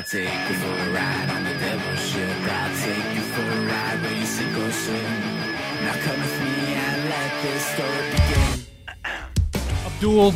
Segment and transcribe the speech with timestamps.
[0.00, 2.36] I take you for a ride on the devil's ship.
[2.48, 5.04] I'll take you for a ride where you sink or swim.
[5.82, 9.66] Now come with me and let this story begin.
[9.84, 10.32] Abdul,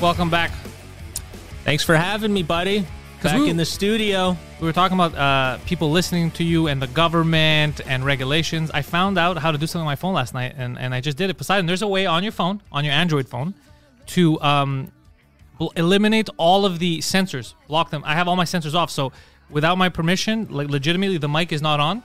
[0.00, 0.50] welcome back.
[1.62, 2.84] Thanks for having me, buddy.
[3.22, 4.36] Back we- in the studio.
[4.60, 8.72] We were talking about uh, people listening to you and the government and regulations.
[8.74, 11.00] I found out how to do something on my phone last night, and, and I
[11.00, 11.34] just did it.
[11.34, 13.54] Poseidon, there's a way on your phone, on your Android phone,
[14.06, 14.90] to um,
[15.58, 18.02] bl- eliminate all of the sensors, block them.
[18.06, 19.12] I have all my sensors off, so
[19.50, 22.02] without my permission, like legitimately, the mic is not on.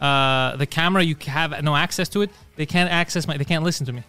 [0.00, 2.30] Uh, the camera, you have no access to it.
[2.56, 3.36] They can't access my.
[3.36, 4.02] They can't listen to me.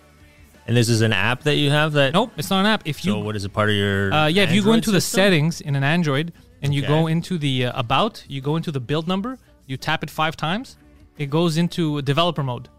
[0.67, 2.13] And this is an app that you have that.
[2.13, 2.83] Nope, it's not an app.
[2.85, 3.51] If you So what is it?
[3.51, 4.13] Part of your?
[4.13, 6.31] Uh, yeah, if you go Android into the settings in an Android
[6.61, 6.87] and you Okay.
[6.87, 10.37] go into the uh, about, you go into the build number, you tap it five
[10.37, 10.77] times,
[11.17, 12.69] it goes into developer mode,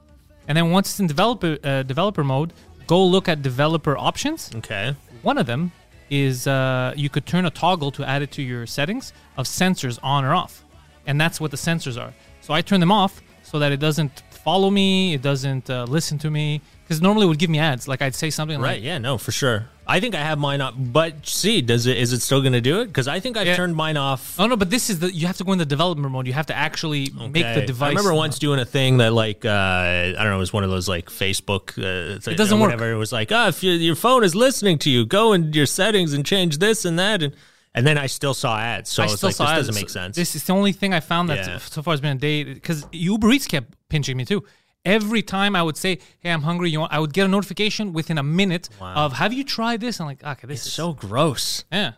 [0.48, 2.52] and then once it's in developer uh, developer mode,
[2.86, 4.50] go look at developer options.
[4.54, 4.96] Okay.
[5.22, 5.72] One of them
[6.12, 9.98] is uh, you could turn a toggle to add it to your settings of sensors
[10.02, 10.62] on or off,
[11.06, 12.12] and that's what the sensors are.
[12.42, 16.18] So I turn them off so that it doesn't follow me, it doesn't uh, listen
[16.18, 17.88] to me, because normally it would give me ads.
[17.88, 18.62] Like I'd say something Right.
[18.68, 18.98] like, "Right, Yeah.
[18.98, 19.68] No, for sure.
[19.86, 21.96] I think I have mine up, but see, does it?
[21.96, 22.86] Is it still going to do it?
[22.86, 23.56] Because I think I've Yeah.
[23.56, 24.36] turned mine off.
[24.38, 26.26] Oh no, but this is the you have to go in the development mode.
[26.26, 27.86] You have to actually make the device.
[27.86, 30.64] I remember once doing a thing that like uh, I don't know, it was one
[30.64, 31.76] of those like Facebook.
[31.78, 32.80] Uh, It doesn't work.
[32.80, 35.66] It was like, oh, if your your phone is listening to you, go in your
[35.66, 37.34] settings and change this and that, and
[37.74, 38.90] and then I still saw ads.
[38.90, 39.66] So I it's still like saw this ads.
[39.68, 40.14] doesn't make sense.
[40.16, 41.58] This is the only thing I found that Yeah.
[41.58, 44.44] so far has been a day because Uber Eats kept pinching me too.
[44.84, 47.92] Every time I would say, "Hey, I'm hungry," you want, I would get a notification
[47.92, 50.92] within a minute of, "Have you tried this?" I'm like, "Okay, this it's is so
[50.92, 51.64] gross.
[51.72, 51.92] yeah."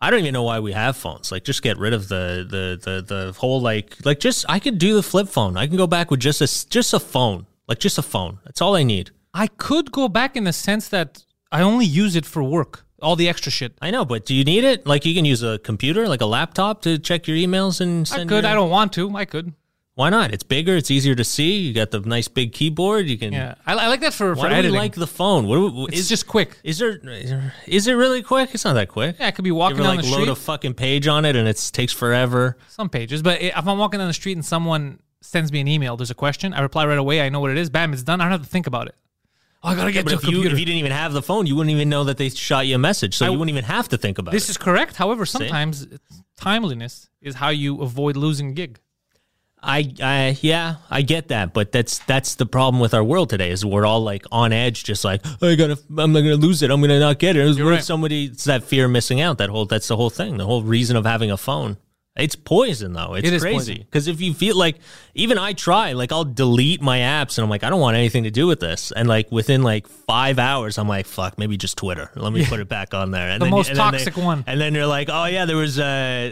[0.00, 1.32] I don't even know why we have phones.
[1.32, 4.78] Like, just get rid of the the the the whole like like just I could
[4.78, 5.56] do the flip phone.
[5.56, 8.38] I can go back with just a just a phone, like just a phone.
[8.44, 9.10] That's all I need.
[9.34, 12.84] I could go back in the sense that I only use it for work.
[13.02, 13.72] All the extra shit.
[13.82, 14.84] I know, but do you need it?
[14.86, 18.24] Like, you can use a computer, like a laptop, to check your emails and I
[18.24, 18.42] could.
[18.42, 19.16] your- I don't want to.
[19.16, 19.52] I could.
[19.98, 20.32] Why not?
[20.32, 20.76] It's bigger.
[20.76, 21.56] It's easier to see.
[21.58, 23.08] You got the nice big keyboard.
[23.08, 23.32] You can.
[23.32, 25.48] Yeah, I, I like that for Why for do we like the phone?
[25.48, 26.56] What do- it's is just quick.
[26.62, 26.98] Is there?
[26.98, 28.50] Is there- Is it really quick?
[28.54, 29.16] It's not that quick.
[29.18, 31.24] Yeah, I could be walking You ever down like the load a fucking page on
[31.24, 32.56] it and it takes forever?
[32.68, 33.22] some pages.
[33.22, 36.14] But if I'm walking down the street and someone sends me an email, there's a
[36.14, 37.20] question, I reply right away.
[37.20, 37.68] I know what it is.
[37.68, 38.20] Bam, it's done.
[38.20, 38.94] I don't have to think about it.
[39.64, 40.54] Oh, I gotta get But to if a you, computer.
[40.54, 42.76] if you didn't even have the phone, you wouldn't even know that they shot you
[42.76, 44.36] a message, so I- you wouldn't even have to think about it.
[44.36, 44.94] this is correct.
[44.94, 45.88] However, sometimes
[46.36, 48.78] timeliness is how you avoid losing a gig.
[49.62, 53.50] I, I, yeah, I get that, but that's that's the problem with our world today.
[53.50, 56.62] Is we're all like on edge, just like oh, I gotta, I'm not gonna lose
[56.62, 56.70] it.
[56.70, 57.44] I'm gonna not get it.
[57.44, 57.82] What if right.
[57.82, 58.26] somebody?
[58.26, 59.38] It's that fear of missing out.
[59.38, 60.36] That whole, that's the whole thing.
[60.36, 61.76] The whole reason of having a phone.
[62.18, 63.14] It's poison though.
[63.14, 64.76] It's It is crazy because if you feel like,
[65.14, 68.24] even I try, like I'll delete my apps and I'm like, I don't want anything
[68.24, 68.90] to do with this.
[68.92, 72.10] And like within like five hours, I'm like, fuck, maybe just Twitter.
[72.16, 73.28] Let me put it back on there.
[73.30, 74.42] And The then, most and then they- toxic one.
[74.46, 75.82] and then you're like, oh yeah, there was uh,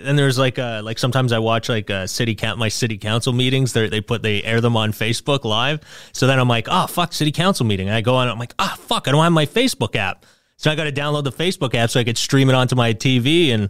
[0.05, 3.33] and there's like uh, like sometimes I watch like uh, city count my city council
[3.33, 3.73] meetings.
[3.73, 5.81] They they put they air them on Facebook live.
[6.13, 7.87] So then I'm like, oh fuck, city council meeting.
[7.89, 8.29] And I go on.
[8.29, 10.27] I'm like, ah fuck, I don't have my Facebook app.
[10.59, 12.95] So I got to download the Facebook app so I could stream it onto my
[12.95, 13.51] TV.
[13.51, 13.69] And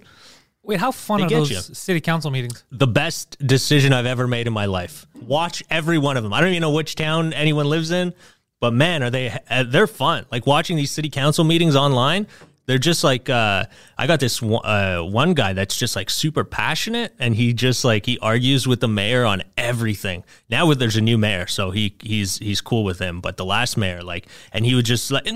[0.66, 1.60] Wait, how fun They are those you.
[1.60, 2.64] city council meetings?
[2.72, 5.06] the best decision I've ever made in my life.
[5.22, 6.32] Watch every one of them.
[6.32, 8.12] I don't even know which town anyone lives in,
[8.60, 10.26] but man, are they uh, they're fun.
[10.30, 12.26] Like watching these city council meetings online.
[12.66, 13.66] They're just like uh,
[13.96, 17.84] I got this one, uh, one guy that's just like super passionate, and he just
[17.84, 20.24] like he argues with the mayor on everything.
[20.50, 23.20] Now there's a new mayor, so he he's he's cool with him.
[23.20, 25.28] But the last mayor, like, and he would just like.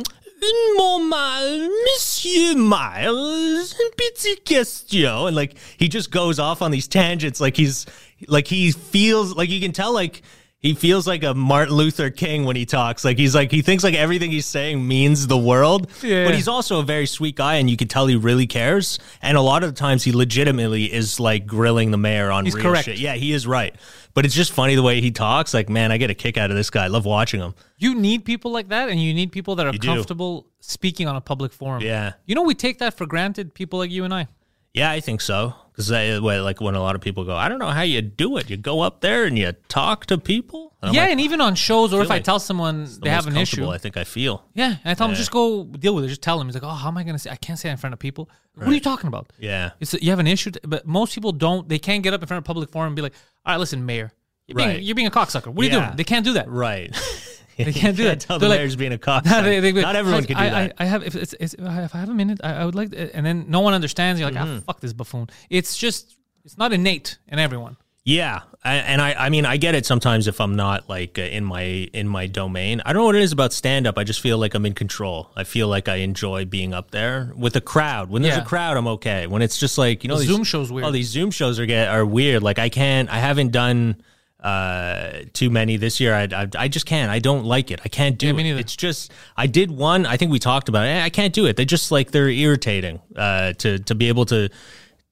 [0.43, 5.27] Un moment, Monsieur Miles, une petite question.
[5.27, 7.87] And like he just goes off on these tangents like he's
[8.27, 10.23] like he feels like you can tell like
[10.61, 13.05] he feels like a Martin Luther King when he talks.
[13.05, 15.91] Like he's like he thinks like everything he's saying means the world.
[16.03, 16.27] Yeah.
[16.27, 18.99] But he's also a very sweet guy and you can tell he really cares.
[19.23, 22.55] And a lot of the times he legitimately is like grilling the mayor on He's
[22.55, 22.85] real correct.
[22.85, 22.99] shit.
[22.99, 23.75] Yeah, he is right.
[24.13, 25.55] But it's just funny the way he talks.
[25.55, 26.85] Like, man, I get a kick out of this guy.
[26.85, 27.55] I love watching him.
[27.79, 29.87] You need people like that, and you need people that are You do.
[29.87, 31.81] comfortable speaking on a public forum.
[31.83, 32.15] Yeah.
[32.27, 34.27] You know, we take that for granted, people like you and I.
[34.75, 35.55] Yeah, I think so.
[35.89, 38.51] Because like when a lot of people go, I don't know how you do it.
[38.51, 40.77] You go up there and you talk to people.
[40.83, 43.27] And yeah, like, and even on shows, or if I tell someone the they have
[43.27, 44.45] an issue, I think I feel.
[44.55, 46.09] yeah, and I tell them just go deal with it.
[46.09, 46.49] Just tell them.
[46.49, 47.31] He's like, oh, how am I going to say?
[47.31, 48.31] I can't say in front of people.
[48.55, 49.33] What are you talking about?
[49.39, 49.71] Yeah.
[49.81, 51.69] It's you have an issue, but most people don't.
[51.69, 53.15] They can't get up in front of a public forum and be like,
[53.47, 54.13] "All right, listen, mayor,
[54.47, 54.83] you're being, Right.
[54.83, 55.49] you're being a cocksucker.
[55.49, 56.49] What are you doing?" They can't do that.
[56.49, 56.95] Right.
[57.65, 58.21] They can't do that.
[58.21, 59.25] Tell They're the like- mayor's being a cock.
[59.31, 60.73] No, they- they- Not everyone can do I, that.
[60.79, 62.91] I, I have if it's, it's if I have a minute, I, I would like,
[62.91, 64.21] to, and then no one understands.
[64.21, 64.59] You're like, Mm-hmm.
[64.59, 65.29] ah, fuck this buffoon.
[65.51, 67.77] It's just, it's not innate in everyone.
[68.03, 71.23] Yeah, I, and I, I mean, I get it sometimes if I'm not like uh,
[71.23, 72.81] in my in my domain.
[72.87, 73.99] I don't know what it is about stand up.
[73.99, 75.31] I just feel like I'm in control.
[75.37, 78.09] I feel like I enjoy being up there with a crowd.
[78.09, 78.43] When there's Yeah.
[78.43, 79.27] a crowd, I'm okay.
[79.27, 80.87] When it's just like you know, The these, Zoom show's weird.
[80.87, 82.43] Oh, these Zoom shows are get are weird.
[82.43, 83.11] Like I can't.
[83.11, 84.03] I haven't done
[84.43, 86.15] uh too many this year.
[86.15, 87.11] I, I I just can't.
[87.11, 87.81] I don't like it.
[87.85, 88.61] I can't do Yeah, it.
[88.61, 90.07] It's just I did one.
[90.07, 91.03] I think we talked about it.
[91.03, 91.57] I can't do it.
[91.57, 93.01] They just like they're irritating.
[93.15, 94.49] Uh, to to be able to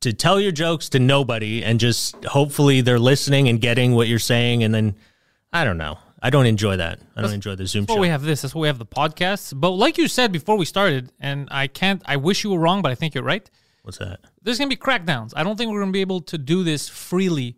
[0.01, 4.19] to tell your jokes to nobody and just hopefully they're listening and getting what you're
[4.21, 4.95] saying and then
[5.53, 5.99] I don't know.
[6.23, 6.99] I don't enjoy that.
[7.17, 8.01] I don't enjoy the Zoom That's show.
[8.01, 8.43] we have this.
[8.43, 9.53] That's why we have the podcast.
[9.61, 12.03] But like you said before we started, and I can't.
[12.07, 13.49] I wish you were wrong, but I think you're right.
[13.83, 14.19] What's that?
[14.43, 15.33] There's gonna be crackdowns.
[15.37, 17.57] I don't think we're gonna be able to do this freely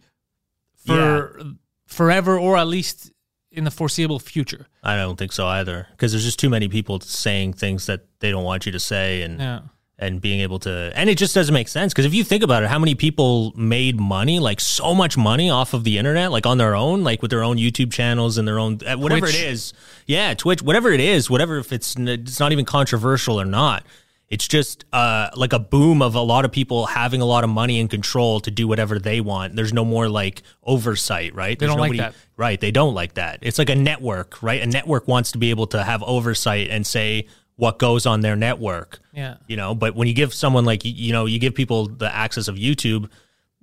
[0.86, 1.42] for
[1.90, 3.10] forever, or at least
[3.52, 4.66] in the foreseeable future.
[4.82, 8.30] I don't think so either because there's just too many people saying things that they
[8.30, 9.60] don't want you to say and Yeah.
[9.98, 12.62] and being able to and it just doesn't make sense because if you think about
[12.62, 16.46] it how many people made money like so much money off of the internet like
[16.46, 19.34] on their own like with their own youtube channels and their own uh, whatever Twitch.
[19.42, 19.72] it is
[20.06, 23.84] yeah twitch whatever it is whatever if it's it's not even controversial or not
[24.30, 27.50] it's just uh, like a boom of a lot of people having a lot of
[27.50, 29.56] money and control to do whatever they want.
[29.56, 31.58] There's no more like oversight, right?
[31.58, 32.14] They There's don't like that.
[32.36, 32.60] Right.
[32.60, 33.40] They don't like that.
[33.42, 34.62] It's like a network, right?
[34.62, 38.36] A network wants to be able to have oversight and say what goes on their
[38.36, 39.36] network Yeah.
[39.46, 42.48] you know but when you give someone like you know you give people the access
[42.48, 43.10] of youtube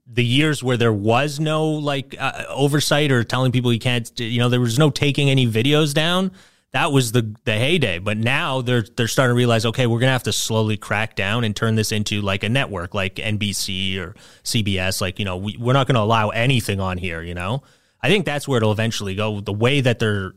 [0.06, 4.38] the years where there was no like uh, oversight or telling people you can't you
[4.38, 6.31] know there was no taking any videos down
[6.77, 7.97] that was the the heyday.
[7.97, 11.44] But now they're they're starting to realize okay we're gonna have to slowly crack down
[11.44, 15.57] and turn this into like a network like nbc or cbs like you know we,
[15.57, 17.63] we're not gonna allow anything on here you know?
[18.00, 20.33] I think that's where it'll eventually go the way that they're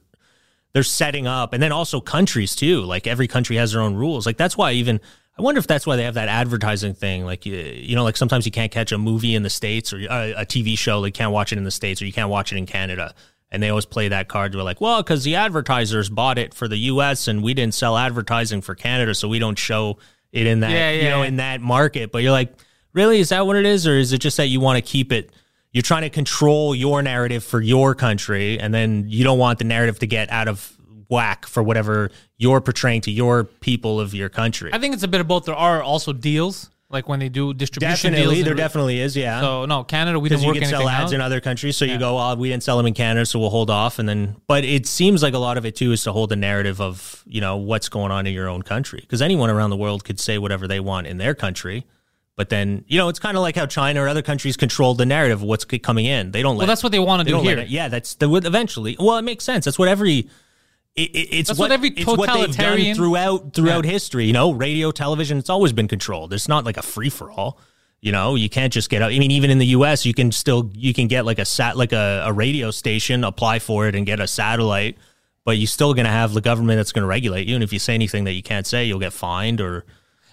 [0.72, 1.52] they're setting up.
[1.52, 4.24] And then also countries too like every country has their own rules.
[4.24, 4.98] Like that's why even
[5.36, 7.26] i wonder if that's why they have that advertising thing.
[7.26, 10.24] Like you, know like sometimes you can't catch a movie in the states or uh,
[10.24, 12.30] a, a tv show like you can't watch it in the states or you can't
[12.30, 13.14] watch it in canada
[13.50, 16.68] and they always play that card We're like well because the advertisers bought it for
[16.68, 19.98] the us and we didn't sell advertising for canada so we don't show
[20.32, 21.28] it in that Yeah, you know yeah.
[21.28, 22.52] in that market but you're like
[22.92, 23.20] really?
[23.20, 23.86] Is that what it is?
[23.86, 25.30] Or is it just that you want to keep it
[25.72, 29.64] you're trying to control your narrative for your country and then you don't want the
[29.64, 30.76] narrative to get out of
[31.08, 34.70] whack for whatever you're portraying to your people of your country?
[34.72, 35.44] I think it's a bit of both.
[35.44, 38.44] There are also deals, like when they do distribution definitely deals.
[38.44, 41.12] there in- definitely is yeah So no, Canada, we didn't you work can sell ads
[41.12, 41.14] out.
[41.14, 43.50] in other countries so you go oh we didn't sell them in canada so we'll
[43.50, 46.12] hold off and then but it seems like a lot of it too is to
[46.12, 49.48] hold the narrative of you know what's going on in your own country because anyone
[49.50, 51.86] around the world could say whatever they want in their country
[52.36, 55.06] but then you know it's kind of like how china or other countries control the
[55.06, 57.40] narrative of what's coming in they don't let well, that's what they want to do
[57.40, 57.58] here.
[57.58, 60.28] it- yeah that's the eventually well it makes sense that's what every
[60.96, 63.90] it, it- it's That's what every it's what totalitarian- throughout throughout Yeah.
[63.92, 64.26] history.
[64.26, 66.32] You know, radio, television, it's always been controlled.
[66.32, 67.58] It's not like a free for all.
[68.02, 69.12] You know, you can't just get out.
[69.12, 71.76] I mean, even in the U.S., you can still you can get like a sat
[71.76, 74.96] like a, a radio station, apply for it, and get a satellite.
[75.44, 77.54] But you're still going to have the government that's going to regulate you.
[77.54, 79.84] And if you say anything that you can't say, you'll get fined or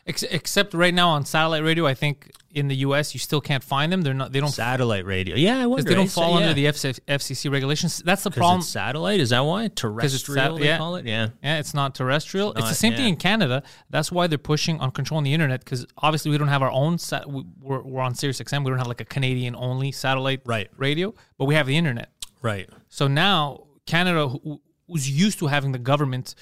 [0.08, 3.14] except right now on satellite radio, I think in the U.S.
[3.14, 4.02] you still can't find them.
[4.02, 4.32] They're not.
[4.32, 4.50] They don't.
[4.50, 5.36] satellite radio.
[5.36, 5.84] Yeah, I wonder.
[5.84, 6.54] They don't fall So, under yeah.
[6.54, 8.02] the FC, FCC regulations.
[8.04, 8.60] That's the problem.
[8.60, 9.20] it's satellite.
[9.20, 10.36] Is that why terrestrial?
[10.56, 10.78] sat- they yeah.
[10.78, 11.06] call it.
[11.06, 11.30] Yeah.
[11.44, 12.52] Yeah, it's not terrestrial.
[12.52, 13.64] it's not- the same thing in Canada.
[13.90, 16.98] That's why they're pushing on controlling the internet because obviously we don't have our own.
[16.98, 18.64] Sat- we- we're, we're on Sirius XM.
[18.64, 20.70] We don't have like a Canadian only satellite Right.
[20.78, 22.10] radio, but we have the internet.
[22.42, 22.70] Right.
[22.90, 26.34] So now Canada, who, who's used to having the government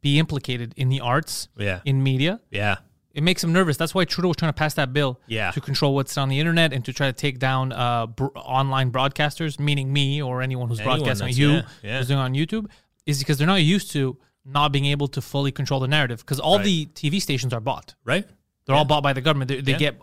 [0.00, 1.80] be implicated in the arts, Yeah.
[1.84, 2.76] in media, Yeah.
[3.14, 3.76] It makes them nervous.
[3.76, 5.50] That's why Trudeau was trying to pass that bill Yeah.
[5.52, 8.90] to control what's on the internet and to try to take down uh, br- online
[8.90, 11.98] broadcasters, meaning me or anyone who's Anyone broadcasting, you yeah, yeah.
[11.98, 12.66] who's doing on YouTube,
[13.06, 16.40] is because they're not used to not being able to fully control the narrative because
[16.40, 16.64] all Right.
[16.64, 17.94] the TV stations are bought.
[18.04, 18.26] Right.
[18.66, 19.48] They're all bought by the government.
[19.48, 19.78] They, they Yeah.
[19.78, 20.00] get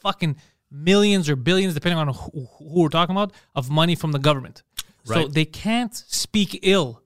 [0.00, 0.36] fucking
[0.70, 4.62] millions or billions, depending on who, who we're talking about, of money from the government.
[5.04, 7.00] So they can't speak ill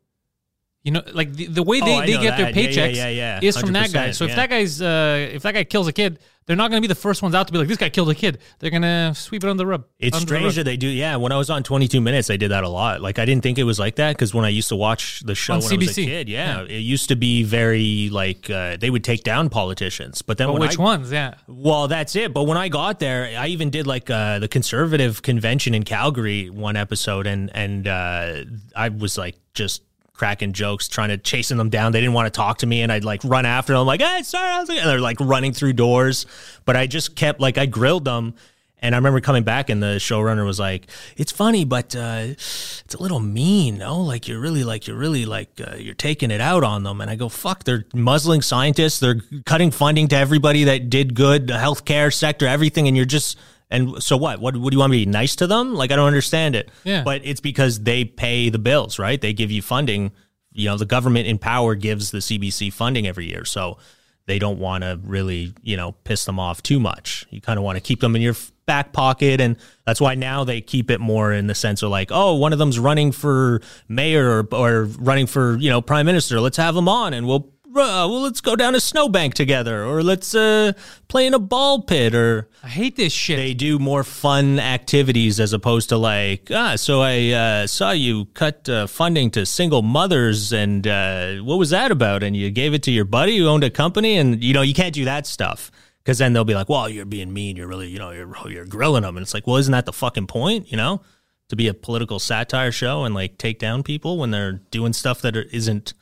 [0.82, 2.56] You know, like the, the way Oh, they, I they get their that.
[2.56, 3.40] Yeah, yeah, paychecks yeah, yeah.
[3.42, 4.08] is from that guy.
[4.08, 6.80] 100%, So if that guy's uh, if that guy kills a kid, they're not going
[6.82, 8.38] to be the first ones out to be like this guy killed a kid.
[8.58, 9.84] They're going to sweep it under the rug.
[9.98, 10.86] It's the strange that they do.
[10.88, 13.02] Yeah, when I was on 22 Minutes, they did that a lot.
[13.02, 15.34] Like I didn't think it was like that because when I used to watch the
[15.34, 16.04] show On when I was a CBC.
[16.06, 16.74] kid, yeah, Yeah.
[16.76, 20.22] it used to be very like uh, they would take down politicians.
[20.22, 21.12] But then But when which I, ones?
[21.12, 21.34] Yeah.
[21.46, 22.32] Well, that's it.
[22.32, 26.48] But when I got there, I even did like uh, the conservative convention in Calgary
[26.48, 28.44] one episode, and and uh,
[28.74, 29.82] I was like just
[30.20, 31.92] cracking jokes, trying to chasing them down.
[31.92, 34.22] They didn't want to talk to me, and I'd like run after them, like, "Hey,
[34.22, 36.26] sorry," I was like, and they're like running through doors.
[36.66, 38.34] But I just kept like I grilled them.
[38.82, 42.94] And I remember coming back, and the showrunner was like, "It's funny, but uh, it's
[42.94, 44.00] a little mean, no?
[44.00, 47.10] Like you're really, like you're really, like uh, you're taking it out on them." And
[47.10, 47.64] I go, "Fuck!
[47.64, 49.00] They're muzzling scientists.
[49.00, 53.38] They're cutting funding to everybody that did good, the healthcare sector, everything, and you're just."
[53.70, 54.40] And so what?
[54.40, 55.74] What would you want me to be nice to them?
[55.74, 56.70] Like I don't understand it.
[56.84, 57.02] Yeah.
[57.04, 59.20] But it's because they pay the bills, right?
[59.20, 60.12] They give you funding.
[60.52, 63.78] You know, the government in power gives the CBC funding every year, so
[64.26, 67.26] they don't want to really, you know, piss them off too much.
[67.30, 68.34] You kind of want to keep them in your
[68.66, 72.10] back pocket, and that's why now they keep it more in the sense of like,
[72.12, 76.40] oh, one of them's running for mayor or, or running for you know prime minister.
[76.40, 77.52] Let's have them on, and we'll.
[77.70, 80.72] Uh, well, let's go down a snowbank together, or let's uh,
[81.06, 83.36] play in a ball pit, or I hate this shit.
[83.36, 88.24] they do more fun activities as opposed to like ah so i uh, saw you
[88.34, 92.24] cut uh, funding to single mothers and uh, what was that about?
[92.24, 94.16] And you gave it to your buddy who owned a company?
[94.16, 95.70] And you know you can't do that stuff.
[96.02, 97.54] Because then they'll be like well you're being mean.
[97.56, 99.92] You're really you know you're, you're grilling them and it's like well isn't that the
[99.92, 101.02] fucking point you know?
[101.50, 105.20] To be a political satire show and like take down people when they're doing stuff
[105.22, 105.94] that isn't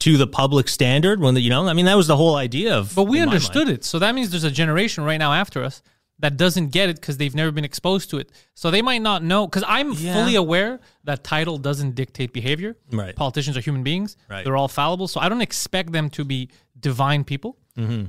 [0.00, 2.76] to the public standard when the, you know i mean that was the whole idea
[2.76, 3.30] of But we my mind.
[3.34, 3.84] understood it.
[3.84, 5.82] So that means there's a generation right now after us
[6.20, 8.30] that doesn't get it because they've never been exposed to it.
[8.54, 9.46] So they might not know.
[9.46, 10.14] Because I'm Yeah.
[10.14, 12.76] fully aware that title doesn't dictate behavior.
[12.92, 13.14] Right.
[13.14, 14.16] Politicians are human beings.
[14.28, 14.44] Right.
[14.44, 15.06] They're all fallible.
[15.06, 17.56] So I don't expect them to be divine people.
[17.76, 18.06] Mm-hmm.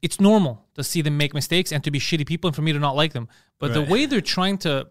[0.00, 2.72] It's normal to see them make mistakes and to be shitty people and for me
[2.72, 3.28] to not like them.
[3.58, 4.88] But the way they're trying to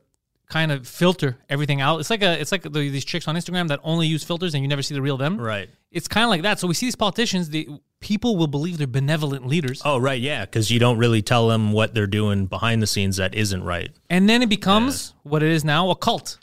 [0.51, 3.69] kind of filter everything out, it's like a it's like the, these chicks on Instagram
[3.69, 5.39] that only use filters and you never see the real them.
[5.39, 6.59] right It's kind of like that.
[6.59, 7.69] So we see these politicians, the
[8.01, 9.81] people will believe they're benevolent leaders.
[9.85, 13.17] Oh, right, yeah, because you don't really tell them what they're doing behind the scenes
[13.17, 13.91] that isn't right.
[14.09, 16.37] And then it becomes what it is now a cult.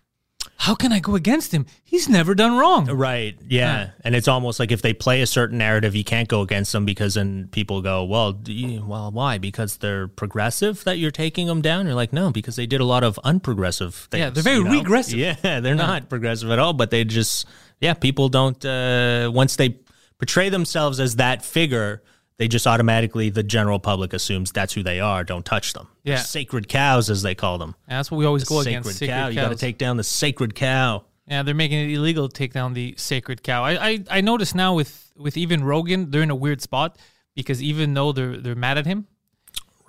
[0.60, 1.66] How can I go against him?
[1.84, 2.86] He's never done wrong.
[2.86, 6.40] Right, yeah, and it's almost like if they play a certain narrative, you can't go
[6.40, 9.38] against them because then people go, "Well, you, well, why?
[9.38, 12.84] Because they're progressive that you're taking them down." You're like, "No, because they did a
[12.84, 14.72] lot of unprogressive things." Yeah, they're very you know?
[14.72, 15.18] regressive.
[15.18, 17.46] Yeah, they're not progressive at all, but they just,
[17.80, 18.62] yeah, people don't.
[18.64, 19.78] Uh, once they
[20.18, 22.02] portray themselves as that figure,
[22.38, 25.24] they just automatically the general public assumes that's who they are.
[25.24, 25.88] Don't touch them.
[26.04, 26.20] They're Yeah.
[26.22, 27.74] sacred cows, as they call them.
[27.88, 28.98] That's what we always go sacred against.
[28.98, 29.28] Sacred cow.
[29.28, 31.04] You got to take down the sacred cow.
[31.26, 33.62] Yeah, they're making it illegal to take down the sacred cow.
[33.64, 36.96] I, I, I notice now with, with even Rogan, they're in a weird spot
[37.34, 39.06] because even though they're they're mad at him,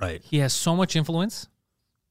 [0.01, 0.21] Right.
[0.23, 1.47] he has so much influence,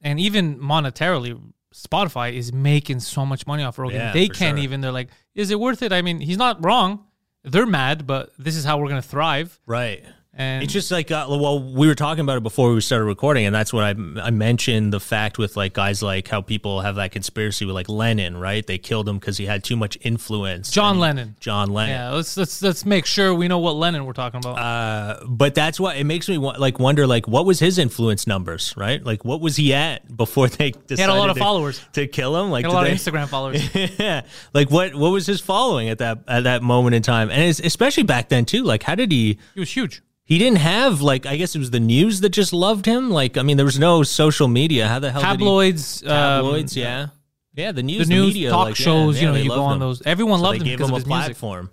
[0.00, 1.38] and even monetarily,
[1.74, 3.96] Spotify is making so much money off Rogan.
[3.96, 4.64] Yeah, they can't sure.
[4.64, 4.80] even.
[4.80, 5.92] They're like, is it worth it?
[5.92, 7.04] I mean, he's not wrong.
[7.44, 9.58] They're mad, but this is how we're gonna thrive.
[9.66, 10.04] Right.
[10.38, 13.44] And It's just like, uh, well, we were talking about it before we started recording,
[13.44, 13.90] and that's what I,
[14.22, 17.88] I mentioned the fact with like guys like how people have that conspiracy with like
[17.88, 18.64] Lennon, right?
[18.64, 20.70] They killed him because he had too much influence.
[20.70, 21.34] John Lennon.
[21.40, 21.90] John Lennon.
[21.96, 24.58] Yeah, let's let's let's make sure we know what Lennon we're talking about.
[24.58, 28.74] Uh, but that's what it makes me like wonder like what was his influence numbers,
[28.76, 29.02] right?
[29.04, 31.80] Like what was he at before they decided had a lot of to- followers.
[31.94, 32.50] to kill him?
[32.52, 33.74] Like a lot they- of Instagram followers.
[33.98, 34.22] yeah,
[34.54, 38.04] like what what was his following at that at that moment in time, and especially
[38.04, 38.62] back then too.
[38.62, 39.38] Like how did he?
[39.54, 40.00] he was huge.
[40.28, 43.10] He didn't have like I guess it was the news that just loved him.
[43.10, 44.86] Like I mean, there was no social media.
[44.86, 47.06] How the hell Tabloids, Did he, tabloids, um, yeah,
[47.54, 47.72] yeah.
[47.72, 49.16] The the news, the, news, media, talk like, shows.
[49.16, 49.80] yeah, you know, you go on him.
[49.80, 50.02] those.
[50.04, 51.24] Everyone So loved him gave because him of a his music.
[51.38, 51.70] platform.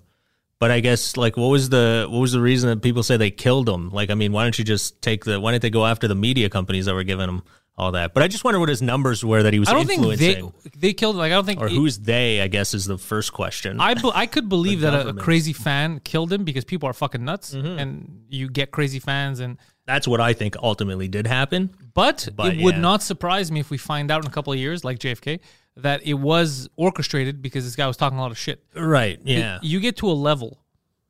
[0.58, 3.30] But I guess like what was the what was the reason that people say they
[3.30, 3.90] killed him?
[3.90, 6.16] Like I mean, why don't you just take the why didn't they go after the
[6.16, 7.44] media companies that were giving him
[7.78, 8.14] all that?
[8.14, 10.54] But I just wonder what his numbers were that he was I don't think influencing,
[10.64, 11.16] they they killed.
[11.16, 12.42] Like I don't think or it- who's they?
[12.42, 13.80] I guess is the first question.
[13.82, 17.24] I I could believe that a, a crazy fan killed him because people are fucking
[17.24, 17.80] nuts, Mm-hmm.
[17.80, 19.40] and you get crazy fans.
[19.40, 21.70] And That's what I think ultimately did happen.
[21.94, 24.60] but, But, it would not surprise me if we find out in a couple of
[24.60, 25.40] years, like JFK,
[25.78, 28.64] that it was orchestrated because this guy was talking a lot of shit.
[28.76, 29.20] Right?
[29.24, 29.60] Yeah.
[29.62, 30.60] You get to a level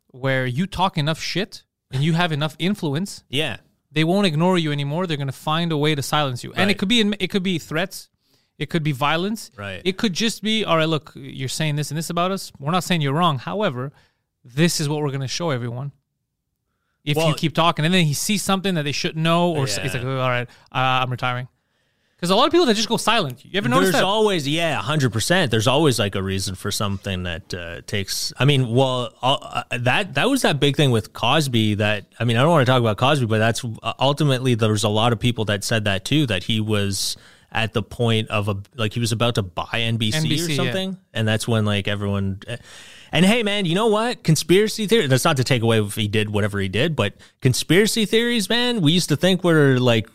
[0.08, 3.58] where you talk enough shit and you have enough influence yeah.
[3.96, 5.08] They won't ignore you anymore.
[5.08, 7.42] They're going to find a way to silence you, and it could be it could
[7.44, 8.10] be threats,
[8.60, 9.82] it could be violence, Right.
[9.84, 10.88] It could just be all right.
[10.96, 12.52] Look, you're saying this and this about us.
[12.60, 13.40] We're not saying you're wrong.
[13.40, 13.92] However,
[14.44, 15.92] this is what we're going to show everyone.
[17.04, 19.78] If you keep talking, and then he sees something that they shouldn't know, or s
[19.78, 20.02] he's Yeah.
[20.02, 21.48] like, "All right, uh, I'm retiring."
[22.16, 23.44] Because a lot of people that just go silent.
[23.44, 24.04] You ever notice There's that?
[24.06, 25.52] always, yeah, hundred percent.
[25.52, 28.32] There's always like a reason for something that uh, takes.
[28.38, 31.76] I mean, well, uh, that that was that big thing with Cosby.
[31.76, 34.86] That I mean, I don't want to talk about Cosby, but that's uh, ultimately there's
[34.86, 36.26] a lot of people that said that too.
[36.26, 37.18] That he was
[37.52, 40.56] at the point of a like he was about to buy NBC, NBC, or yeah.
[40.56, 42.40] something, and that's when like everyone.
[43.12, 44.24] And hey, man, you know what?
[44.24, 45.08] Conspiracy theory.
[45.08, 48.82] That's not to take away if he did whatever he did, but conspiracy theories, man.
[48.82, 50.10] We used to think were like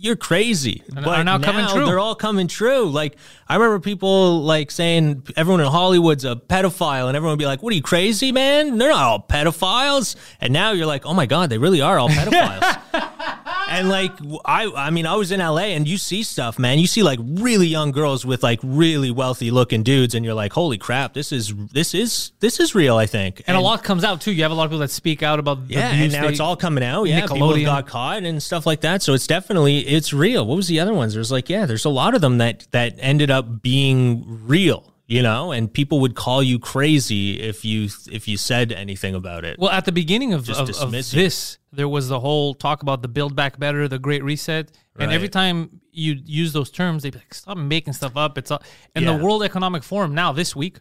[0.00, 1.84] you're crazy, And but now coming true.
[1.84, 2.86] They're all coming true.
[2.90, 3.16] Like
[3.46, 7.62] I remember people like saying everyone in Hollywood's a pedophile, and everyone would be like,
[7.62, 8.78] "What are you crazy, man?
[8.78, 12.08] They're not all pedophiles." And now you're like, "Oh my god, they really are all
[12.18, 13.38] pedophiles."
[13.70, 14.12] And like
[14.44, 16.78] I, I mean, I was in LA, and you see stuff, man.
[16.78, 20.52] You see like really young girls with like really wealthy looking dudes, and you're like,
[20.52, 24.04] "Holy crap, this is this is this is real." I think, and a lot comes
[24.04, 24.32] out too.
[24.32, 26.40] You have a lot of people that speak out about yeah, and now they- it's
[26.40, 27.04] all coming out.
[27.04, 29.02] Yeah, people got caught and stuff like that.
[29.02, 30.46] So it's definitely it's real.
[30.46, 31.14] What was the other ones?
[31.14, 34.84] There's like yeah, there's a lot of them that that ended up being real.
[35.06, 39.44] You know, and people would call you crazy if you if you said anything about
[39.44, 39.58] it.
[39.58, 43.08] Well, at the beginning of, of, of this, there was the whole talk about the
[43.08, 47.18] Build Back Better, the Great Reset, and every time you use those terms, they be
[47.18, 48.62] like, "Stop making stuff up." It's all,
[48.94, 49.16] and Yeah.
[49.16, 50.80] the World Economic Forum now this week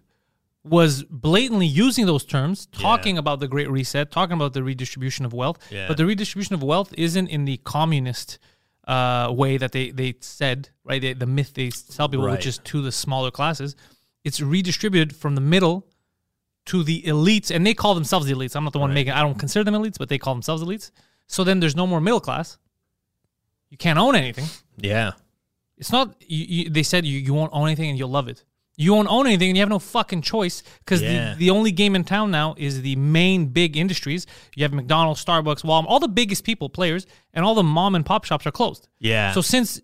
[0.63, 5.31] was blatantly using those terms, talking about the Great Reset, talking about the redistribution of
[5.33, 5.57] wealth.
[5.71, 5.87] Yeah.
[5.87, 8.39] But the redistribution of wealth isn't in the communist
[8.87, 10.99] uh, way that they they said, right?
[11.01, 12.31] They, the myth they tell people, Right.
[12.33, 13.75] which is to the smaller classes.
[14.23, 15.85] It's redistributed from the middle
[16.69, 18.55] to the elites, and they call themselves the elites.
[18.55, 19.13] I'm not the one making.
[19.13, 20.91] I don't consider them elites, but they call themselves elites.
[21.27, 22.57] So then there's no more middle class.
[23.69, 24.45] You can't own anything.
[24.77, 25.11] yeah,
[25.77, 26.15] It's not.
[26.21, 28.43] You, you, they said you, you won't own anything and you'll love it.
[28.77, 31.33] You won't own anything and you have no fucking choice because Yeah.
[31.33, 34.25] the, the only game in town now is the main big industries.
[34.55, 38.05] You have McDonald's, Starbucks, Walmart, all the biggest people, players, and all the mom and
[38.05, 38.87] pop shops are closed.
[38.99, 39.33] Yeah.
[39.33, 39.81] So since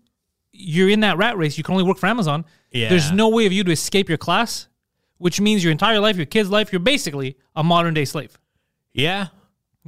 [0.52, 2.44] you're in that rat race, you can only work for Amazon.
[2.72, 2.88] Yeah.
[2.88, 4.66] There's no way of you to escape your class,
[5.18, 8.38] which means your entire life, your kid's life, you're basically a modern day slave.
[8.92, 9.28] yeah.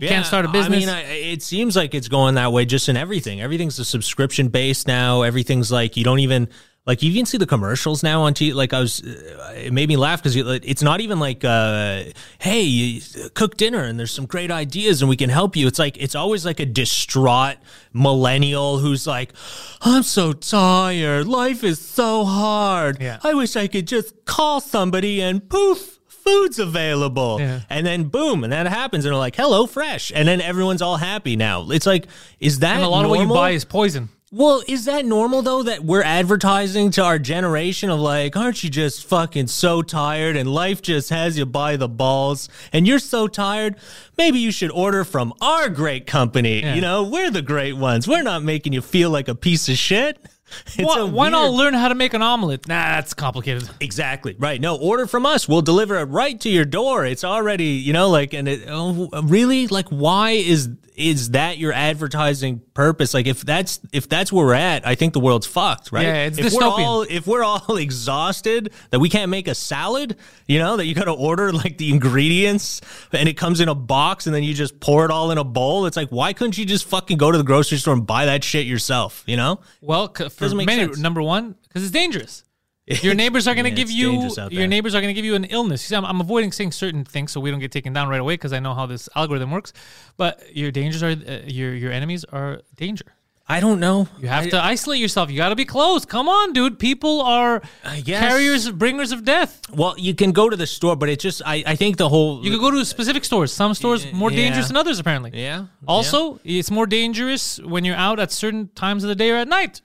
[0.01, 0.77] You can't start a business.
[0.77, 1.01] I mean, I,
[1.33, 3.41] it seems like it's going that way just in everything.
[3.41, 5.23] Everything's a subscription based now.
[5.23, 6.51] Everything's like you don't even
[6.89, 8.55] like you even see the commercials now on TV.
[8.55, 12.05] Like I was, uh, it made me laugh because it's not even like, uh,
[12.39, 13.03] hey, you
[13.35, 15.67] cook dinner and there's some great ideas and we can help you.
[15.67, 17.59] It's like it's always like a distraught
[17.93, 19.35] millennial who's like,
[19.83, 21.27] I'm so tired.
[21.29, 23.01] Life is so hard.
[23.01, 23.19] Yeah.
[23.23, 25.97] I wish I could just call somebody and poof.
[26.09, 27.61] Food's available, Yeah.
[27.71, 31.37] and then boom, and that happens, and they're like, "HelloFresh," and then everyone's all happy
[31.37, 31.71] now.
[31.71, 32.07] It's like,
[32.39, 34.11] is that and a lot of what you buy is poison.
[34.31, 38.69] Well, is that normal though that we're advertising to our generation of like, aren't you
[38.69, 43.27] just fucking so tired and life just has you by the balls and you're so
[43.27, 43.77] tired?
[44.19, 46.61] Maybe you should order from our great company.
[46.61, 46.75] Yeah.
[46.75, 48.07] You know, we're the great ones.
[48.07, 50.19] We're not making you feel like a piece of shit.
[50.79, 52.67] Why, why not learn how to make an omelet?
[52.69, 53.69] Nah, that's complicated.
[53.81, 54.37] Exactly.
[54.39, 54.61] Right.
[54.61, 55.49] No, order from us.
[55.49, 57.05] We'll deliver it right to your door.
[57.05, 61.73] It's already, you know, like, and it, oh, really, like, why is is that your
[61.73, 63.15] advertising purpose?
[63.15, 66.05] Like, if that's if that's where we're at, I think the world's fucked, right?
[66.05, 66.79] Yeah, it's if we're dystopian.
[66.79, 70.95] all if we're all exhausted that we can't make a salad, you know, that you
[70.95, 72.81] got to order like the ingredients
[73.13, 75.45] and it comes in a box and then you just pour it all in a
[75.45, 75.87] bowl.
[75.87, 78.43] It's like, why couldn't you just fucking go to the grocery store and buy that
[78.43, 79.23] shit yourself?
[79.27, 79.61] You know?
[79.81, 80.09] Well,
[80.39, 80.99] for Doesn't make many, sense.
[80.99, 82.45] number one, because it's dangerous.
[83.03, 84.69] Your neighbors are going to Yeah, give it's you dangerous out your there.
[84.69, 85.83] neighbors are going to give you an illness.
[85.85, 88.21] You see, I'm, I'm avoiding saying certain things so we don't get taken down right
[88.21, 89.75] away because I know how this algorithm works.
[90.17, 93.05] But your dangers are uh, your your enemies are danger.
[93.51, 94.09] I don't know.
[94.21, 95.31] You have to isolate yourself.
[95.31, 96.05] You got to be close.
[96.07, 96.79] Come on, dude.
[96.79, 97.63] People are
[98.05, 98.21] guess.
[98.21, 99.63] carriers, bringers of death.
[99.71, 102.45] Well, you can go to the store, but it just I, I think the whole
[102.45, 103.51] You can go to specific stores.
[103.53, 104.37] Some stores more yeah.
[104.37, 105.31] dangerous than others, apparently.
[105.35, 105.67] Yeah.
[105.87, 109.49] Also, it's more dangerous when you're out at certain times of the day or at
[109.49, 109.81] night.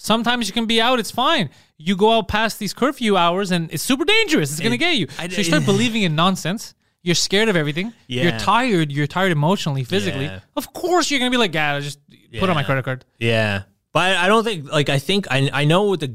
[0.00, 1.50] Sometimes you can be out, it's fine.
[1.76, 4.50] You go out past these curfew hours and it's super dangerous.
[4.52, 5.08] It's going to get you.
[5.18, 6.74] I- so you start believing in nonsense.
[7.02, 7.92] You're scared of everything.
[8.06, 8.22] Yeah.
[8.24, 8.90] You're tired.
[8.92, 10.24] You're tired emotionally, physically.
[10.26, 10.40] Yeah.
[10.56, 11.98] Of course, you're going to be like, yeah, I'll just
[12.38, 13.04] put on my credit card.
[13.18, 16.14] Yeah, but I don't think like I think I I know what the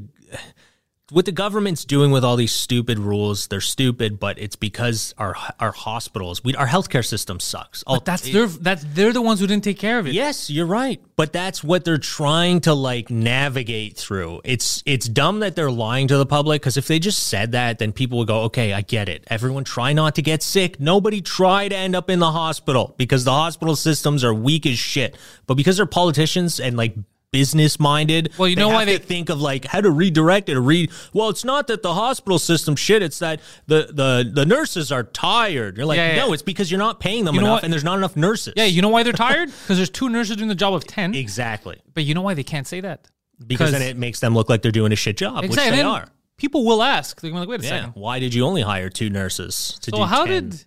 [1.10, 3.48] what the government's doing with all these stupid rules.
[3.48, 7.84] They're stupid, but it's because our our hospitals, we our healthcare system sucks.
[7.86, 10.14] Oh, that's their that's they're the ones who didn't take care of it.
[10.14, 11.00] Yes, you're right.
[11.16, 14.40] But that's what they're trying to like navigate through.
[14.44, 17.78] It's it's dumb that they're lying to the public because if they just said that,
[17.78, 19.24] then people would go, "Okay, I get it.
[19.28, 20.80] Everyone try not to get sick.
[20.80, 24.78] Nobody try to end up in the hospital because the hospital systems are weak as
[24.78, 26.94] shit." But because they're politicians and like
[27.34, 30.56] business minded, Well, you know have why they- think of like how to redirect it
[30.56, 34.46] or re well, it's not that the hospital system shit, it's that the the the
[34.46, 35.76] nurses are tired.
[35.76, 36.24] You're like, Yeah, yeah.
[36.26, 38.64] "No, it's because you're not paying them You enough and there's not enough nurses." Yeah,
[38.66, 39.48] you know why they're tired?
[39.48, 41.14] Because there's two nurses doing the job of 10.
[41.14, 41.80] Exactly.
[41.92, 43.08] But you know why they can't say that?
[43.46, 45.70] because then it makes them look like they're doing a shit job, Exactly.
[45.72, 46.06] which they are.
[46.36, 47.20] People will ask.
[47.20, 47.80] They're gonna be like, wait a Yeah.
[47.80, 47.92] second.
[48.00, 49.96] Why did you only hire two nurses to do?
[49.96, 50.50] So how 10?
[50.50, 50.64] did?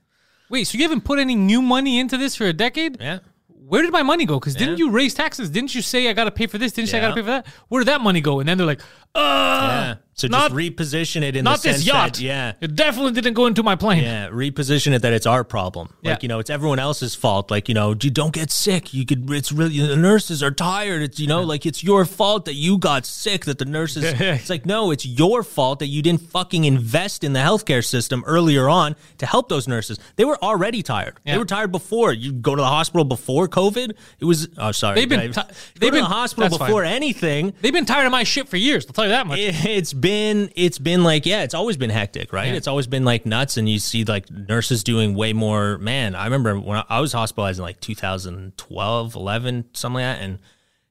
[0.49, 2.97] Wait, so you haven't put any new money into this for a decade?
[2.99, 3.19] Yeah.
[3.67, 4.39] Where did my money go?
[4.39, 5.49] Because didn't you raise taxes?
[5.49, 6.71] Didn't you say I got to pay for this?
[6.71, 7.47] Didn't you say I got to pay for that?
[7.67, 8.39] Where did that money go?
[8.39, 8.81] And then they're like,
[9.13, 9.95] uh.
[10.17, 12.13] So not- just reposition it in not the this sense yacht.
[12.15, 12.53] that yeah.
[12.59, 14.03] it definitely didn't go into my plane.
[14.03, 15.93] Yeah, reposition it that it's our problem.
[16.01, 16.11] Yeah.
[16.11, 17.51] Like you know, it's everyone else's fault.
[17.51, 18.95] Like you know, you don't get sick.
[18.95, 19.29] You could.
[19.29, 21.03] It's really the nurses are tired.
[21.03, 23.45] It's you know, like it's your fault that you got sick.
[23.45, 24.05] That the nurses.
[24.19, 28.23] it's like no, it's your fault that you didn't fucking invest in the healthcare system
[28.25, 29.99] earlier on to help those nurses.
[30.15, 31.19] They were already tired.
[31.25, 31.33] Yeah.
[31.33, 32.11] They were tired before.
[32.11, 33.91] You go to the hospital before COVID.
[34.19, 34.47] It was.
[34.57, 34.95] Oh, sorry.
[34.95, 35.41] They've been go
[35.75, 36.69] they've to been- the hospital that's fine.
[36.69, 37.53] before anything.
[37.61, 38.87] They've been tired of my shit for years.
[38.87, 39.37] I'll tell you that much.
[39.37, 42.49] It- It's been it's been like yeah, it's always been hectic, right?
[42.49, 42.55] Yeah.
[42.55, 45.77] It's always been like nuts, and you see like nurses doing way more.
[45.77, 50.39] Man, I remember when I was hospitalized in like 2012, 11, something like that, and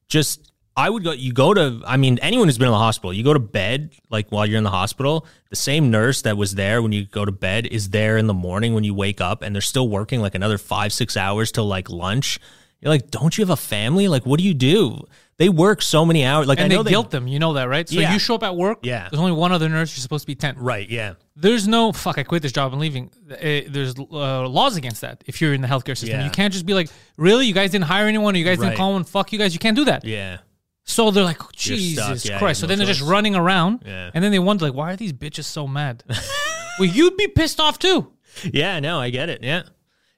[0.09, 1.13] just I would go.
[1.13, 3.93] You go to, I mean, anyone who's been in the hospital, you go to bed
[4.11, 5.27] like while you're in the hospital.
[5.49, 8.35] The same nurse that was there when you go to bed is there in the
[8.35, 11.67] morning when you wake up, and they're still working like another five six hours till
[11.67, 12.39] like lunch.
[12.81, 14.07] You're like, don't you have a family?
[14.07, 15.07] Like, what do you do?
[15.39, 16.47] They work so many hours.
[16.47, 17.27] Like, and I know they guilt them.
[17.29, 17.87] You know that, right?
[17.87, 18.13] So Yeah.
[18.15, 18.79] you show up at work.
[18.83, 19.09] Yeah.
[19.11, 19.95] There's only one other nurse.
[19.95, 20.57] You're supposed to be ten.
[20.59, 20.89] right?
[20.89, 21.15] Yeah.
[21.37, 22.17] There's no fuck.
[22.17, 23.11] I quit this job and leaving.
[23.31, 23.37] Uh,
[23.69, 25.23] there's uh, laws against that.
[25.27, 26.25] If you're in the healthcare system, Yeah.
[26.25, 28.69] you can't just be like, really, you guys didn't hire anyone, or you guys Right.
[28.69, 29.05] didn't call one.
[29.05, 29.53] Fuck you guys.
[29.53, 30.05] You can't do that.
[30.07, 30.39] Yeah.
[30.85, 32.61] So they're like, You're Jesus yeah, Christ.
[32.61, 34.11] So no then they're just running around, Yeah.
[34.15, 36.05] and then they wonder like, why are these bitches so mad?
[36.79, 38.13] well, you'd be pissed off too.
[38.45, 39.43] Yeah, no, I get it.
[39.43, 39.65] Yeah.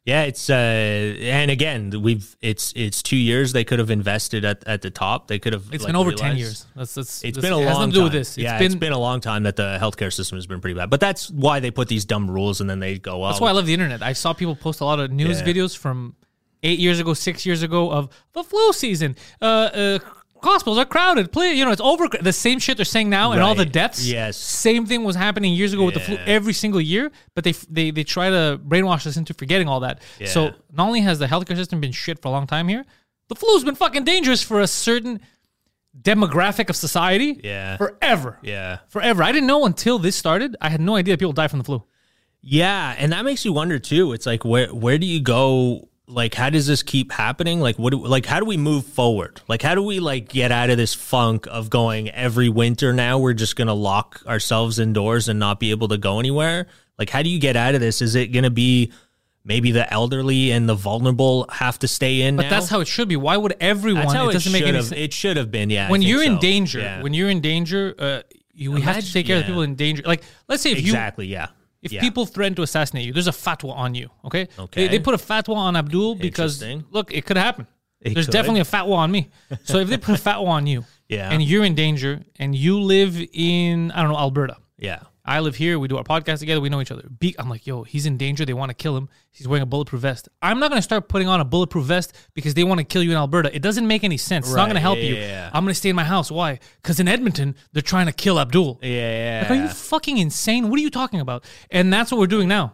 [0.08, 4.66] Yeah, it's uh and again, we've it's it's 2 years they could have invested at,
[4.66, 5.28] at the top.
[5.28, 6.64] They could have It's like, been over ten years.
[6.74, 7.22] That's that's.
[7.24, 7.90] It's that's- been a it long has time.
[7.90, 8.28] to do with this.
[8.30, 10.78] It's yeah, been, it's been a long time that the healthcare system has been pretty
[10.80, 10.88] bad.
[10.88, 13.28] But that's why they put these dumb rules and then they go out.
[13.32, 14.02] That's why I love the internet.
[14.02, 15.46] I saw people post a lot of news Yeah.
[15.46, 16.16] videos from
[16.62, 19.14] eight years ago, six years ago of the flu season.
[19.42, 19.98] Uh, uh,
[20.42, 21.32] hospitals are crowded.
[21.32, 22.06] Please, you know, it's over.
[22.08, 23.72] The same shit they're saying now, and all the Right.
[23.72, 24.06] deaths.
[24.06, 24.36] Yes.
[24.36, 26.24] same thing was happening years ago with the flu Yeah.
[26.26, 27.10] every single year.
[27.34, 30.00] But they they they try to brainwash us into forgetting all that.
[30.26, 30.50] So Yeah.
[30.72, 32.84] not only has the healthcare system been shit for a long time here,
[33.28, 35.20] the flu's been fucking dangerous for a certain
[36.00, 37.40] demographic of society.
[37.42, 37.76] Yeah.
[37.76, 38.38] forever.
[38.42, 38.78] Yeah.
[38.88, 39.22] Forever.
[39.22, 40.56] I didn't know until this started.
[40.60, 41.82] I had no idea people die from the flu.
[42.40, 44.12] Yeah, and that makes you wonder too.
[44.12, 45.88] It's like where where do you go?
[46.08, 47.60] Like, how does this keep happening?
[47.60, 47.90] Like, what?
[47.90, 49.42] Do, like, how do we move forward?
[49.46, 52.92] Like, how do we like get out of this funk of going every winter?
[52.94, 56.66] Now we're just gonna lock ourselves indoors and not be able to go anywhere.
[56.98, 58.00] Like, how do you get out of this?
[58.00, 58.90] Is it gonna be
[59.44, 62.36] maybe the elderly and the vulnerable have to stay in?
[62.36, 62.50] But now?
[62.50, 63.16] that's how it should be.
[63.16, 64.02] Why would everyone?
[64.04, 65.00] That's how it doesn't make should any have- sense.
[65.00, 65.68] It should have been.
[65.68, 65.90] Yeah.
[65.90, 66.40] When you're in so.
[66.40, 67.02] danger, Yeah.
[67.02, 68.22] when you're in danger, uh,
[68.54, 70.02] you we have to take care of the people in danger.
[70.06, 71.26] Like, let's say if you exactly.
[71.26, 71.48] Yeah.
[71.82, 72.00] If Yeah.
[72.00, 74.10] people threaten to assassinate you, there's a fatwa on you.
[74.24, 74.48] Okay.
[74.58, 74.86] Okay.
[74.86, 77.66] They, they put a fatwa on Abdul because look, it could happen.
[78.00, 78.32] It there's could.
[78.32, 79.28] definitely a fatwa on me.
[79.64, 81.30] So if they put a fatwa on you, Yeah.
[81.30, 84.56] and you're in danger, and you live in I don't know Alberta.
[84.78, 85.00] Yeah.
[85.28, 85.78] I live here.
[85.78, 86.60] We do our podcast together.
[86.60, 87.02] We know each other.
[87.20, 88.46] Be- I'm like, yo, he's in danger.
[88.46, 89.10] They want to kill him.
[89.30, 90.28] He's wearing a bulletproof vest.
[90.40, 93.02] I'm not going to start putting on a bulletproof vest because they want to kill
[93.02, 93.54] you in Alberta.
[93.54, 94.46] It doesn't make any sense.
[94.46, 95.14] It's not going to help you.
[95.16, 95.50] yeah.
[95.52, 96.30] I'm going to stay in my house.
[96.30, 96.58] Why?
[96.82, 98.78] Because in Edmonton, they're trying to kill Abdul.
[98.82, 98.88] Yeah.
[98.88, 99.40] Yeah.
[99.42, 100.70] Like, are you fucking insane?
[100.70, 101.44] What are you talking about?
[101.70, 102.72] And that's what we're doing now.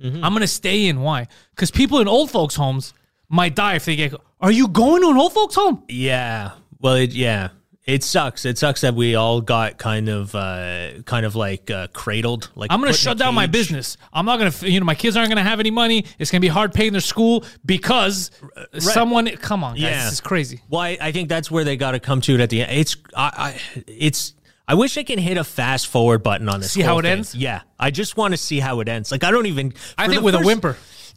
[0.00, 0.24] Mm-hmm.
[0.24, 1.00] I'm going to stay in.
[1.00, 1.26] Why?
[1.50, 2.94] Because people in old folks' homes
[3.28, 4.14] might die if they get.
[4.40, 5.82] Are you going to an old folks' home?
[5.88, 6.52] Yeah.
[6.80, 7.48] Well, it, yeah.
[7.88, 8.44] It sucks.
[8.44, 12.50] It sucks that we all got kind of, uh, kind of like uh, cradled.
[12.54, 13.96] Like I'm going to shut down my business.
[14.12, 16.04] I'm not going to, you know, my kids aren't going to have any money.
[16.18, 18.30] It's going to be hard paying their school because
[18.78, 20.04] someone, come on, guys, Yeah.
[20.04, 20.60] this is crazy.
[20.68, 22.72] Well, I, I think that's where they got to come to it at the end.
[22.78, 23.32] It's, I,
[23.76, 24.34] I, it's.
[24.70, 26.72] I wish I can hit a fast forward button on this.
[26.72, 27.12] See how it thing.
[27.12, 27.34] ends?
[27.34, 29.10] Yeah, I just want to see how it ends.
[29.10, 29.72] Like I don't even.
[29.96, 30.76] I think with a whimper.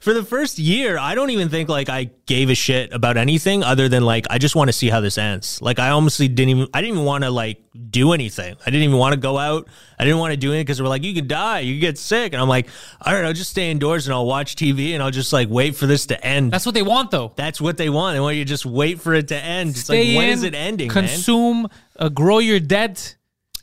[0.00, 3.62] for the first year, I don't even think like I gave a shit about anything
[3.62, 5.60] other than like I just want to see how this ends.
[5.60, 8.56] Like I honestly didn't even I didn't even want to like do anything.
[8.66, 9.68] I didn't even want to go out.
[9.98, 11.98] I didn't want to do anything because we're like you could die, you could get
[11.98, 12.68] sick, and I'm like,
[13.02, 15.76] all right, I'll just stay indoors and I'll watch TV and I'll just like wait
[15.76, 16.50] for this to end.
[16.50, 17.32] That's what they want, though.
[17.36, 18.16] That's what they want.
[18.16, 19.70] They want you to just wait for it to end.
[19.70, 21.06] It's Stay like when in, is it ending, man?
[21.06, 23.16] Consume, uh, grow your debt,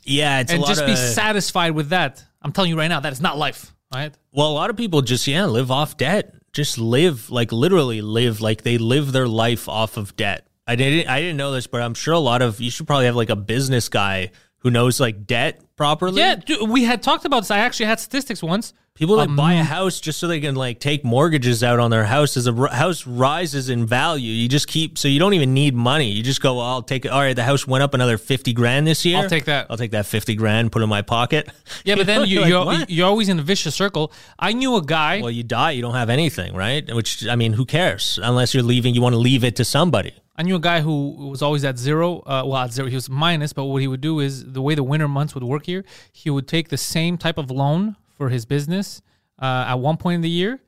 [0.04, 2.24] Yeah, it's a and just of, be satisfied with that.
[2.42, 3.74] I'm telling you right now, that is not life.
[3.92, 4.14] Right?
[4.32, 6.34] Well, a lot of people just yeah live off debt.
[6.52, 10.46] Just live like literally live like they live their life off of debt.
[10.66, 13.06] I didn't I didn't know this, but I'm sure a lot of you should probably
[13.06, 16.20] have like a business guy who knows like debt properly.
[16.20, 17.50] Yeah, dude, we had talked about this.
[17.50, 18.74] I actually had statistics once.
[18.98, 21.90] People that buy Um, a house just so they can like take mortgages out on
[21.92, 24.32] their house as a r- house rises in value.
[24.32, 26.10] You just keep so you don't even need money.
[26.10, 27.10] You just go, well, I'll take it.
[27.12, 29.18] All right, the house went up another fifty grand this year.
[29.18, 29.68] I'll take that.
[29.70, 31.48] I'll take that fifty grand, put it in my pocket.
[31.84, 32.90] Yeah, but know, then you, like, you're, what?
[32.90, 34.12] you're always in a vicious circle.
[34.38, 35.20] I knew a guy.
[35.20, 36.92] well, you die, you don't have anything, right?
[36.92, 38.18] Which I mean, who cares?
[38.22, 40.12] Unless you're leaving, you want to leave it to somebody.
[40.36, 42.18] I knew a guy who was always at zero.
[42.26, 43.52] Uh, well, at zero, he was minus.
[43.52, 46.30] But what he would do is the way the winter months would work here, he
[46.30, 49.00] would take the same type of loan for his business
[49.40, 50.60] uh, at one point in the year,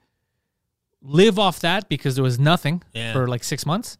[1.02, 3.12] live off that because there was nothing Yeah.
[3.12, 3.98] for like six months,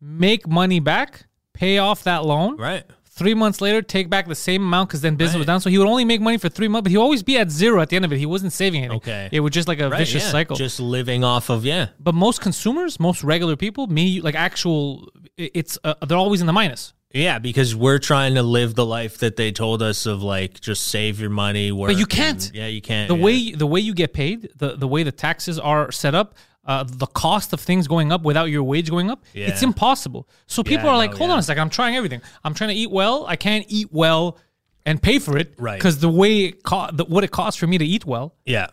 [0.00, 2.56] make money back, pay off that loan.
[2.56, 2.84] Right.
[3.12, 5.60] Three months later, take back the same amount because then business was down.
[5.60, 7.82] So he would only make money for three months, but he always be at zero
[7.82, 8.18] at the end of it.
[8.18, 8.96] He wasn't saving anything.
[8.96, 9.28] Okay.
[9.30, 10.30] It was just like a Right, vicious yeah.
[10.30, 10.56] cycle.
[10.56, 11.88] Just living off of yeah.
[11.98, 16.52] but most consumers, most regular people, me, like actual, it's uh, they're always in the
[16.52, 16.94] minus.
[17.12, 20.84] Yeah, because we're trying to live the life that they told us of like just
[20.88, 21.72] save your money.
[21.72, 22.50] Work But you can't.
[22.54, 23.08] yeah, you can't.
[23.08, 23.24] The yeah.
[23.24, 26.84] way the way you get paid, the the way the taxes are set up, uh,
[26.86, 30.28] the cost of things going up without your wage going up, it's impossible.
[30.46, 31.34] So people Yeah, are like, hold yeah.
[31.34, 32.20] on a second, I'm trying everything.
[32.44, 33.26] I'm trying to eat well.
[33.26, 34.38] I can't eat well
[34.86, 35.78] and pay for it, Right.
[35.78, 38.68] Because the way it co- the, what it costs for me to eat well, Yeah.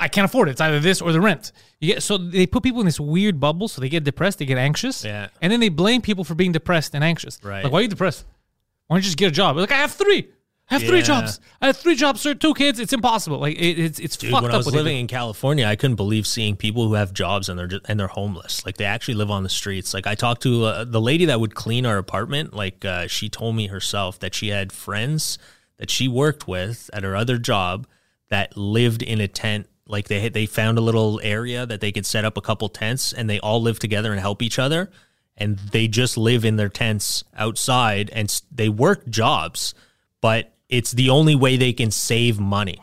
[0.00, 0.52] I can't afford it.
[0.52, 1.52] It's either this or the rent.
[1.78, 4.46] You get so they put people in this weird bubble, so they get depressed, they
[4.46, 5.28] get anxious, Yeah.
[5.40, 7.38] and then they blame people for being depressed and anxious.
[7.42, 7.62] Right.
[7.62, 8.24] Like, why are you depressed?
[8.86, 9.56] Why don't you just get a job?
[9.56, 10.28] Like, I have three.
[10.70, 11.40] I have three jobs.
[11.60, 12.32] I have three jobs, sir.
[12.32, 12.78] Two kids.
[12.78, 13.38] It's impossible.
[13.38, 14.54] Like, it, it's it's Dude, fucked when up.
[14.54, 17.66] I was living in California, I couldn't believe seeing people who have jobs and they're
[17.66, 18.64] just, and they're homeless.
[18.64, 19.92] Like they actually live on the streets.
[19.92, 22.54] Like I talked to uh, the lady that would clean our apartment.
[22.54, 25.38] Like uh, she told me herself that she had friends
[25.78, 27.88] that she worked with at her other job
[28.28, 29.66] that lived in a tent.
[29.90, 33.12] Like they they found a little area that they could set up a couple tents
[33.12, 34.90] and they all live together and help each other.
[35.36, 39.74] And they just live in their tents outside and they work jobs,
[40.20, 42.78] but it's the only way they can save money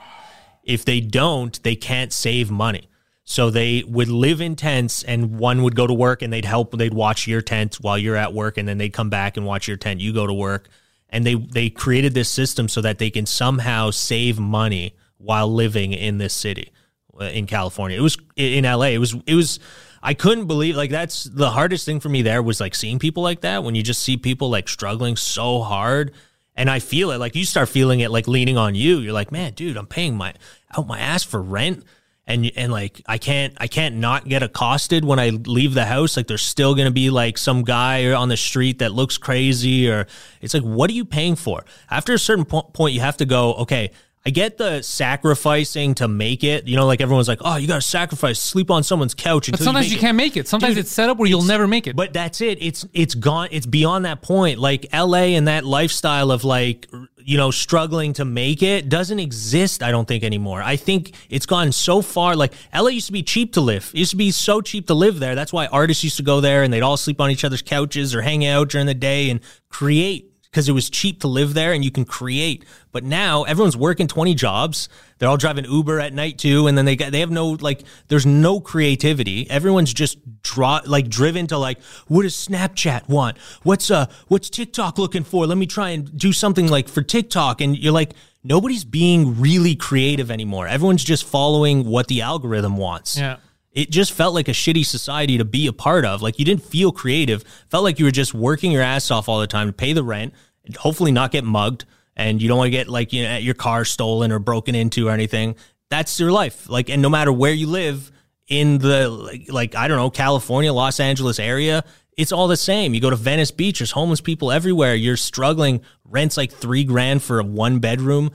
[0.67, 2.89] if they don't, they can't save money.
[3.23, 6.77] So they would live in tents and one would go to work and they'd help
[6.77, 9.67] they'd watch your tent while you're at work and then they'd come back and watch
[9.67, 9.99] your tent.
[9.99, 10.69] You go to work.
[11.09, 15.93] And they they created this system so that they can somehow save money while living
[15.93, 16.71] in this city
[17.19, 17.97] in California.
[17.97, 18.87] It was in LA.
[18.87, 19.59] It was it was
[20.01, 23.23] I couldn't believe like that's the hardest thing for me there was like seeing people
[23.23, 26.13] like that when you just see people like struggling so hard
[26.57, 28.97] and I feel it like you start feeling it like leaning on you.
[28.97, 30.33] You're like, man, dude, I'm paying my
[30.75, 31.85] out my ass for rent,
[32.25, 36.17] and and like I can't I can't not get accosted when I leave the house.
[36.17, 40.07] Like there's still gonna be like some guy on the street that looks crazy, or
[40.41, 41.63] it's like, what are you paying for?
[41.91, 43.91] After a certain po- point, you have to go, okay.
[44.27, 46.67] I get the sacrificing to make it.
[46.67, 49.49] You know, like everyone's like, oh, you got to sacrifice, sleep on someone's couch.
[49.49, 50.49] But sometimes make you, can't make it.
[50.49, 51.95] Sometimes Dude, it's set up where you'll never make it.
[51.95, 52.61] But that's it.
[52.61, 53.47] It's it's gone.
[53.51, 54.59] It's beyond that point.
[54.59, 55.35] Like L.A.
[55.35, 59.81] and that lifestyle of like you know struggling to make it doesn't exist.
[59.81, 60.61] I don't think anymore.
[60.61, 62.35] I think it's gone so far.
[62.35, 62.91] Like L.A.
[62.91, 63.91] used to be cheap to live.
[63.93, 65.35] It used to be so cheap to live there.
[65.35, 68.13] That's why artists used to go there and they'd all sleep on each other's couches
[68.13, 71.73] or hang out during the day and create because it was cheap to live there
[71.73, 72.65] and you can create.
[72.91, 74.89] But now everyone's working 20 jobs.
[75.19, 76.67] They're all driving Uber at night too.
[76.67, 79.49] And then they got, they have no, like, there's no creativity.
[79.49, 83.37] Everyone's just draw, like driven to like, what does Snapchat want?
[83.63, 85.45] What's, uh, what's TikTok looking for?
[85.45, 87.61] Let me try and do something like for TikTok.
[87.61, 90.67] And you're like, nobody's being really creative anymore.
[90.67, 93.37] Everyone's just following what the algorithm wants yeah.
[93.77, 96.23] It just felt like a shitty society to be a part of.
[96.23, 97.43] Like you didn't feel creative.
[97.69, 100.03] Felt like you were just working your ass off all the time to pay the
[100.03, 100.33] rent,
[100.65, 101.85] and hopefully not get mugged,
[102.15, 105.09] and you don't want to get like you know your car stolen or broken into
[105.09, 105.55] or anything.
[105.89, 106.67] That's your life.
[106.67, 108.11] Like, and no matter where you live
[108.47, 111.83] in the like, like I don't know California, Los Angeles area.
[112.17, 112.95] It's all the same.
[112.95, 114.95] You go to Venice Beach, there's homeless people everywhere.
[114.95, 115.81] You're struggling.
[116.03, 118.31] Rent's like three grand for a one bedroom.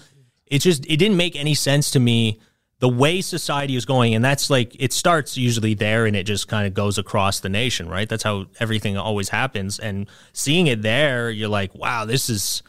[0.46, 2.38] It just it didn't make any sense to me
[2.82, 6.48] the way society is going and that's like it starts usually there and it just
[6.48, 8.08] kind of goes across the nation right?
[8.08, 9.78] That's how everything always happens.
[9.78, 12.64] And seeing it there you're like wow this is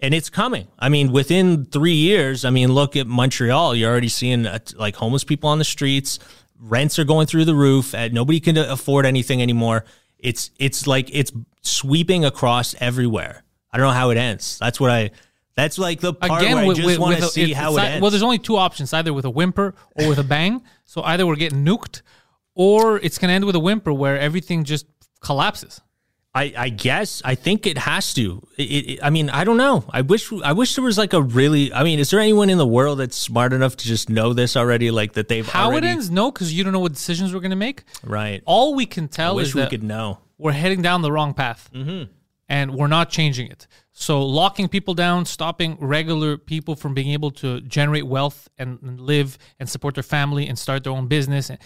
[0.00, 0.66] and it's coming.
[0.80, 3.76] I mean within three years i mean look at montreal.
[3.76, 6.18] You're already seeing uh, like homeless people on the streets.
[6.58, 7.94] Rents are going through the roof.
[7.94, 9.84] Uh, nobody can afford anything anymore.
[10.18, 13.44] It's it's like it's sweeping across everywhere.
[13.70, 14.58] I don't know how it ends.
[14.58, 15.12] That's what i
[15.54, 17.80] that's like the part Again, where with, i just want to see it's- how it
[17.82, 20.62] ends Well, there's only two options: either with a whimper or with a bang.
[20.84, 22.02] So either we're getting nuked,
[22.54, 24.86] or it's gonna end with a whimper where everything just
[25.20, 25.80] collapses.
[26.34, 28.42] I, I guess I think it has to.
[28.56, 29.84] It, it, I mean, I don't know.
[29.90, 31.70] I wish I wish there was like a really.
[31.74, 34.56] I mean, is there anyone in the world that's smart enough to just know this
[34.56, 34.90] already?
[34.90, 37.40] Like that they've How already, it ends, no, because you don't know what decisions we're
[37.40, 37.84] gonna make.
[38.02, 38.42] right?
[38.46, 40.20] All we can I tell wish is we that could know.
[40.38, 41.68] we're heading down the wrong path.
[41.74, 42.10] Mm-hmm.
[42.48, 43.66] and we're not changing it.
[43.92, 49.00] So locking people down, stopping regular people from being able to generate wealth and, and
[49.00, 51.58] live and support their family and start their own business, and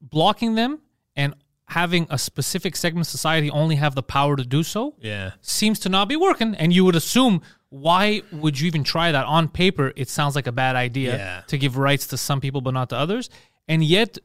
[0.00, 0.80] blocking them
[1.14, 1.34] and
[1.68, 5.32] having a specific segment of society only have the power to do so Yeah.
[5.40, 6.54] seems to not be working.
[6.56, 9.24] And you would assume, why would you even try that?
[9.26, 11.40] On paper, it sounds like a bad idea Yeah.
[11.48, 13.30] to give rights to some people but not to others.
[13.68, 14.18] And yet,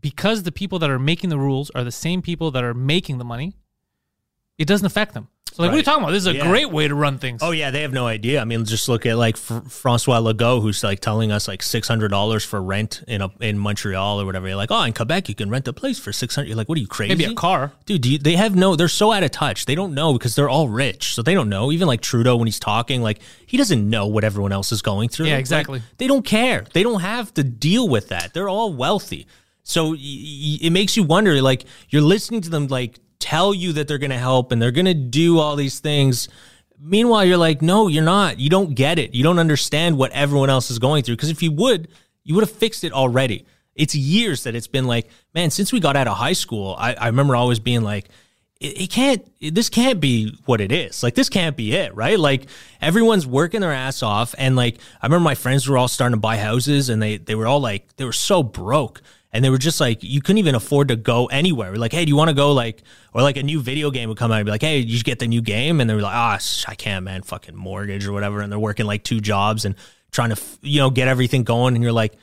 [0.00, 3.18] because the people that are making the rules are the same people that are making
[3.18, 3.54] the money,
[4.62, 5.28] it doesn't affect them.
[5.54, 6.12] So, like, what are you talking about?
[6.12, 6.46] This is a Yeah.
[6.48, 7.42] great way to run things.
[7.42, 8.40] Oh yeah, they have no idea.
[8.40, 11.86] I mean, just look at like Fr- Francois Legault, who's like telling us like six
[11.86, 14.48] hundred dollars for rent in a in Montreal or whatever.
[14.48, 16.48] You're like, oh, in Quebec you can rent a place for six hundred.
[16.48, 17.14] You're like, what are you crazy?
[17.14, 17.72] Maybe a car.
[17.84, 18.00] dude.
[18.00, 18.76] Do you, they have no.
[18.76, 19.66] They're so out of touch.
[19.66, 21.70] They don't know because they're all rich, so they don't know.
[21.70, 25.10] Even like Trudeau when he's talking, like he doesn't know what everyone else is going
[25.10, 25.26] through.
[25.26, 25.82] Yeah, Like, exactly.
[25.98, 26.64] they don't care.
[26.72, 28.32] They don't have to deal with that.
[28.32, 29.26] They're all wealthy.
[29.64, 33.72] So y- y- it makes you wonder like you're listening to them like tell you
[33.74, 36.28] that they're going to help and they're going to do all these things.
[36.78, 38.40] Meanwhile, you're like, no, you're not.
[38.40, 39.14] You don't get it.
[39.14, 41.16] You don't understand what everyone else is going through.
[41.16, 41.88] Because if you would,
[42.24, 43.46] you would have fixed it already.
[43.74, 46.94] It's years that it's been like, man, since we got out of high school, I,
[46.94, 48.08] I remember always being like,
[48.62, 52.18] it, it can't this can't be what it is like this can't be it right
[52.18, 52.46] like
[52.80, 56.20] everyone's working their ass off and like i remember my friends were all starting to
[56.20, 59.58] buy houses and they they were all like they were so broke and they were
[59.58, 62.28] just like you couldn't even afford to go anywhere we're like hey do you want
[62.28, 64.62] to go like or like a new video game would come out and be like
[64.62, 67.04] hey you should get the new game and they were like ah sh- i can't
[67.04, 69.74] man fucking mortgage or whatever and they're working like two jobs and
[70.10, 72.14] trying to you know get everything going and you're like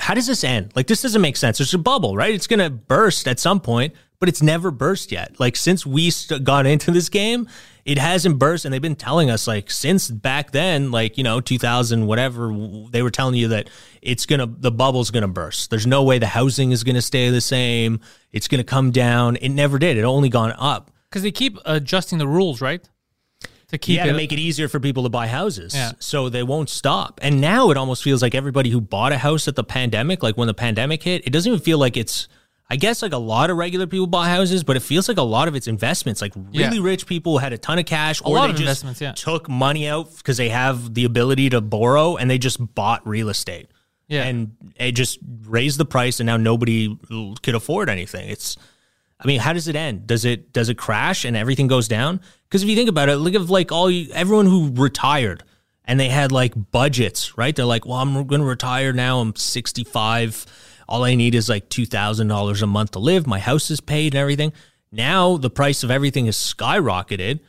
[0.00, 0.72] how does this end?
[0.74, 1.58] Like this doesn't make sense.
[1.58, 2.34] There's a bubble, right?
[2.34, 5.40] It's to burst at some point, but it's never burst yet.
[5.40, 7.48] Like since we st- got into this game,
[7.86, 11.40] it hasn't burst and they've been telling us like since back then, like, you know,
[11.40, 12.54] 2000 whatever,
[12.90, 13.70] they were telling you that
[14.02, 15.70] it's going to the bubble's going to burst.
[15.70, 18.00] There's no way the housing is going to stay the same.
[18.30, 19.36] It's going to come down.
[19.36, 19.96] It never did.
[19.96, 20.90] It only gone up.
[21.08, 22.86] Because they keep adjusting the rules, right?
[23.68, 24.08] To keep yeah, it.
[24.08, 25.74] to make it easier for people to buy houses.
[25.74, 25.92] Yeah.
[25.98, 27.18] So they won't stop.
[27.22, 30.36] And now it almost feels like everybody who bought a house at the pandemic, like
[30.36, 32.28] when the pandemic hit, it doesn't even feel like it's
[32.72, 35.22] I guess like a lot of regular people buy houses, but it feels like a
[35.22, 36.22] lot of it's investments.
[36.22, 36.82] Like really Yeah.
[36.82, 39.12] rich people had a ton of cash, or lot they of just investments, yeah.
[39.12, 43.28] took money out because they have the ability to borrow, and they just bought real
[43.28, 43.66] estate.
[44.08, 44.24] Yeah.
[44.24, 46.96] and it just raised the price, and now nobody
[47.42, 48.28] could afford anything.
[48.28, 48.56] It's
[49.22, 50.06] I mean, how does it end?
[50.06, 52.20] Does it does it crash and everything goes down?
[52.48, 55.44] Because if you think about it, look at like all you, everyone who retired
[55.84, 57.54] and they had like budgets, right?
[57.54, 59.20] They're like, well, I'm going to retire now.
[59.20, 60.46] I'm 65.
[60.90, 63.26] All I need is like two thousand dollars a month to live.
[63.26, 64.52] My house is paid and everything.
[64.92, 67.40] Now the price of everything has skyrocketed.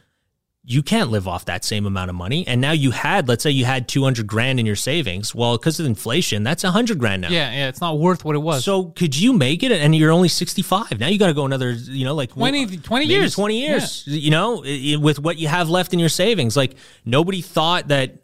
[0.64, 2.46] You can't live off that same amount of money.
[2.46, 5.34] And now you had, let's say you had 200 grand in your savings.
[5.34, 7.30] Well, because of inflation, that's 100 grand now.
[7.30, 8.64] yeah, yeah, it's not worth what it was.
[8.64, 9.72] So could you make it?
[9.72, 11.00] And you're only 65.
[11.00, 13.34] Now you got to go another, you know, like 20 20 years.
[13.34, 14.60] 20 years, you know,
[15.00, 16.56] with what you have left in your savings.
[16.56, 16.76] Like
[17.06, 18.21] nobody thought that,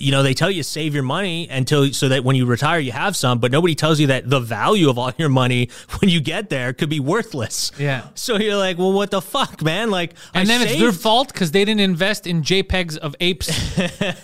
[0.00, 2.92] you know, they tell you save your money until so that when you retire, you
[2.92, 6.20] have some, but nobody tells you that the value of all your money when you
[6.20, 7.70] get there could be worthless.
[7.78, 8.08] Yeah.
[8.14, 9.90] So you're like, well, what the fuck, man?
[9.90, 13.50] Like, and I then it's their fault because they didn't invest in JPEGs of apes.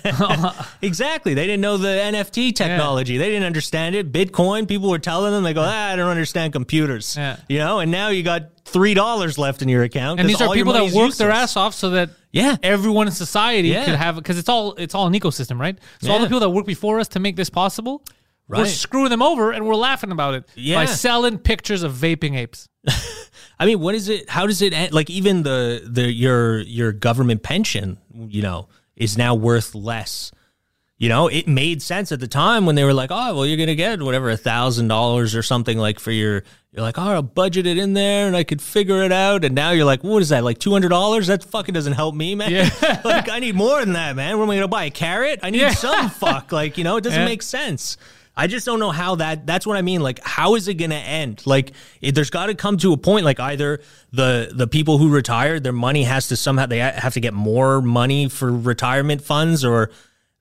[0.83, 1.35] Exactly.
[1.35, 3.19] They didn't know the NFT technology.
[3.19, 4.12] They didn't understand it.
[4.12, 7.17] Bitcoin, people were telling them, they go, ah, I don't understand computers.
[7.17, 7.39] Yeah.
[7.49, 10.20] You know, and now you got $3 left in your account.
[10.20, 12.57] And these are people that work their ass off so that Yeah.
[12.62, 13.85] everyone in society Yeah.
[13.85, 15.79] could have because it's all it's all an ecosystem, right?
[16.00, 18.02] So all the people that work before us to make this possible,
[18.48, 22.68] we're screwing them over and we're laughing about it by selling pictures of vaping apes.
[23.59, 24.29] I mean, what is it?
[24.29, 24.92] How does it end?
[24.92, 30.31] Like even the the your your government pension, you know, is now worth less.
[30.98, 33.59] You know, it made sense at the time when they were like, "Oh, well, you're
[33.59, 36.42] gonna get whatever a thousand dollars or something like for your."
[36.77, 39.55] You're like, "Oh, I'll budget it in there, and I could figure it out." And
[39.55, 40.45] now you're like, "What is that?
[40.45, 41.27] Like two hundred dollars?
[41.29, 42.51] That fucking doesn't help me, man.
[42.53, 43.01] Yeah.
[43.05, 44.37] like I need more than that, man.
[44.37, 44.85] What am I gonna buy?
[44.85, 45.41] A carrot?
[45.43, 45.71] I need Yeah.
[45.71, 46.53] some fuck.
[46.53, 47.25] Like you know, it doesn't Yeah.
[47.25, 47.97] make sense.
[48.39, 49.47] I just don't know how that.
[49.47, 50.03] That's what I mean.
[50.03, 51.41] Like, how is it going to end?
[51.47, 53.25] Like, it, there's got to come to a point.
[53.25, 53.81] Like, either
[54.12, 57.81] the the people who retired, their money has to somehow they have to get more
[57.81, 59.91] money for retirement funds, or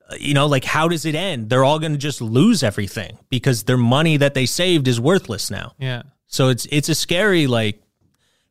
[0.09, 1.49] uh, you know, like, how does it end?
[1.49, 5.49] They're all going to just lose everything because their money that they saved is worthless
[5.49, 5.71] now.
[5.79, 6.01] Yeah.
[6.35, 7.81] So it's it's a scary like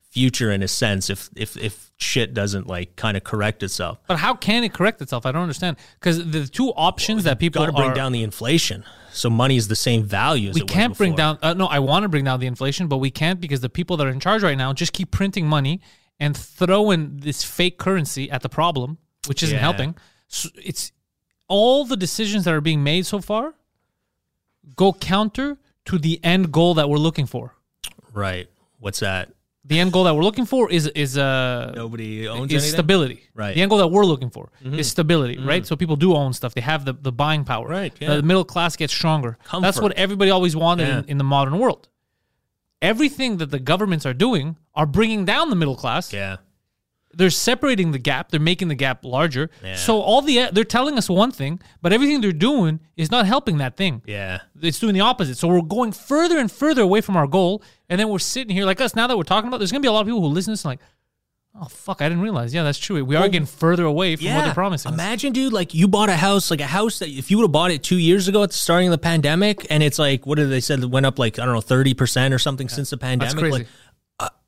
[0.09, 3.99] future in a sense if if if shit doesn't like kind of correct itself.
[4.07, 5.27] But how can it correct itself?
[5.27, 8.23] I don't understand because the two options that people Got to bring are, down the
[8.23, 8.85] inflation.
[9.12, 11.38] So money is the same value as we can't bring down.
[11.42, 13.99] Uh, no, I want to bring down the inflation, but we can't because the people
[13.99, 15.83] that are in charge right now just keep printing money
[16.18, 19.61] and throwing this fake currency at the problem, which isn't Yeah.
[19.61, 19.94] helping.
[20.29, 20.90] So it's
[21.49, 23.57] all the decisions that are being made so far
[24.75, 27.55] go counter to the end goal that we're looking for.
[28.14, 28.48] Right.
[28.79, 29.29] What's that?
[29.66, 32.70] the end goal that we're looking for is is uh Nobody owns is anything.
[32.77, 33.22] stability.
[33.35, 33.46] Right.
[33.48, 33.55] Mm-hmm.
[33.57, 35.64] The end goal that we're looking for is stability, right?
[35.66, 36.53] So people do own stuff.
[36.55, 37.66] They have the, the buying power.
[37.66, 38.16] Right, The- yeah.
[38.16, 39.38] The middle class gets stronger.
[39.44, 39.64] Comfort.
[39.64, 40.98] That's what everybody always wanted Yeah.
[40.98, 41.88] in, in the modern world.
[42.83, 46.12] Everything that the governments are doing are bringing down the middle class.
[46.12, 46.37] Yeah.
[47.16, 48.31] They're separating the gap.
[48.31, 49.50] They're making the gap larger.
[49.62, 49.77] Yeah.
[49.77, 53.59] So all the they're telling us one thing, but everything they're doing is not helping
[53.59, 54.03] that thing.
[54.07, 54.40] Yeah.
[54.60, 55.37] It's doing the opposite.
[55.37, 58.65] So we're going further and further away from our goal, and then we're sitting here
[58.67, 58.94] like us.
[58.94, 60.52] Now that we're talking about, there's gonna be a lot of people who listen to
[60.52, 60.81] this and like,
[61.60, 62.52] oh fuck, I didn't realize.
[62.52, 63.04] Yeah, that's true.
[63.04, 64.92] We are getting further away from what they're promising.
[64.92, 67.52] Imagine, dude, like you bought a house, like a house that if you would have
[67.52, 70.37] bought it two years ago at the starting of the pandemic, and it's like, what
[70.37, 70.81] did they said?
[70.81, 73.37] It went up like I don't know, thirty percent or something since the pandemic.
[73.37, 73.52] crazy.
[73.52, 73.67] Like,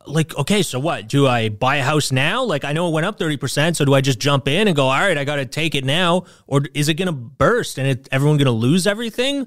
[0.07, 1.09] like, okay, so what?
[1.09, 2.45] Do I buy a house now?
[2.45, 4.77] Like, I know it went up thirty percent, so do I just jump in and
[4.77, 7.79] go, all right, I got to take it now, or is it going to burst
[7.79, 9.47] and it, everyone going to lose everything,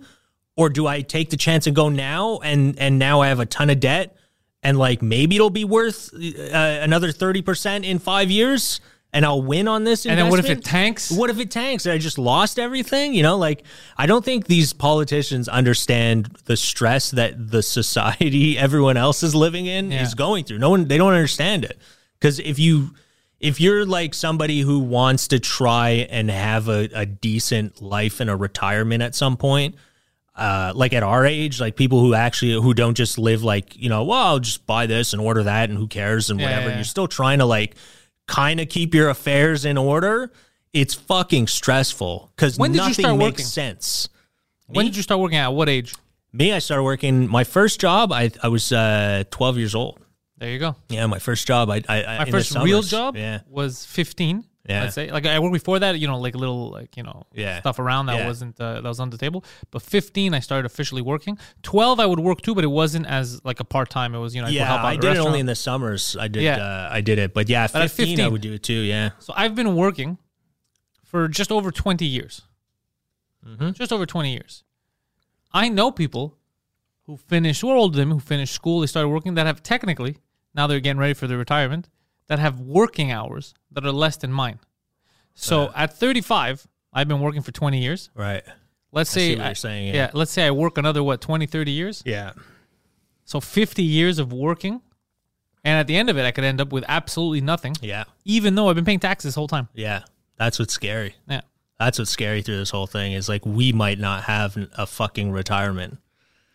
[0.55, 3.45] or do I take the chance and go now and and now I have a
[3.45, 4.15] ton of debt
[4.61, 8.81] and like maybe it'll be worth uh, another thirty percent in five years?
[9.11, 10.05] And I'll win on this.
[10.05, 11.11] And then what if it tanks?
[11.11, 11.87] What if it tanks?
[11.87, 13.15] I just lost everything.
[13.15, 13.63] You know, like
[13.97, 19.65] I don't think these politicians understand the stress that the society everyone else is living
[19.65, 20.03] in Yeah.
[20.03, 20.59] is going through.
[20.59, 21.79] No one they don't understand it.
[22.19, 22.91] Because if you
[23.39, 28.29] if you're like somebody who wants to try and have a, a decent life and
[28.29, 29.73] a retirement at some point,
[30.35, 33.89] uh, like at our age, like people who actually who don't just live like you
[33.89, 36.61] know, well, I'll just buy this and order that and who cares and whatever.
[36.61, 36.75] yeah, yeah.
[36.75, 37.75] You're still trying to like
[38.29, 40.31] kind of keep your affairs in order.
[40.71, 43.45] It's fucking stressful because When did you nothing start makes working?
[43.45, 44.09] sense.
[44.67, 45.37] when did you start working?
[45.39, 45.95] At what age?
[46.31, 47.27] Me, I started working.
[47.27, 49.99] My first job, I I was uh, 12 years old.
[50.37, 50.75] There you go.
[50.89, 51.69] Yeah, my first job.
[51.69, 54.45] I, I My first real job Yeah, was 15.
[54.67, 54.83] Yeah.
[54.83, 57.59] Let's say like I worked before that, you know, like little like you know Yeah.
[57.61, 58.27] stuff around that Yeah.
[58.27, 59.43] wasn't uh, that was on the table.
[59.71, 61.37] But 15, I started officially working.
[61.63, 64.13] 12, I would work too, but it wasn't as like a part time.
[64.13, 64.65] It was you know I yeah.
[64.65, 66.15] help out I did a it only in the summers.
[66.19, 66.43] I did.
[66.43, 66.57] Yeah.
[66.57, 68.73] Uh, I did it, but yeah, But 15, I 15 would do it too.
[68.73, 69.11] Yeah.
[69.19, 70.17] So I've been working
[71.03, 72.41] for just over 20 years.
[73.47, 73.71] Mm-hmm.
[73.71, 74.63] Just over 20 years.
[75.51, 76.37] I know people
[77.05, 79.63] who finished, who are older than me, who finished school, they started working, that have
[79.63, 80.17] technically,
[80.53, 81.89] now they're getting ready for their retirement,
[82.29, 84.59] that have working hours that are less than mine.
[85.35, 88.09] So at 35, I've been working for 20 years.
[88.15, 88.43] Right.
[88.91, 90.11] Let's I say, what you're saying, yeah.
[90.13, 92.01] let's say I work another, what, 20, 30 years?
[92.05, 92.31] Yeah.
[93.25, 94.81] So 50 years of working.
[95.63, 98.05] And at the end of it, I could end up with absolutely nothing, Yeah.
[98.25, 99.67] even though I've been paying taxes this whole time.
[99.73, 100.03] Yeah.
[100.37, 101.15] That's what's scary.
[101.27, 101.41] Yeah.
[101.79, 105.31] That's what's scary through this whole thing is like we might not have a fucking
[105.31, 105.97] retirement.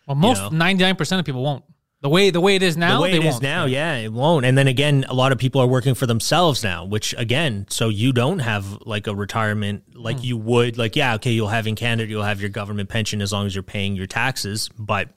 [0.06, 1.64] Well, most ninety nine percent of people won't.
[2.04, 4.44] The way the way it is now, the way it is now, yeah, it won't.
[4.44, 7.88] And then again, a lot of people are working for themselves now, which again, so
[7.88, 10.24] you don't have like a retirement like Hmm.
[10.24, 10.76] you would.
[10.76, 13.54] Like, yeah, okay, you'll have in Canada, you'll have your government pension as long as
[13.54, 15.08] you're paying your taxes, but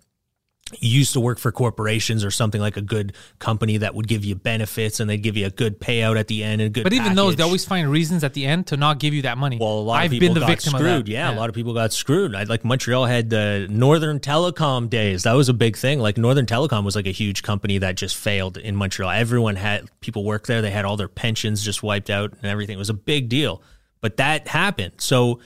[0.79, 4.25] you used to work for corporations or something like a good company that would give
[4.25, 6.83] you benefits and they'd give you a good payout at the end and good.
[6.83, 9.37] But even those, they always find reasons at the end to not give you that
[9.37, 9.57] money.
[9.59, 10.91] Well, a lot I've of people been the got victim screwed.
[10.91, 11.11] of that.
[11.11, 12.35] Yeah, a lot of people got screwed.
[12.35, 15.23] I like Montreal had the Northern Telecom days.
[15.23, 15.99] That was a big thing.
[15.99, 19.11] Like Northern Telecom was like a huge company that just failed in Montreal.
[19.11, 20.61] Everyone had people work there.
[20.61, 22.75] They had all their pensions just wiped out and everything.
[22.75, 23.61] It was a big deal.
[24.01, 24.93] But that happened.
[24.97, 25.39] So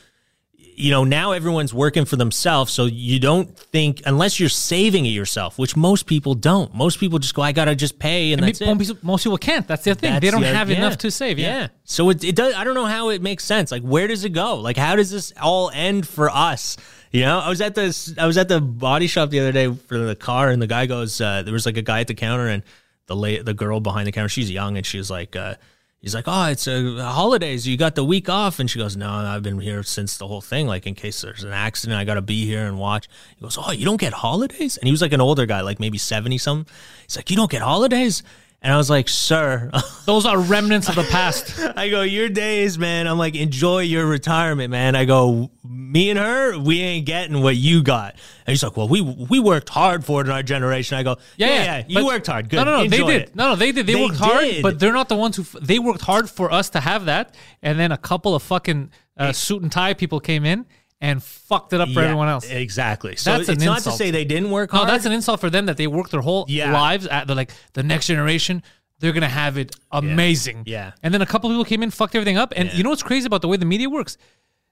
[0.81, 2.73] you know, now everyone's working for themselves.
[2.73, 6.73] So you don't think, unless you're saving it yourself, which most people don't.
[6.73, 9.03] Most people just go, I got to just pay and, And that's me- it.
[9.03, 9.67] most, people, can't.
[9.67, 10.19] That's their thing.
[10.19, 10.77] they don't the- have yeah.
[10.77, 11.37] enough to save.
[11.39, 11.67] Yeah.
[11.83, 12.53] So it, it does.
[12.55, 13.71] I don't know how it makes sense.
[13.71, 14.55] Like, where does it go?
[14.55, 16.77] Like, how does this all end for us?
[17.11, 18.13] You know, I was at this.
[18.17, 20.85] I was at the body shop the other day for the car, and the guy
[20.85, 22.63] goes, uh, "There was like a guy at the counter, and
[23.07, 25.55] the la- the girl behind the counter, she's young, and she was like." Uh,
[26.01, 27.67] He's like, oh, it's a holidays.
[27.67, 30.41] You got the week off, and she goes, no, I've been here since the whole
[30.41, 30.65] thing.
[30.65, 33.07] Like in case there's an accident, I got to be here and watch.
[33.37, 34.77] He goes, oh, you don't get holidays?
[34.77, 36.73] And he was like an older guy, like maybe seventy something.
[37.03, 38.23] He's like, you don't get holidays?
[38.63, 39.71] And I was like, sir,
[40.05, 41.59] Those are remnants of the past.
[41.75, 43.07] I go, your days, man.
[43.07, 44.95] I'm like, enjoy your retirement, man.
[44.95, 48.13] I go, me and her, we ain't getting what you got.
[48.45, 50.97] And he's like, well, we we worked hard for it in our generation.
[50.97, 52.49] I go, yeah, yeah, yeah, you worked hard.
[52.49, 52.57] Good.
[52.57, 53.21] No, no, no, they did.
[53.29, 53.35] it.
[53.35, 53.87] No, no, they did.
[53.87, 54.61] They, They worked hard, did.
[54.63, 55.41] but they're not the ones who.
[55.43, 57.33] F- they worked hard for us to have that,
[57.63, 60.65] and then a couple of fucking uh, suit and tie people came in
[61.01, 62.47] and fucked it up for Yeah, everyone else.
[62.49, 63.15] Exactly.
[63.15, 63.97] So That's an it's not to insult.
[63.97, 64.89] say they didn't work No, hard.
[64.89, 66.71] that's an insult for them that they worked their whole Yeah.
[66.71, 68.61] lives at the like the next generation.
[68.99, 70.63] They're gonna have it amazing.
[70.67, 70.91] Yeah.
[71.01, 72.53] And then a couple people came in, fucked everything up.
[72.55, 74.17] And you know what's crazy about the way the media works?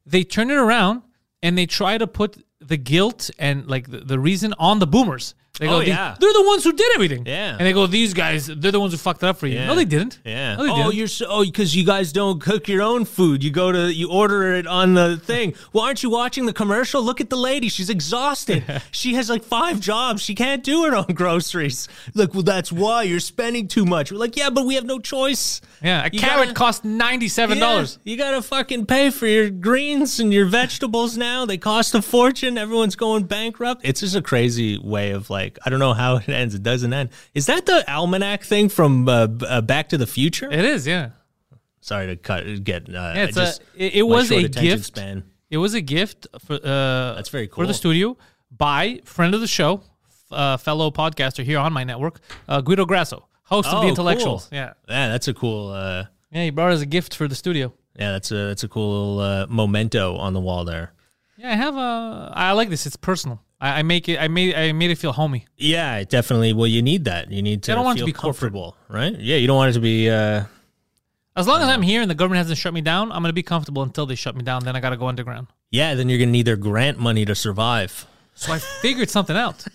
[0.05, 1.01] They turn it around
[1.41, 5.33] and they try to put the guilt and like the, the reason on the boomers.
[5.59, 6.15] They oh, go, Oh, "These- yeah.
[6.19, 7.25] they're the ones who did everything.
[7.25, 7.51] Yeah.
[7.57, 9.55] And they go, these guys, they're the ones who fucked it up for you.
[9.59, 9.67] Yeah.
[9.67, 10.19] No, they didn't.
[10.25, 10.55] Yeah.
[10.55, 10.95] No, they oh, didn't.
[10.95, 13.43] you're so oh because you guys don't cook your own food.
[13.43, 15.53] You go to you order it on the thing.
[15.73, 17.01] Well, aren't you watching the commercial?
[17.03, 17.69] Look at the lady.
[17.69, 18.63] She's exhausted.
[18.91, 20.21] she has like five jobs.
[20.23, 21.87] She can't do her own groceries.
[22.15, 24.11] Like, well, that's why you're spending too much.
[24.11, 25.61] We're like, yeah, but we have no choice.
[25.83, 27.57] yeah, a You carrot gotta- costs $97.
[28.03, 31.45] Yeah, you gotta fucking pay for your greens and your vegetables now.
[31.45, 32.57] They cost a fortune.
[32.57, 33.81] Everyone's going bankrupt.
[33.83, 36.53] It's just a crazy way of like, I don't know how it ends.
[36.55, 37.09] It doesn't end.
[37.33, 40.51] Is that the almanac thing from uh, uh, Back to the Future?
[40.51, 41.09] It is, yeah.
[41.81, 42.89] Sorry to cut get.
[42.89, 44.85] Uh, Yeah, I a- just, it- it was a gift.
[44.85, 45.23] Span.
[45.49, 48.17] It was a gift for uh That's very for the studio
[48.55, 49.81] by friend of the show,
[50.31, 54.47] uh, fellow podcaster here on my network, uh, Guido Grasso, host of Oh, the Intellectuals.
[54.49, 54.57] cool.
[54.57, 55.69] Yeah, Yeah, that's a cool.
[55.71, 57.73] Uh, yeah, he brought us a gift for the studio.
[57.97, 60.91] yeah, that's a that's a cool uh, memento on the wall there.
[61.37, 62.31] Yeah, I have a.
[62.35, 62.85] I like this.
[62.85, 63.41] It's personal.
[63.61, 64.19] I, I make it.
[64.19, 64.55] I made.
[64.55, 65.45] I made it feel homey.
[65.57, 66.53] Yeah, definitely.
[66.53, 67.29] Well, you need that.
[67.31, 69.13] You need to I don't want it to be comfortable, right?
[69.19, 70.09] Yeah, you don't want it to be.
[70.09, 70.43] Uh,
[71.35, 73.43] As long as I'm here and the government hasn't shut me down, I'm gonna be
[73.43, 74.63] comfortable until they shut me down.
[74.65, 75.47] Then I gotta go underground.
[75.71, 78.05] yeah, then you're gonna need their grant money to survive.
[78.35, 79.65] So I figured something out.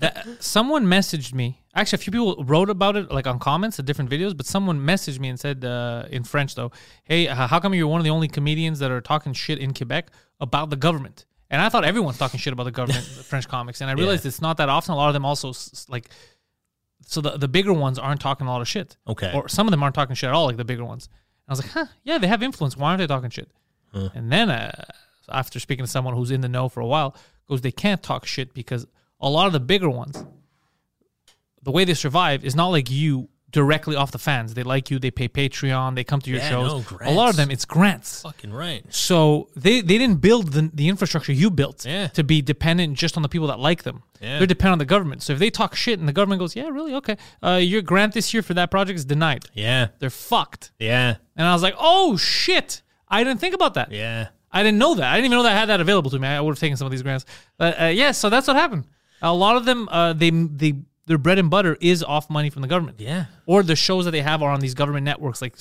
[0.00, 1.62] That someone messaged me.
[1.74, 4.36] Actually, a few people wrote about it, like on comments of different videos.
[4.36, 6.70] But someone messaged me and said uh, in French, though,
[7.04, 9.72] "Hey, uh, how come you're one of the only comedians that are talking shit in
[9.72, 13.80] Quebec about the government?" And I thought everyone's talking shit about the government, French comics,
[13.80, 14.92] and I realized it's not that often.
[14.92, 15.52] A lot of them also
[15.88, 16.10] like,
[17.06, 18.96] so the the bigger ones aren't talking a lot of shit.
[19.06, 19.30] Okay.
[19.32, 21.08] or some of them aren't talking shit at all, like the bigger ones.
[21.46, 22.76] And I was like, huh, yeah, they have influence.
[22.76, 23.48] Why aren't they talking shit?
[24.14, 24.84] And then uh,
[25.28, 27.14] after speaking to someone who's in the know for a while,
[27.48, 28.84] goes they can't talk shit because
[29.20, 30.24] a lot of the bigger ones,
[31.62, 34.52] the way they survive is not like you directly off the fans.
[34.54, 36.90] They like you, they pay Patreon, they come to your Yeah, shows.
[36.90, 38.20] no, a lot of them, it's grants.
[38.22, 38.84] Fucking right.
[38.92, 42.08] So they, they didn't build the, the infrastructure you built Yeah.
[42.08, 44.02] to be dependent just on the people that like them.
[44.20, 44.38] Yeah.
[44.38, 45.22] They're dependent on the government.
[45.22, 48.12] So if they talk shit and the government goes, yeah, really, okay, uh, your grant
[48.12, 49.44] this year for that project is denied.
[49.54, 49.88] Yeah.
[50.00, 50.72] They're fucked.
[50.78, 51.16] Yeah.
[51.36, 53.92] And I was like, oh shit, I didn't think about that.
[53.92, 54.28] Yeah.
[54.52, 55.04] I didn't know that.
[55.12, 56.26] I didn't even know that I had that available to me.
[56.28, 57.24] I would have taken some of these grants.
[57.56, 58.84] But uh, yeah, so that's what happened.
[59.22, 60.74] A lot of them, uh, they they
[61.06, 63.00] their bread and butter is off money from the government.
[63.00, 63.26] Yeah.
[63.46, 65.56] Or the shows that they have are on these government networks like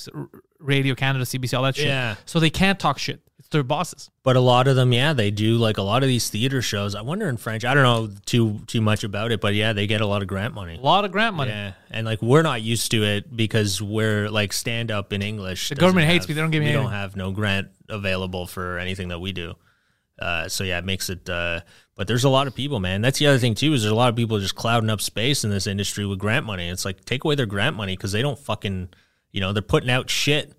[0.59, 1.87] Radio Canada, CBC, all that shit.
[1.87, 2.15] Yeah.
[2.25, 3.21] So they can't talk shit.
[3.39, 4.09] It's their bosses.
[4.23, 6.95] But a lot of them, yeah, they do like a lot of these theater shows.
[6.95, 7.65] I wonder in French.
[7.65, 10.29] I don't know too too much about it, but yeah, they get a lot of
[10.29, 10.77] grant money.
[10.77, 11.51] A lot of grant money.
[11.51, 15.69] Yeah, and like we're not used to it because we're like stand up in English.
[15.69, 16.35] The government hates have- me.
[16.35, 19.55] They don't give me We don't have no grant available for anything that we do.
[20.23, 21.29] Uh, so yeah, it makes it.
[21.29, 21.59] Uh,
[21.95, 23.01] but there's a lot of people, man.
[23.01, 23.73] That's the other thing too.
[23.73, 26.45] Is there's a lot of people just clouding up space in this industry with grant
[26.45, 26.69] money.
[26.69, 28.89] It's like take away their grant money because they don't fucking,
[29.31, 30.53] you know, they're putting out shit,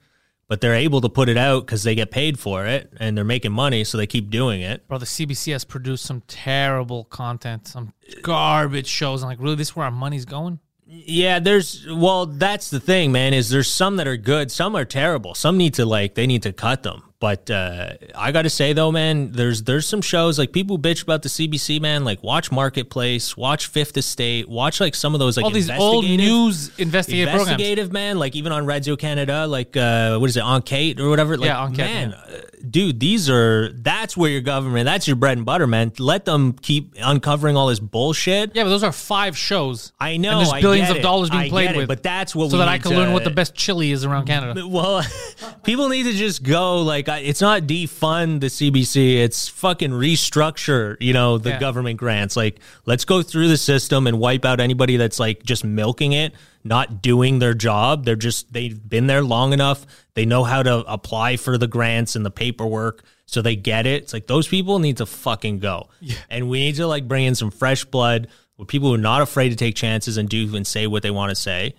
[0.49, 3.25] but they're able to put it out because they get paid for it and they're
[3.25, 4.87] making money, so they keep doing it.
[4.87, 9.23] Bro, the CBC has produced some terrible content, some garbage shows.
[9.23, 10.61] I'm like, really, this is where our money's going?
[10.87, 13.33] Yeah, there's well, that's the thing, man.
[13.33, 15.35] Is there's some that are good, some are terrible.
[15.35, 17.03] Some need to like they need to cut them.
[17.21, 21.03] But uh, I got to say though, man, there's there's some shows like people bitch
[21.03, 22.05] about the CBC, man.
[22.05, 26.05] Like watch Marketplace, watch Fifth Estate, watch like some of those like All these old
[26.05, 27.93] news investigative programs.
[27.93, 31.37] man, like even on Radio Canada, like uh, what is it, Enquete or whatever?
[31.39, 32.37] Like, Yeah, Enquete, man, yeah.
[32.37, 35.93] uh, dude, these are that's where your government, that's your bread and butter, man.
[35.99, 38.55] Let them keep uncovering all this bullshit.
[38.55, 39.93] Yeah, but those are five shows.
[39.99, 41.89] I know, And there's billions of dollars being I played it, with.
[41.89, 44.63] but that's what so that I can learn what the best chili is around Canada.
[44.75, 45.05] Well,
[45.65, 50.97] people need to just go like I- it's not defund the CBC, it's fucking restructure,
[51.01, 51.59] you know, the Yeah.
[51.61, 52.37] government grants.
[52.37, 56.33] Like let's go through the system and wipe out anybody that's like just milking it,
[56.65, 58.05] not doing their job.
[58.05, 59.87] They're just they've been there long enough.
[60.15, 63.05] They know how to apply for the grants and the paperwork.
[63.27, 64.03] So they get it.
[64.05, 65.89] It's like those people need to fucking go.
[66.31, 68.29] And we need to like bring in some fresh blood
[68.59, 71.11] with people who are not afraid to take chances and do and say what they
[71.11, 71.75] want to say.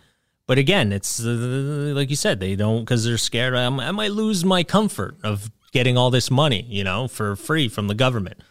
[0.48, 3.56] But again, it's uh, like you said, they don't because they're scared.
[3.56, 7.68] I, I might lose my comfort of getting all this money, you know, for free
[7.68, 8.42] from the government.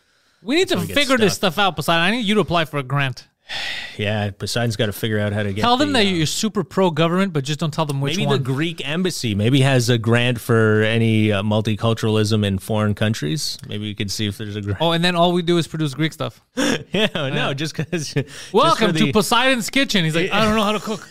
[0.42, 2.02] We need to we figure this stuff out, Poseidon.
[2.02, 3.28] I need you to apply for a grant.
[3.96, 5.60] Yeah, Poseidon's got to figure out how to get.
[5.60, 8.16] Tell them the, that uh, you're super pro government, but just don't tell them which
[8.16, 8.38] maybe one.
[8.38, 13.56] Maybe the Greek embassy maybe has a grant for any uh, multiculturalism in foreign countries.
[13.68, 14.80] Maybe we could see if there's a grant.
[14.80, 16.42] oh, and then all we do is produce Greek stuff.
[16.56, 18.16] yeah, no, just because.
[18.52, 20.02] Welcome to Poseidon's kitchen.
[20.02, 21.08] He's like, I don't know how to cook.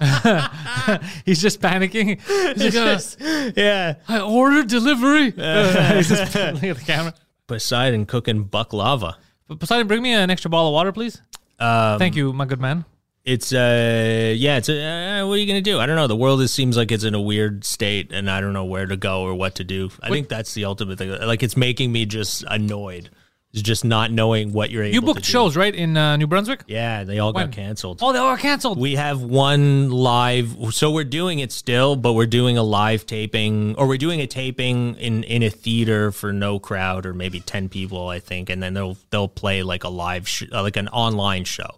[1.24, 2.20] He's just panicking.
[2.56, 3.94] He's like, uh, yeah.
[4.08, 5.30] I ordered delivery.
[5.96, 7.14] He's just looking at the camera.
[7.46, 9.14] Poseidon cooking baklava.
[9.48, 11.22] But Poseidon, bring me an extra bottle of water, please.
[11.58, 12.84] Um, Thank you, my good man.
[13.24, 15.80] It's uh yeah, it's uh, what are you gonna do?
[15.80, 16.06] I don't know.
[16.06, 18.86] The world is, seems like it's in a weird state, and I don't know where
[18.86, 19.90] to go or what to do.
[20.00, 21.10] I think that's the ultimate thing.
[21.10, 23.10] Like it's making me just annoyed.
[23.56, 24.94] Is just not knowing what you're able.
[24.94, 26.62] You booked shows right in uh, New Brunswick.
[26.66, 27.46] Yeah, they all When?
[27.46, 28.00] got canceled.
[28.02, 28.78] Oh, they all got canceled.
[28.78, 33.74] We have one live, so we're doing it still, but we're doing a live taping,
[33.76, 37.68] or we're doing a taping in in a theater for no crowd, or maybe ten
[37.68, 40.88] people, I think, and then they'll they'll play like a live, sh- uh, like an
[40.88, 41.70] online show.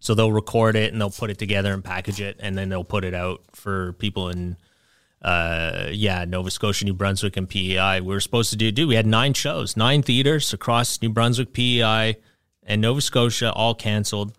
[0.00, 2.84] So they'll record it and they'll put it together and package it, and then they'll
[2.84, 4.56] put it out for people in,
[5.22, 8.00] uh, yeah, Nova Scotia, New Brunswick, and PEI.
[8.00, 11.52] We were supposed to do, do we had nine shows, nine theaters across New Brunswick,
[11.52, 12.16] PEI,
[12.64, 14.36] and Nova Scotia, all canceled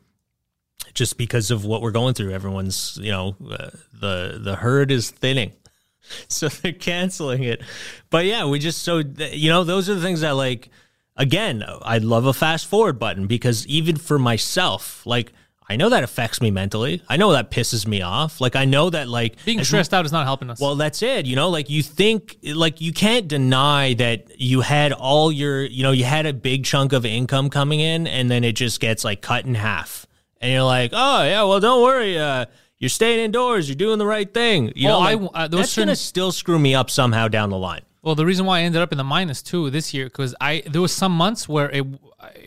[0.93, 2.31] just because of what we're going through.
[2.31, 5.53] Everyone's, you know, uh, the the herd is thinning,
[6.27, 7.61] so they're canceling it.
[8.09, 10.69] But yeah, we just so you know, those are the things that like.
[11.15, 15.31] Again, I love a fast forward button because even for myself, like
[15.73, 17.01] I know that affects me mentally.
[17.09, 18.39] I know that pisses me off.
[18.39, 20.59] Like I know that like Being stressed out is not helping us.
[20.59, 21.25] well, that's it.
[21.25, 25.81] You know, like you think, like you can't deny that you had all your, you
[25.83, 29.03] know, you had a big chunk of income coming in, and then it just gets
[29.03, 30.05] like cut in half,
[30.39, 32.45] and you're like, oh yeah, well don't worry, uh,
[32.77, 34.71] you're staying indoors, you're doing the right thing.
[34.75, 37.49] You Well, know, I- uh, there was that's gonna still screw me up somehow down
[37.49, 37.81] the line.
[38.03, 40.61] Well, the reason why I ended up in the minus too this year because I
[40.69, 41.85] there was some months where it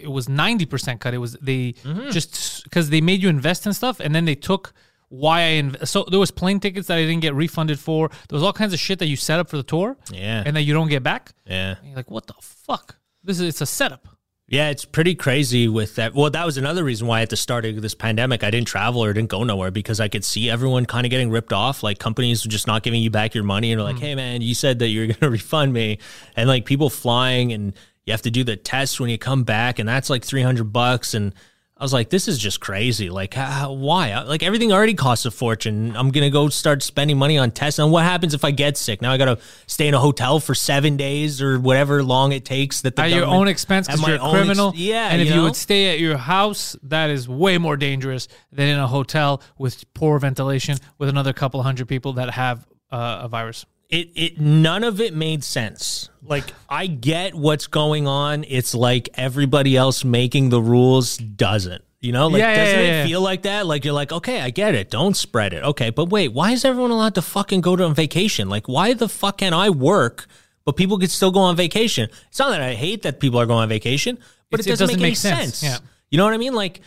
[0.07, 1.15] it was ninety percent cut.
[1.15, 2.11] It was they Mm-hmm.
[2.11, 4.73] just because they made you invest in stuff and then they took
[5.09, 8.09] why I inv- so there was plane tickets that I didn't get refunded for.
[8.29, 10.43] There was all kinds of shit that you set up for the tour, Yeah.
[10.45, 11.33] and that you don't get back.
[11.47, 11.77] Yeah.
[11.79, 12.97] And you're like, what the fuck?
[13.23, 14.09] This is it's a setup.
[14.49, 16.15] Yeah, it's pretty crazy with that.
[16.15, 19.03] Well, that was another reason why at the start of this pandemic, I didn't travel
[19.03, 21.83] or didn't go nowhere because I could see everyone kind of getting ripped off.
[21.83, 24.03] Like companies were just not giving you back your money and like, hmm.
[24.03, 25.99] hey, man, you said that you're going to refund me.
[26.37, 27.75] And like people flying and
[28.05, 31.13] you have to do the test when you come back and that's like 300 bucks.
[31.15, 31.35] And
[31.79, 33.11] I was like, this is just crazy.
[33.11, 34.23] Like, how, why?
[34.23, 35.95] Like, everything already costs a fortune.
[35.95, 37.79] I'm going to go start spending money on tests.
[37.79, 39.03] And what happens if I get sick?
[39.03, 42.47] Now I got to stay in a hotel for seven days or whatever long it
[42.47, 44.73] takes that the At your own expense because you're a own ex- criminal.
[44.75, 45.09] yeah.
[45.11, 48.79] And if you, would stay at your house, that is way more dangerous than in
[48.79, 53.67] a hotel with poor ventilation with another couple hundred people that have uh, a virus.
[53.91, 56.09] It it none of it made sense.
[56.23, 58.45] Like I get what's going on.
[58.49, 61.83] It's like everybody else making the rules doesn't.
[62.01, 63.07] You know, like Yeah, doesn't yeah, it yeah.
[63.07, 63.67] feel like that?
[63.67, 64.91] Like you're like, okay, I get it.
[64.91, 65.63] Don't spread it.
[65.65, 68.49] Okay, but wait, why is everyone allowed to fucking go to on vacation?
[68.49, 70.27] Like, why the fuck can I work,
[70.65, 72.09] but people can still go on vacation?
[72.29, 74.19] It's not that I hate that people are going on vacation,
[74.51, 75.59] but It's- it it doesn't, doesn't make, any make sense.
[75.59, 75.63] sense.
[75.63, 75.79] Yeah.
[76.11, 76.55] You know what I mean?
[76.55, 76.81] Like,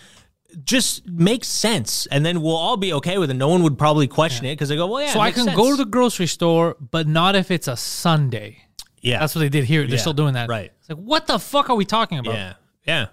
[0.63, 3.35] just makes sense, and then we'll all be okay with it.
[3.35, 5.13] No one would probably question it because they go, well, yeah.
[5.13, 8.63] so I can go to the grocery store, but not if it's a Sunday.
[9.01, 9.19] yeah.
[9.19, 9.81] That's what they did here.
[9.83, 10.49] They're Yeah, still doing that.
[10.49, 10.71] right.
[10.79, 12.33] It's like, what the fuck are we talking about?
[12.35, 12.53] Yeah,
[12.85, 13.05] yeah.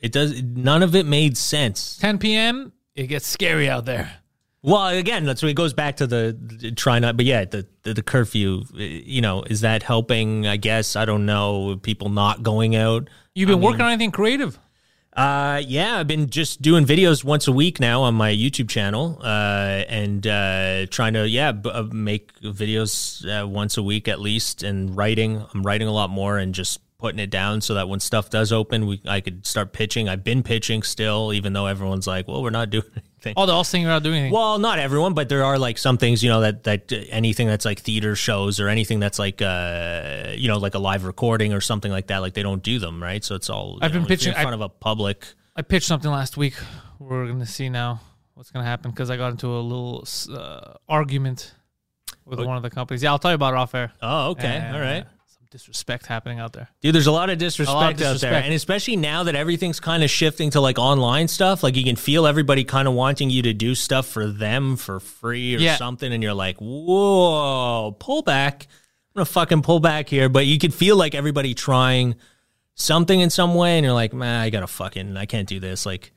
[0.00, 0.42] It does.
[0.42, 1.96] None of it made sense.
[1.98, 2.72] 10 p.m.
[2.94, 4.10] It gets scary out there.
[4.62, 7.16] Well, again, that's what it goes back to the, the try not.
[7.16, 8.62] But yeah, the, the the curfew.
[8.74, 10.46] uh, You know, is that helping?
[10.46, 11.78] I guess I don't know.
[11.82, 13.08] People not going out.
[13.34, 14.58] You've been working on anything creative?
[15.12, 19.18] Uh, yeah, I've been just doing videos once a week now on my YouTube channel,
[19.22, 24.20] uh, and uh, trying to yeah b- uh, make videos uh, once a week at
[24.20, 25.44] least, and writing.
[25.52, 28.52] I'm writing a lot more and just putting it down so that when stuff does
[28.52, 30.08] open, we I could start pitching.
[30.08, 32.84] I've been pitching still, even though everyone's like, "Well, we're not doing
[33.26, 34.32] anything." Oh, they're all saying you're doing anything.
[34.32, 37.46] Well, not everyone, but there are like some things, you know, that that uh, anything
[37.46, 41.52] that's like theater shows or anything that's like uh you know like a live recording
[41.52, 43.22] or something like that, like they don't do them, right?
[43.24, 43.78] So it's all.
[43.82, 45.26] I've been know, pitching- in front I- of a public.
[45.56, 46.54] I pitched something last week.
[46.98, 48.00] We're going to see now
[48.34, 51.52] what's going to happen because I got into a little uh, argument
[52.24, 53.02] with one of the companies.
[53.02, 53.92] Yeah, I'll tell you about it off air.
[54.00, 55.04] Oh, okay, And, all right.
[55.50, 56.68] Disrespect happening out there.
[56.80, 60.10] Dude, there's a lot of disrespect, out there, and especially now that everything's kind of
[60.10, 63.52] shifting to like online stuff, like you can feel everybody kind of wanting you to
[63.52, 65.76] do stuff for them for free or Yeah.
[65.76, 68.68] something, and you're like, whoa, pull back.
[69.14, 72.14] I'm gonna fucking pull back here, but you could feel like everybody trying
[72.74, 75.84] something in some way, and you're like, man, I gotta fucking, I can't do this.
[75.84, 76.12] Like,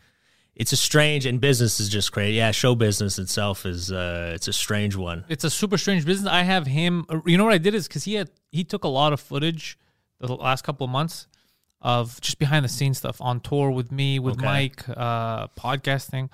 [0.56, 2.34] it's a strange, and business is just crazy.
[2.38, 5.26] Yeah, show business itself is, uh, it's a strange one.
[5.30, 6.32] It's a super strange business.
[6.32, 7.06] I have him.
[7.26, 9.78] You know what I did is because he had he took a lot of footage
[10.20, 11.28] the last couple of months
[11.82, 14.46] of just behind the scenes stuff on tour with me with Okay.
[14.46, 16.30] Mike uh, podcasting.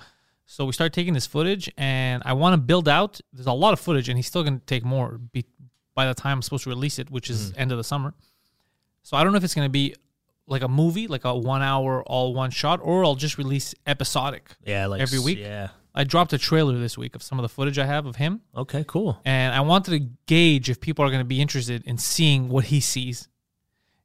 [0.46, 3.20] So we started taking this footage, and I want to build out.
[3.32, 5.44] There's a lot of footage, and he's still going to take more be,
[5.94, 7.30] by the time I'm supposed to release it, which Mm.
[7.30, 8.14] is end of the summer.
[9.02, 9.94] So I don't know if it's going to be
[10.50, 14.50] like a movie, like a one hour all one shot, or I'll just release episodic.
[14.66, 15.38] Yeah, like Every week?
[15.38, 15.68] Yeah.
[15.94, 18.42] I dropped a trailer this week of some of the footage I have of him
[18.56, 19.20] Okay, cool.
[19.24, 22.66] and I wanted to gauge if people are going to be interested in seeing what
[22.66, 23.28] he sees.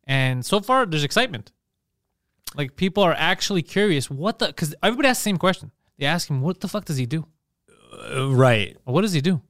[0.06, 1.52] And so far, there's excitement.
[2.56, 5.72] Like people are actually curious what the because everybody asks the same question.
[5.98, 7.26] They ask him, "What the fuck does he do?
[8.12, 8.78] Uh, right.
[8.86, 9.42] What does he do?"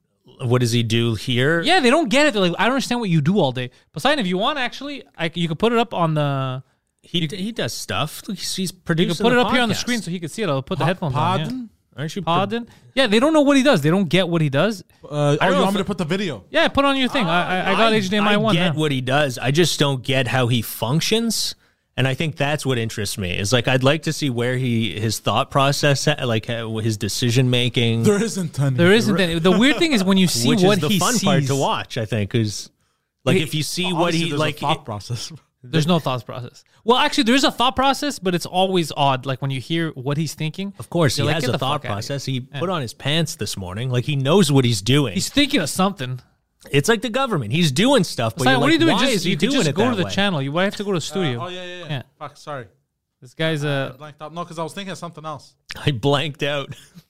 [0.41, 1.61] What does he do here?
[1.61, 2.33] Yeah, they don't get it.
[2.33, 5.03] They're like, "I don't understand what you do all day." Poseidon, if you want, actually,
[5.17, 6.63] I, you could put it up on the
[7.05, 8.21] He he does stuff.
[8.27, 10.29] He's, he's You can put it the up here on the screen so he can
[10.29, 10.49] see it.
[10.49, 11.39] I'll put the headphones on.
[11.39, 11.51] Yeah.
[11.97, 12.21] Aren't you?
[12.23, 12.45] pro-
[12.93, 13.81] Yeah, they don't know what he does.
[13.81, 14.83] They don't get what he does.
[15.03, 15.07] Uh,
[15.39, 16.43] oh, you know want me to put the video?
[16.49, 17.25] Yeah, put on your thing.
[17.25, 18.27] I, I, I got HDMI one.
[18.27, 18.55] I one.
[18.55, 18.79] get now.
[18.79, 19.37] what he does.
[19.37, 21.55] I just don't get how he functions.
[21.97, 23.37] And I think that's what interests me.
[23.37, 28.03] Is like I'd like to see where he his thought process, like his decision making,
[28.03, 28.75] There isn't any.
[28.75, 29.39] There isn't any.
[29.39, 31.23] The weird thing is when you see which what is the he fun sees.
[31.23, 31.97] part to watch.
[31.97, 32.69] I think is
[33.23, 34.57] like He- if you see what he like.
[34.57, 35.31] a thought process.
[35.71, 36.63] There's no thought process.
[36.83, 39.25] Well, actually, there is a thought process, but it's always odd.
[39.25, 40.73] Like when you hear what he's thinking.
[40.79, 42.25] of course, he like, has a thought fuck outta here." process.
[42.25, 45.13] He put on his pants this morning, like he knows what he's doing.
[45.13, 46.19] He's thinking of something.
[46.71, 47.51] it's like the government.
[47.51, 48.93] He's doing stuff, but Simon, you're what like, are you doing?
[48.95, 50.11] why Just is he you could doing just it go to the way?
[50.11, 50.41] channel.
[50.41, 51.43] You might have to go to the studio.
[51.43, 52.01] oh yeah, yeah, yeah, Yeah.
[52.19, 52.67] Fuck, sorry.
[53.21, 54.33] This guy's I uh blanked out.
[54.33, 55.55] No, because I was thinking of something else.
[55.75, 56.75] I blanked out.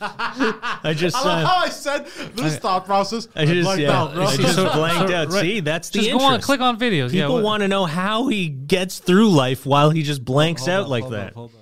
[0.00, 1.16] I just.
[1.16, 3.28] I love Uh, how I said this thought process.
[3.34, 4.24] I just, blanked yeah, out, bro.
[4.24, 5.28] I just So- blanked so- out.
[5.32, 5.40] right.
[5.42, 6.32] See, that's the just go interest.
[6.34, 7.12] on, click on videos.
[7.12, 10.62] yeah, People what- want to know how he gets through life while he just blanks
[10.66, 11.26] Hold out up, like hold that.
[11.28, 11.60] up, hold up.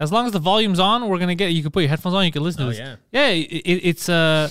[0.00, 1.52] As long as the volume's on, we're gonna get.
[1.52, 2.24] You can put your headphones on.
[2.24, 2.78] You can listen Oh, to this.
[2.78, 2.96] yeah.
[3.10, 3.28] yeah.
[3.30, 4.48] It, it, it's uh,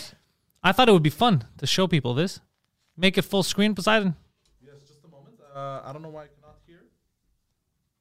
[0.63, 2.41] I thought it would be fun to show people this.
[2.97, 4.15] Make it full screen, Poseidon.
[4.61, 5.35] Yes, just a moment.
[5.55, 6.79] Uh, I don't know why I cannot hear.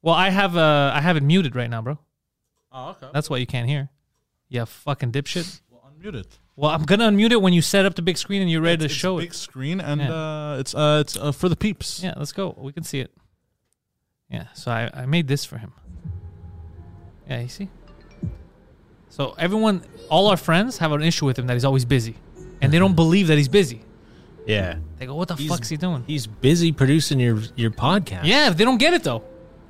[0.01, 1.97] Well, I have uh, I have it muted right now, bro.
[2.71, 3.07] Oh, okay.
[3.13, 3.89] That's why you can't hear.
[4.49, 5.61] Yeah, fucking dipshit.
[5.69, 6.39] well, unmute it.
[6.55, 8.85] Well, I'm gonna unmute it when you set up the big screen and you're ready
[8.85, 9.27] it's, to show it's it.
[9.29, 10.13] big screen and Yeah.
[10.13, 12.01] uh, it's uh, it's uh, for the peeps.
[12.03, 12.55] Yeah, let's go.
[12.57, 13.11] We can see it.
[14.29, 15.71] Yeah, so I, I made this for him.
[17.29, 17.69] Yeah, you see?
[19.09, 22.15] So everyone, all our friends have an issue with him that he's always busy.
[22.61, 23.81] And they don't believe that he's busy.
[24.45, 24.77] Yeah.
[24.97, 26.03] They go, what the He's- fuck's he doing?
[26.07, 28.21] He's busy producing your your podcast.
[28.23, 29.23] Yeah, they don't get it though.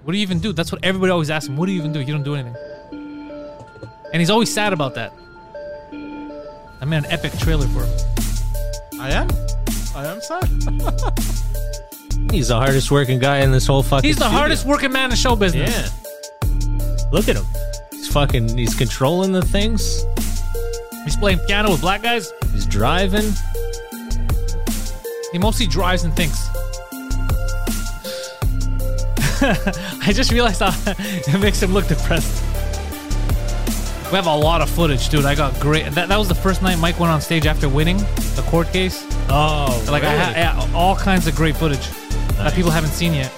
[0.03, 0.53] What do you even do?
[0.53, 1.57] That's what everybody always asks him.
[1.57, 1.99] What do you even do?
[1.99, 2.55] You don't do anything.
[4.13, 5.13] And he's always sad about that.
[6.81, 8.99] I made an epic trailer for him.
[8.99, 9.27] I am.
[9.95, 10.47] I am sad.
[12.31, 14.37] He's the hardest working guy in this whole fucking He's the studio.
[14.39, 15.91] hardest working man in show business.
[16.45, 17.07] Yeah.
[17.11, 17.45] Look at him.
[17.91, 20.03] He's fucking he's controlling the things.
[21.03, 22.31] He's playing piano with black guys.
[22.51, 23.31] He's driving.
[25.31, 26.47] He mostly drives and thinks.
[29.41, 32.43] I just realized how it makes him look depressed.
[34.09, 35.25] We have a lot of footage, dude.
[35.25, 35.85] I got great.
[35.91, 39.05] That, that was the first night Mike went on stage after winning the court case.
[39.29, 41.85] Oh, Like I had yeah, all kinds of great footage
[42.37, 43.31] that people haven't seen yet.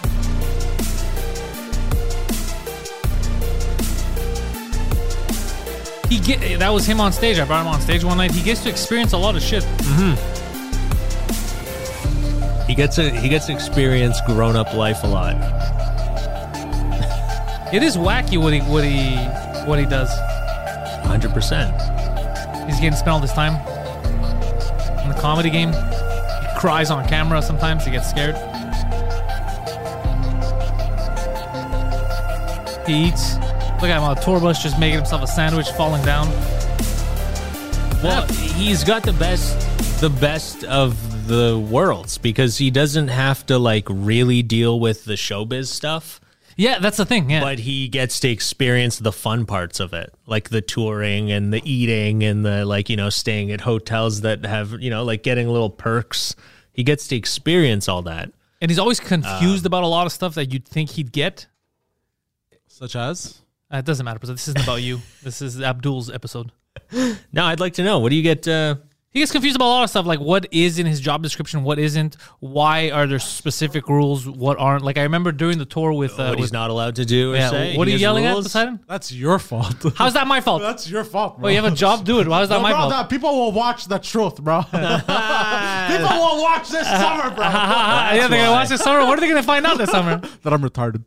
[6.10, 7.38] He get that was him on stage.
[7.38, 8.32] I brought him on stage one night.
[8.32, 9.64] He gets to experience a lot of shit.
[9.64, 10.18] Mhm.
[12.68, 15.36] He gets a he gets to experience grown up life a lot.
[17.72, 19.16] It is wacky what he what he
[19.68, 20.10] what he does.
[21.10, 21.74] Hundred percent.
[22.70, 23.56] He's getting spent all this time
[25.02, 25.70] in the comedy game.
[25.72, 27.84] He cries on camera sometimes.
[27.84, 28.36] He gets scared.
[32.88, 33.38] He eats.
[33.82, 36.28] Look at him on a tour bus, just making himself a sandwich, falling down.
[38.04, 39.58] Well, he's got the best
[40.00, 45.16] the best of the worlds because he doesn't have to like really deal with the
[45.16, 46.22] showbiz stuff.
[46.60, 47.30] Yeah, that's the thing.
[47.30, 51.54] Yeah, but he gets to experience the fun parts of it like the touring and
[51.54, 55.24] the eating and the like you know staying at hotels that have you know like
[55.24, 56.36] getting little perks
[56.74, 58.32] he gets to experience all that
[58.62, 61.48] and he's always confused about a lot of stuff that you'd think he'd get.
[62.68, 63.42] Such as.
[63.74, 65.00] Uh, it doesn't matter, but this isn't about you.
[65.24, 66.52] This is Abdul's episode.
[67.32, 68.76] now i'd like to know what do you get uh
[69.12, 71.64] He gets confused about a lot of stuff, like what is in his job description,
[71.64, 72.16] what isn't.
[72.42, 74.30] Why are there specific rules?
[74.30, 74.84] What aren't?
[74.84, 77.36] Like I remember during the tour with, uh, what he's not allowed to do or
[77.36, 77.50] yeah.
[77.50, 78.46] say What are you yelling rules?
[78.46, 78.80] at, Poseidon?
[78.88, 79.74] That's your fault.
[79.96, 80.62] How's that my fault?
[80.62, 81.48] That's your fault, bro.
[81.48, 82.06] Oh, you have a job?
[82.06, 82.28] Do it.
[82.28, 82.92] why is that No, my bro, fault?
[82.92, 84.62] that- people will watch the truth, bro.
[84.70, 87.46] people will watch this summer, bro.
[87.46, 89.08] Ah, yeah, they're gonna watch this summer.
[89.08, 90.22] What are they gonna find out this summer?
[90.44, 91.04] that I'm retarded.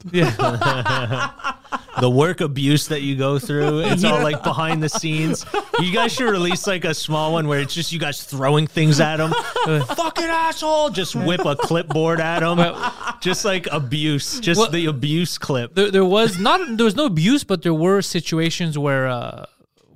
[2.00, 5.44] The work abuse that you go through it's all like behind the scenes.
[5.78, 9.00] You guys should release like a small one where it's just you guys throwing things
[9.00, 9.30] at him
[9.86, 10.90] fucking asshole!
[10.90, 12.74] Just whip a clipboard at him
[13.20, 14.40] just like abuse.
[14.40, 15.74] Just Well- the abuse clip.
[15.74, 19.46] There, there was not there was no abuse, but there were situations where uh,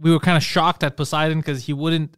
[0.01, 2.14] we were kind of shocked at Poseidon because he wouldn't.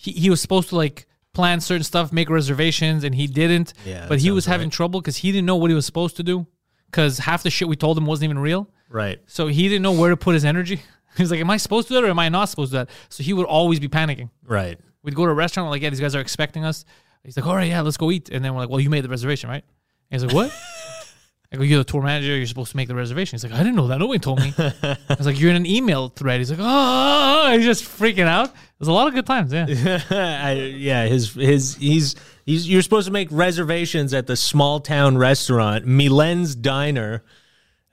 [0.00, 3.72] He, he was supposed to like plan certain stuff, make reservations, and he didn't.
[3.84, 6.22] Yeah, but he was having trouble because he didn't know what he was supposed to
[6.22, 6.46] do
[6.92, 8.68] because half the shit we told him wasn't even real.
[8.88, 10.80] right So he didn't know where to put his energy.
[11.14, 12.78] He was like, "Am I supposed to do that or am I not supposed to
[12.78, 14.30] do that?" So he would always be panicking.
[14.46, 16.86] right We'd go to a restaurant, like, yeah, these guys are expecting us.
[17.22, 18.30] He's like, all right, yeah, let's go eat.
[18.30, 19.62] And then we're like, well, you made the reservation, right?
[20.10, 20.50] And he's like, what?
[21.52, 22.34] I go, you're the tour manager.
[22.34, 23.36] You're supposed to make the reservation.
[23.36, 23.98] He's like, I didn't know that.
[23.98, 24.54] Nobody told me.
[24.56, 26.40] I was like, you're in an email thread.
[26.40, 28.50] He's like, oh, he's just freaking out.
[28.78, 29.52] There's a lot of good times.
[29.52, 29.66] Yeah.
[30.10, 32.14] I, yeah, his his he's he's
[32.44, 37.22] you're supposed to make reservations at the small town restaurant Milen's Diner,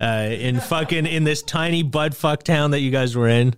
[0.02, 3.56] uh, in fucking in this tiny butt fuck town that you guys were in.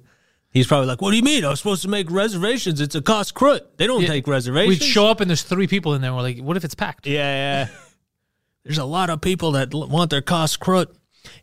[0.50, 1.46] He's probably like, "What do you mean?
[1.46, 2.82] I was supposed to make reservations.
[2.82, 3.62] It's a casse-croûte.
[3.78, 6.14] They don't take reservations." We'd show up and there's three people in there.
[6.14, 7.08] We're like, what if it's packed?
[7.08, 7.68] Yeah, yeah.
[8.66, 10.94] There's a lot of people that l- want their casse-croûte.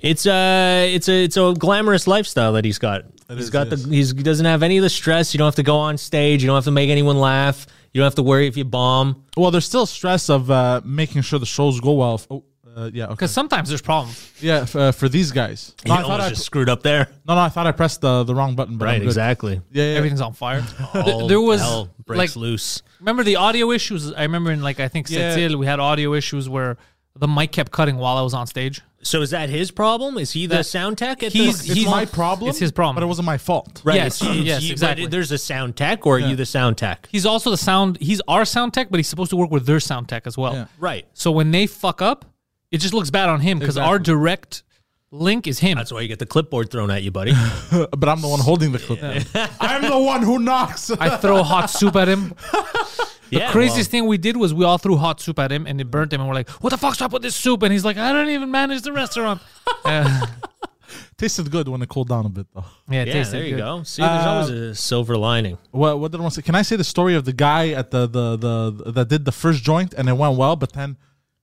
[0.01, 3.05] It's uh it's a it's a glamorous lifestyle that he's got.
[3.29, 3.85] He's is, got it the is.
[3.87, 5.33] he's, he doesn't have any of the stress.
[5.33, 6.43] You don't have to go on stage.
[6.43, 7.67] You don't have to make anyone laugh.
[7.93, 9.25] You don't have to worry if you bomb.
[9.37, 12.21] Well, there's still stress of uh, making sure the shows go well.
[12.31, 12.45] Oh,
[12.77, 13.15] uh, yeah, okay.
[13.15, 14.31] Because sometimes there's problems.
[14.41, 15.75] Yeah, f- uh, for these guys.
[15.85, 17.09] You No, I thought almost I, just screwed up there.
[17.27, 18.77] no, no, I thought I pressed the, the wrong button.
[18.79, 19.07] But I'm Right, good.
[19.09, 19.61] exactly.
[19.73, 19.97] Yeah, yeah.
[19.97, 20.65] Everything's on fire.
[20.95, 22.83] All There- there was hell breaks like loose.
[23.01, 24.13] remember the audio issues.
[24.13, 25.35] I remember in like I think Yeah.
[25.37, 26.77] Sept-Îles, we had audio issues where
[27.17, 28.81] the mic kept cutting while I was on stage.
[29.01, 30.19] So is that his problem?
[30.19, 31.23] Is he the That- sound tech?
[31.23, 32.51] At he's- the, It's he's- my problem.
[32.51, 32.97] it's his problem.
[32.97, 33.81] but it wasn't my fault.
[33.85, 33.95] right.
[33.95, 35.07] yes, it's- yes, you- but exactly.
[35.07, 37.09] There's a sound tech, or are you the sound tech?
[37.13, 37.99] He's also the sound.
[38.01, 40.53] He's our sound tech, but he's supposed to work with their sound tech as well.
[40.55, 40.65] Yeah.
[40.79, 41.07] Right.
[41.15, 42.25] So when they fuck up,
[42.71, 44.63] it just looks bad on him because our direct
[45.11, 45.79] link is him.
[45.79, 47.33] That's why you get the clipboard thrown at you, buddy.
[47.71, 49.01] but I'm the one holding the clip.
[49.61, 50.91] I'm the one who knocks.
[50.91, 52.35] I throw hot soup at him.
[53.31, 55.91] yeah, Craziest thing we did was we all threw hot soup at him and it
[55.91, 56.21] burnt him.
[56.21, 58.31] And we're like, "What the fuck's up with this soup?" And he's like, "I don't
[58.31, 59.41] even manage the restaurant."
[59.85, 60.27] Uh,
[61.19, 62.65] Tasted good when it cooled down a bit, though.
[62.89, 63.61] yeah, it Yeah, tasted there you good.
[63.63, 63.83] go.
[63.83, 65.59] See, there's always a silver lining.
[65.71, 66.45] What, what did I want to say?
[66.45, 69.33] Can I say the story of the guy at the, the the that did the
[69.33, 70.97] first joint and it went well, but then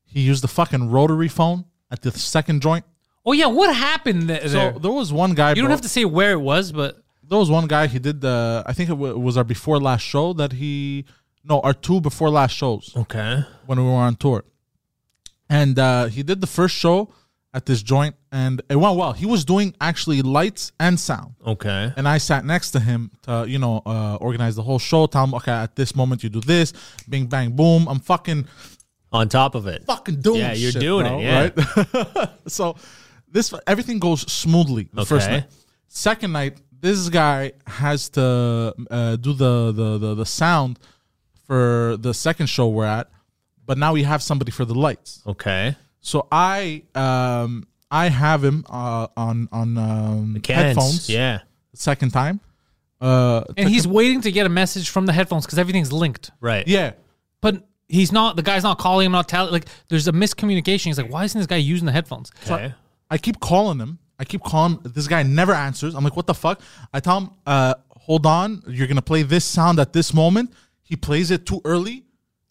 [0.03, 2.85] he used the fucking rotary phone at the second joint?
[3.25, 4.71] Oh yeah, what happened th- So there?
[4.79, 5.49] there was one guy.
[5.49, 7.87] you don't bro- have to say where it was, but There was one guy.
[7.87, 8.63] He did the.
[8.65, 11.05] I think it wa- was our before last show that he.
[11.47, 13.43] No, our two before last shows Okay.
[13.67, 14.43] when we were on tour,
[15.49, 17.09] and uh, he did the first show
[17.53, 19.13] at this joint and it went well.
[19.13, 21.35] He was doing actually lights and sound.
[21.45, 21.93] Okay.
[21.95, 25.05] and I sat next to him to you know uh, organize the whole show.
[25.05, 26.73] Tell him, okay, at this moment you do this,
[27.07, 27.87] bing bang boom.
[27.87, 28.47] I'm fucking
[29.13, 29.83] On top of it.
[29.85, 30.39] fucking doing.
[30.41, 31.49] Yeah, you're shit, doing bro, it, yeah.
[32.17, 32.29] right.
[32.47, 32.75] so
[33.31, 35.37] this everything goes smoothly the first Okay.
[35.37, 35.45] night.
[35.87, 40.77] Second night, this guy has to uh, do the, the the the sound
[41.45, 43.09] for the second show we're at,
[43.65, 45.21] but now we have somebody for the lights.
[45.25, 45.75] Okay.
[46.01, 50.61] So I um I have him uh, on on um, Cans.
[50.61, 51.09] headphones.
[51.09, 51.39] Yeah.
[51.73, 52.41] second time.
[53.01, 56.31] Uh, and to he's waiting to get a message from the headphones because everything's linked.
[56.39, 56.67] Right.
[56.67, 56.93] Yeah.
[57.41, 58.35] But he's not.
[58.35, 59.11] The guy's not calling him.
[59.11, 59.51] Not telling.
[59.51, 60.85] Like there's a miscommunication.
[60.85, 62.31] He's like, why isn't this guy using the headphones?
[62.49, 62.73] Okay.
[63.09, 63.99] I keep calling him.
[64.17, 64.79] I keep calling.
[64.83, 65.93] This guy never answers.
[65.95, 66.61] I'm like, what the fuck?
[66.93, 68.63] I tell him, uh, hold on.
[68.67, 70.53] You're going to play this sound at this moment.
[70.85, 72.03] He plays it too early.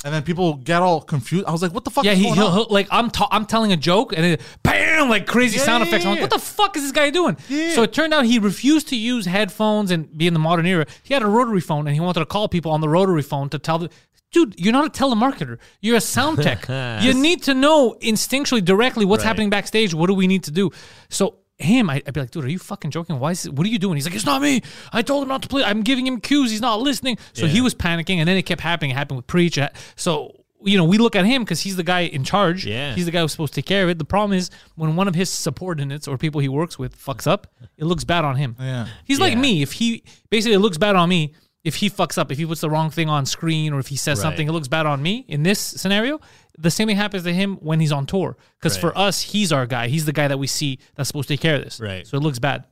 [0.04, 1.46] And then people get all confused.
[1.46, 2.52] I was like, what the fuck Yeah, is he, going he'll, on?
[2.52, 5.82] he'll like I'm ta- I'm telling a joke and it bam like crazy Yeah, sound
[5.82, 6.04] yeah, effects.
[6.04, 6.24] I'm like, yeah.
[6.24, 7.38] what the fuck is this guy doing?
[7.48, 7.70] Yeah.
[7.70, 10.84] So it turned out he refused to use headphones and be in the modern era.
[11.04, 13.48] He had a rotary phone and he wanted to call people on the rotary phone
[13.48, 13.88] to tell the
[14.30, 15.56] dude, you're not a telemarketer.
[15.80, 16.66] You're a sound tech.
[17.02, 19.94] you need to know instinctually directly what's happening backstage.
[19.94, 20.70] What do we need to do?
[21.08, 23.18] So him, I, I'd be like, dude, are you fucking joking?
[23.18, 23.96] Why is what are you doing?
[23.96, 24.62] He's like, it's not me.
[24.92, 25.62] I told him not to play.
[25.64, 26.50] I'm giving him cues.
[26.50, 27.18] He's not listening.
[27.32, 28.90] So he was panicking, and then it kept happening.
[28.90, 29.58] It happened with Preach.
[29.96, 30.34] So
[30.66, 32.64] you know, we look at him because he's the guy in charge.
[32.64, 32.94] Yeah.
[32.94, 33.98] he's the guy who's supposed to take care of it.
[33.98, 37.46] The problem is when one of his subordinates or people he works with fucks up,
[37.76, 38.56] it looks bad on him.
[38.58, 38.86] Oh, yeah.
[39.04, 39.60] he's like me.
[39.62, 41.34] If he basically it looks bad on me.
[41.64, 43.96] If he fucks up, if he puts the wrong thing on screen, or if he
[43.96, 44.22] says Right.
[44.24, 45.24] something, it looks bad on me.
[45.28, 46.20] In this scenario,
[46.58, 48.36] the same thing happens to him when he's on tour.
[48.60, 49.88] Because for us, he's our guy.
[49.88, 51.80] He's the guy that we see that's supposed to take care of this.
[51.80, 52.06] Right.
[52.06, 52.64] So it looks bad.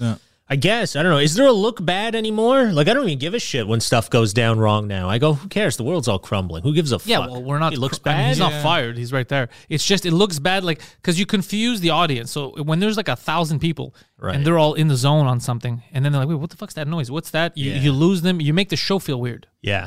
[0.00, 0.16] Yeah.
[0.52, 0.96] I guess.
[0.96, 1.18] I don't know.
[1.18, 2.64] Is there a look bad anymore?
[2.72, 5.08] Like, I don't even give a shit when stuff goes down wrong now.
[5.08, 5.76] I go, who cares?
[5.76, 6.64] The world's all crumbling.
[6.64, 7.26] Who gives a Yeah, fuck?
[7.28, 7.72] Yeah, well, we're not.
[7.72, 8.28] It looks I mean, bad.
[8.30, 8.98] he's not fired.
[8.98, 9.48] He's right there.
[9.68, 12.32] It's just it looks bad, like because you confuse the audience.
[12.32, 14.34] So when there's like a thousand people Right.
[14.34, 16.56] and they're all in the zone on something, and then they're like, "Wait, what the
[16.56, 17.12] fuck's that noise?
[17.12, 17.78] What's that?" You, Yeah.
[17.82, 18.40] you lose them.
[18.40, 19.46] You make the show feel weird.
[19.62, 19.86] Yeah.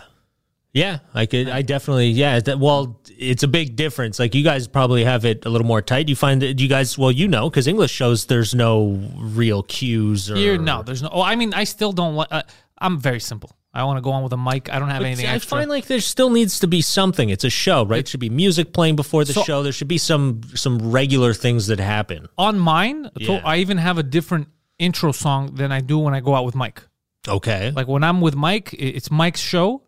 [0.74, 1.49] Yeah, I could.
[1.49, 2.09] I definitely.
[2.09, 2.39] Yeah.
[2.39, 4.17] That, well, it's a big difference.
[4.17, 6.09] Like you guys probably have it a little more tight.
[6.09, 6.97] You find that you guys.
[6.97, 10.36] Well, you know, because English shows there's no real cues or.
[10.36, 11.09] Here, no, there's no.
[11.11, 12.15] Oh, I mean, I still don't.
[12.15, 12.41] li- Uh,
[12.80, 13.51] I'm very simple.
[13.76, 14.71] I want to go on with a mic.
[14.71, 15.57] I don't have But anything I extra.
[15.59, 17.30] find like there still needs to be something.
[17.30, 18.07] It's a show, right?
[18.07, 19.61] Should be music playing before the So- show.
[19.63, 22.28] There should be some some regular things that happen.
[22.38, 23.41] on mine, Yeah.
[23.45, 24.47] I even have a different
[24.80, 26.82] intro song than I do when I go out with Mike.
[27.28, 27.71] Okay.
[27.71, 29.83] Like when I'm with Mike, i- it's Mike's show.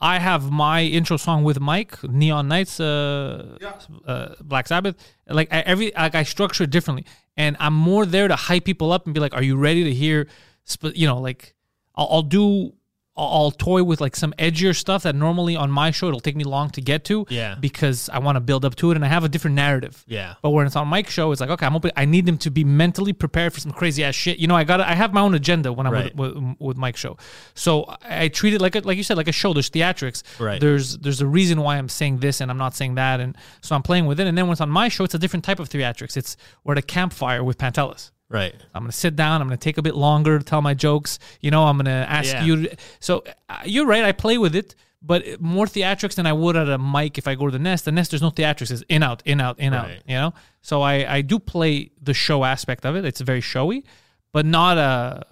[0.00, 3.58] I have my intro song with Mike, Neon Knights, uh,
[4.06, 4.96] uh, Black Sabbath.
[5.28, 7.04] Like I, every, like I structure it differently,
[7.36, 9.92] and I'm more there to hype people up and be like, "Are you ready to
[9.92, 10.28] hear?"
[10.64, 11.54] Sp- you know, like
[11.96, 12.74] I'll, I'll do,
[13.18, 16.44] I'll toy with like some edgier stuff that normally on my show it'll take me
[16.44, 17.26] long to get to.
[17.28, 17.56] Yeah.
[17.60, 20.04] Because I want to build up to it and I have a different narrative.
[20.06, 20.34] Yeah.
[20.42, 21.90] But when it's on Mike's show, it's like okay, I'm open.
[21.96, 24.38] I need them to be mentally prepared for some crazy ass shit.
[24.38, 26.14] You know, I got I have my own agenda when I'm Right.
[26.14, 27.16] with, with, with Mike's show.
[27.54, 29.52] So I, I treat it like a, like you said, like a show.
[29.52, 30.22] There's theatrics.
[30.38, 30.60] Right.
[30.60, 33.74] There's there's a reason why I'm saying this and I'm not saying that, and so
[33.74, 34.26] I'm playing with it.
[34.26, 36.16] And then when it's on my show, it's a different type of theatrics.
[36.16, 38.10] It's we're at a campfire with Pantelis.
[38.30, 38.54] Right.
[38.74, 39.40] I'm gonna sit down.
[39.40, 41.18] I'm gonna take a bit longer to tell my jokes.
[41.40, 42.44] You know, I'm gonna ask Yeah.
[42.44, 42.66] you.
[42.66, 44.04] To, so uh, you're right.
[44.04, 47.34] I play with it, but more theatrics than I would at a mic if I
[47.34, 47.86] go to the nest.
[47.86, 48.70] The nest, there's no theatrics.
[48.70, 49.88] It's in out, in out, in out.
[50.06, 50.34] You know.
[50.60, 53.04] So I I do play the show aspect of it.
[53.06, 53.84] It's very showy,
[54.32, 55.24] but not a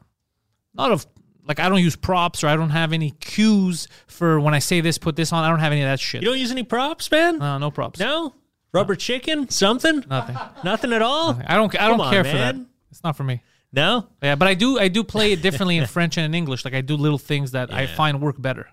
[0.72, 1.06] not of
[1.46, 4.80] like I don't use props or I don't have any cues for when I say
[4.80, 5.44] this, put this on.
[5.44, 6.22] I don't have any of that shit.
[6.22, 7.42] You don't use any props, man?
[7.42, 8.00] uh, no props.
[8.00, 8.34] No?
[8.72, 9.48] Rubber chicken?
[9.48, 10.04] Something?
[10.08, 10.36] Nothing.
[10.64, 11.38] Nothing at all?
[11.46, 11.78] I don't.
[11.80, 12.56] I don't on, care for that.
[12.96, 13.42] It's not for me.
[13.72, 14.08] No?
[14.22, 14.78] Yeah, but I do.
[14.78, 16.64] I do play it differently in French and in English.
[16.64, 18.68] Like I do little things that I find work better.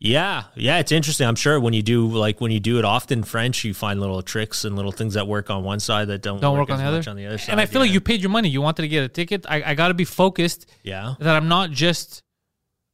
[0.00, 1.26] Yeah, yeah, it's interesting.
[1.28, 4.22] I'm sure when you do like when you do it often French, you find little
[4.22, 6.84] tricks and little things that work on one side that don't, don't work, as on
[6.86, 7.10] the much other.
[7.10, 7.52] on the other side.
[7.52, 7.94] and I feel like yeah.
[7.94, 8.48] you paid your money.
[8.48, 9.46] You wanted to get a ticket.
[9.48, 12.22] I, I got to be focused yeah, that I'm not just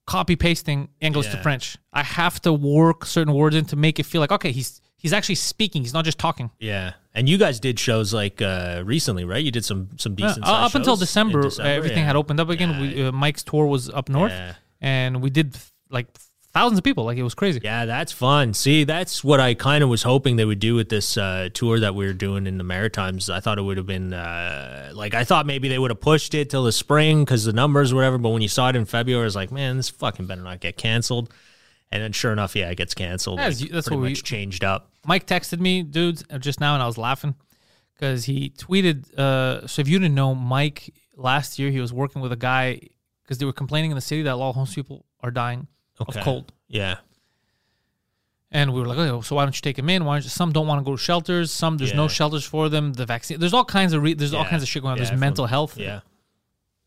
[0.07, 1.43] copy pasting English to Yeah.
[1.43, 1.79] French.
[1.93, 5.13] I have to work certain words in to make it feel like okay, he's he's
[5.13, 5.83] actually speaking.
[5.83, 6.51] He's not just talking.
[6.59, 6.93] yeah.
[7.15, 9.43] And you guys did shows like uh recently, right?
[9.43, 10.45] You did some some decent.
[10.47, 12.05] uh, up until December, December, everything yeah.
[12.09, 12.71] had opened up again.
[12.73, 12.81] Yeah.
[12.81, 14.53] We, uh, Mike's tour was up north, Yeah.
[14.83, 15.57] and we did
[15.89, 16.09] like
[16.53, 17.05] thousands of people.
[17.05, 17.61] Like it was crazy.
[17.65, 18.53] Yeah, that's fun.
[18.53, 21.81] See, that's what I kind of was hoping they would do with this uh, tour
[21.81, 23.31] that we were doing in the Maritimes.
[23.31, 26.35] I thought it would have been uh, like I thought maybe they would have pushed
[26.35, 28.19] it till the spring because the numbers, whatever.
[28.19, 30.61] But when you saw it in February, I was like, man, this fucking better not
[30.61, 31.33] get canceled.
[31.93, 33.39] And then sure enough, yeah, it gets canceled.
[33.41, 34.91] As like, that's pretty what we- changed up.
[35.07, 37.34] Mike texted me, dudes, uh, just now, and I was laughing
[37.95, 39.12] because he tweeted.
[39.16, 42.80] Uh, so if you didn't know, Mike last year he was working with a guy
[43.22, 45.68] because they were complaining in the city that a lot of homeless people are dying
[46.01, 46.18] Okay.
[46.18, 46.97] of cold, Yeah,
[48.51, 50.05] and we were like, oh, so why don't you take them in?
[50.05, 50.30] Why don't you?
[50.30, 51.51] Some don't want to go to shelters.
[51.53, 52.93] Some there's no shelters for them.
[52.93, 53.39] The vaccine.
[53.41, 54.99] There's all kinds of re- there's all kinds of shit going on.
[54.99, 55.76] Yeah, there's mental health.
[55.78, 56.01] yeah,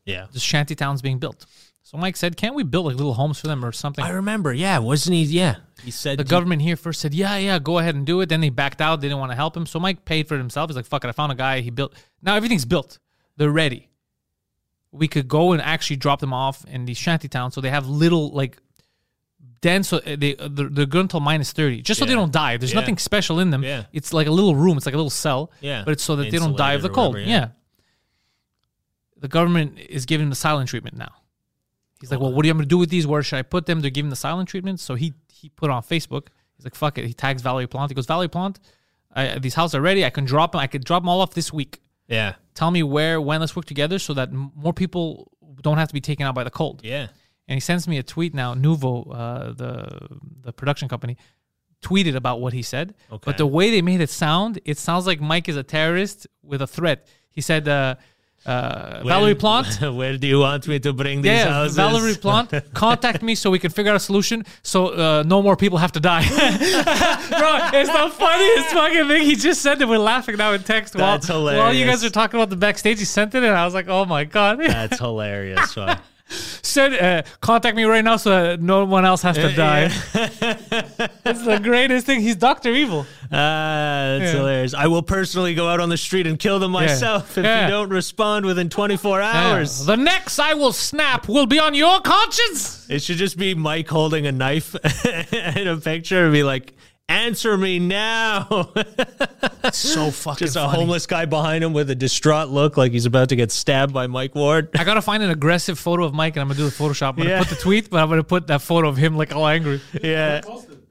[0.04, 0.26] yeah.
[0.30, 1.46] There's shanty towns being built.
[1.90, 4.04] So Mike said, can't we build like little homes for them or something?
[4.04, 4.52] I remember.
[4.52, 5.24] Yeah, wasn't he?
[5.24, 8.28] Yeah, he said the government here first said, yeah, yeah, go ahead and do it.
[8.28, 9.00] Then they backed out.
[9.00, 9.66] They didn't want to help him.
[9.66, 10.70] So Mike paid for it himself.
[10.70, 11.08] He's like, fuck it.
[11.08, 11.62] I found a guy.
[11.62, 11.92] He built.
[12.22, 13.00] Now everything's built.
[13.38, 13.88] They're ready.
[14.92, 17.54] We could go and actually drop them off in these shanty towns.
[17.56, 18.58] So they have little, like,
[19.60, 19.88] dens.
[19.88, 22.56] So they, uh, they're, they're good until minus 30, just so they don't die.
[22.56, 22.78] There's Yeah.
[22.78, 23.64] nothing special in them.
[23.64, 23.86] Yeah.
[23.92, 24.76] It's like a little room.
[24.76, 25.50] It's like a little cell.
[25.60, 25.82] Yeah.
[25.84, 27.14] But it's so that they don't die of the or cold.
[27.14, 27.36] whatever, yeah.
[27.40, 27.48] yeah.
[29.16, 31.12] The government is giving them the silent treatment now.
[32.00, 33.06] He's like, well, what do you going to do with these?
[33.06, 33.80] Where should I put them?
[33.80, 34.80] They're giving the silent treatment.
[34.80, 36.28] So he he put on Facebook.
[36.56, 37.06] He's like, fuck it.
[37.06, 37.90] He tags Valerie Plante.
[37.90, 38.60] He goes, Valerie Plante,
[39.14, 40.04] I, these houses are ready.
[40.04, 40.60] I can drop them.
[40.60, 41.80] I could drop them all off this week.
[42.08, 43.40] Yeah, Tell me where, when.
[43.40, 45.30] Let's work together so that more people
[45.62, 46.80] don't have to be taken out by the cold.
[46.82, 47.08] yeah.
[47.48, 48.54] And he sends me a tweet now.
[48.54, 50.08] Nuvo, uh, the
[50.42, 51.16] the production company,
[51.82, 52.94] tweeted about what he said.
[53.10, 53.22] Okay.
[53.24, 56.62] But the way they made it sound, it sounds like Mike is a terrorist with
[56.62, 57.08] a threat.
[57.30, 57.96] He said, uh,
[58.46, 59.90] uh, Valerie Plante.
[59.92, 61.76] Where do you want me to bring these Yeah, houses?
[61.76, 65.56] Valerie Plante, contact me so we can figure out a solution so uh, no more
[65.56, 66.26] people have to die.
[66.28, 69.22] Bro, it's the funniest fucking thing.
[69.24, 69.88] He just said it.
[69.88, 72.98] We're laughing now in text while, That's while you guys are talking about the backstage.
[72.98, 74.58] He sent it and I was like, oh my God.
[74.60, 75.76] That's hilarious.
[75.76, 75.98] Wow.
[76.30, 79.84] Said, uh, contact me right now so that no one else has to die.
[81.24, 82.20] it's the greatest thing.
[82.20, 82.70] He's Dr.
[82.72, 83.06] Evil.
[83.32, 84.38] Ah, that's Yeah.
[84.38, 84.74] hilarious.
[84.74, 87.64] I will personally go out on the street and kill them myself if Yeah.
[87.66, 89.84] you don't respond within 24 hours.
[89.86, 92.86] The next I will snap will be on your conscience.
[92.88, 94.74] It should just be Mike holding a knife
[95.32, 96.72] in a picture and be like,
[97.10, 98.70] answer me now.
[99.72, 100.78] so fucking just a funny.
[100.78, 104.06] homeless guy behind him with a distraught look like he's about to get stabbed by
[104.06, 104.70] Mike Ward.
[104.78, 107.10] I gotta find an aggressive photo of Mike and I'm gonna do the Photoshop.
[107.10, 107.38] I'm gonna Yeah.
[107.40, 109.80] put the tweet, but I'm gonna put that photo of him like all angry.
[110.02, 110.40] yeah.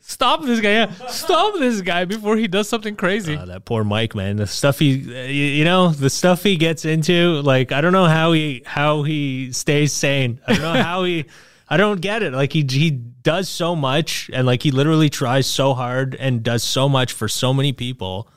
[0.02, 0.72] Stop this guy!
[0.72, 3.38] Yeah, stop this guy before he does something crazy.
[3.40, 4.38] Oh, that poor Mike, man.
[4.38, 7.40] The stuff he, uh, you, you know, the stuff he gets into.
[7.44, 10.40] Like, I don't know how he how he stays sane.
[10.48, 11.26] I don't know how he.
[11.70, 12.34] I don't get it.
[12.34, 16.64] Like he he does so much, and like he literally tries so hard and does
[16.64, 18.28] so much for so many people.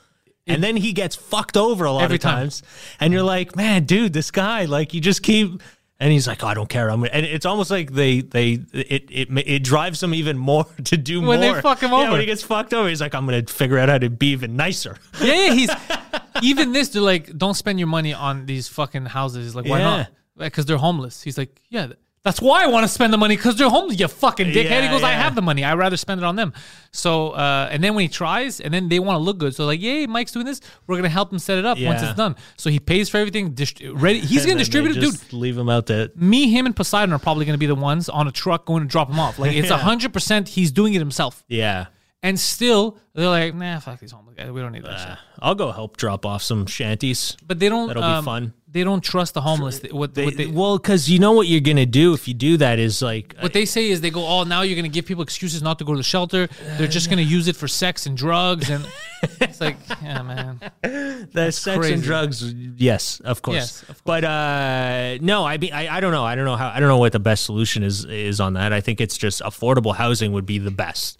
[0.45, 2.35] And then he gets fucked over a lot of time.
[2.39, 2.63] times,
[2.99, 5.61] and you're like, man, dude, this guy, like, you just keep,
[6.01, 6.91] and he's like, oh, I don't care.
[6.91, 10.97] I'm, and it's almost like they, they, it, it, it drives him even more to
[10.97, 11.47] do When more.
[11.47, 12.11] When they fuck him Yeah, over.
[12.11, 14.57] when he gets fucked over, he's like, I'm gonna figure out how to be even
[14.57, 14.97] nicer.
[15.21, 15.69] yeah, yeah, he's
[16.43, 16.89] even this.
[16.89, 19.45] They're like, don't spend your money on these fucking houses.
[19.45, 19.85] He's like, why Yeah.
[19.85, 20.07] not?
[20.37, 21.21] Because they're homeless.
[21.23, 21.87] He's like, yeah,
[22.23, 23.99] That's why I want to spend the money because they're homeless.
[23.99, 24.53] You fucking dickhead.
[24.55, 25.65] he Yeah, goes, I have the money.
[25.65, 26.53] I'd rather spend it on them.
[26.91, 29.53] So, uh, and then when he tries, and then they want to look good.
[29.53, 30.61] So, like, yay, Mike's doing this.
[30.87, 32.37] We're gonna help him set it up once it's done.
[32.55, 33.51] So he pays for everything.
[33.51, 34.19] Dist- ready.
[34.19, 35.33] He's gonna distribute it, dude.
[35.33, 36.09] Leave him out there.
[36.15, 38.87] Me, him, and Poseidon are probably gonna be the ones on a truck going to
[38.87, 39.37] drop him off.
[39.37, 39.79] Like, it's a Yeah.
[39.79, 40.47] hundred percent.
[40.47, 41.43] He's doing it himself.
[41.49, 41.87] Yeah.
[42.23, 44.49] And still, they're like, nah, fuck these homeless guys.
[44.49, 45.09] We don't need that shit.
[45.09, 47.35] Uh, I'll go help drop off some shanties.
[47.45, 47.87] But they don't.
[47.87, 48.53] That'll be um, fun.
[48.69, 49.79] They don't trust the homeless.
[49.79, 52.33] They- What They, what they, well, because you know what you're gonna do if you
[52.33, 55.05] do that is like what they say is they go, oh, now you're gonna give
[55.05, 56.47] people excuses not to go to the shelter.
[56.77, 58.87] They're just gonna use it for sex and drugs, and
[59.41, 60.61] it's like, yeah, man.
[60.81, 61.93] the sex crazy.
[61.93, 62.51] and drugs.
[62.51, 63.55] Yes, of course.
[63.55, 64.01] Yes, of course.
[64.05, 66.23] But uh, no, I mean, I, I don't know.
[66.23, 66.69] I don't know how.
[66.69, 68.71] I don't know what the best solution is is on that.
[68.73, 71.19] I think it's just affordable housing would be the best.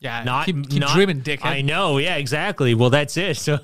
[0.00, 1.46] Yeah, Not keep, keep not, dreaming, dickhead.
[1.46, 1.96] I know.
[1.96, 2.74] Yeah, exactly.
[2.74, 3.36] Well, that's it.
[3.44, 3.58] So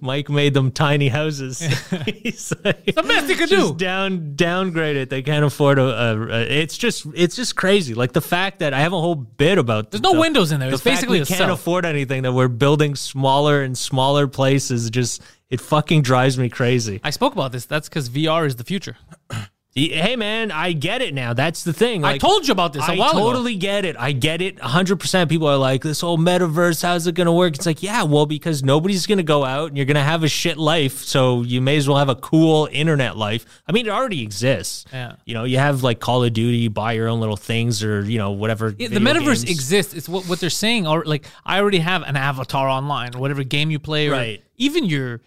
[0.00, 1.58] Mike made them tiny houses.
[2.06, 3.74] He's like, the best he could just do.
[3.76, 5.10] down downgrade it.
[5.10, 7.94] They can't afford a, a, a- It's just it's just crazy.
[7.94, 9.90] Like the fact that I have a whole bit about.
[9.90, 10.68] There's no windows in there.
[10.70, 11.52] The It's basically we can't cell.
[11.52, 12.22] afford anything.
[12.22, 14.88] That we're building smaller and smaller places.
[14.90, 17.00] Just it fucking drives me crazy.
[17.02, 17.66] I spoke about this.
[17.66, 18.96] That's because VR is the future.
[19.72, 21.32] Hey man, I get it now.
[21.32, 22.02] That's the thing.
[22.04, 23.18] I told you about this a I while ago.
[23.20, 23.94] totally get it.
[23.96, 25.28] I get it 100%.
[25.28, 27.54] People are like, this whole metaverse, how's it going to work?
[27.54, 30.24] It's like, yeah, well, because nobody's going to go out and you're going to have
[30.24, 31.04] a shit life.
[31.04, 33.46] So you may as well have a cool internet life.
[33.68, 34.86] I mean, it already exists.
[34.92, 35.14] Yeah.
[35.24, 38.18] You know, you have like Call of Duty, buy your own little things or, you
[38.18, 38.74] know, whatever.
[38.76, 39.50] Yeah, the metaverse games.
[39.50, 39.94] exists.
[39.94, 40.88] It's what, what they're saying.
[40.88, 44.42] Or like, I already have an avatar online, or whatever game you play, or Right.
[44.56, 45.20] even your,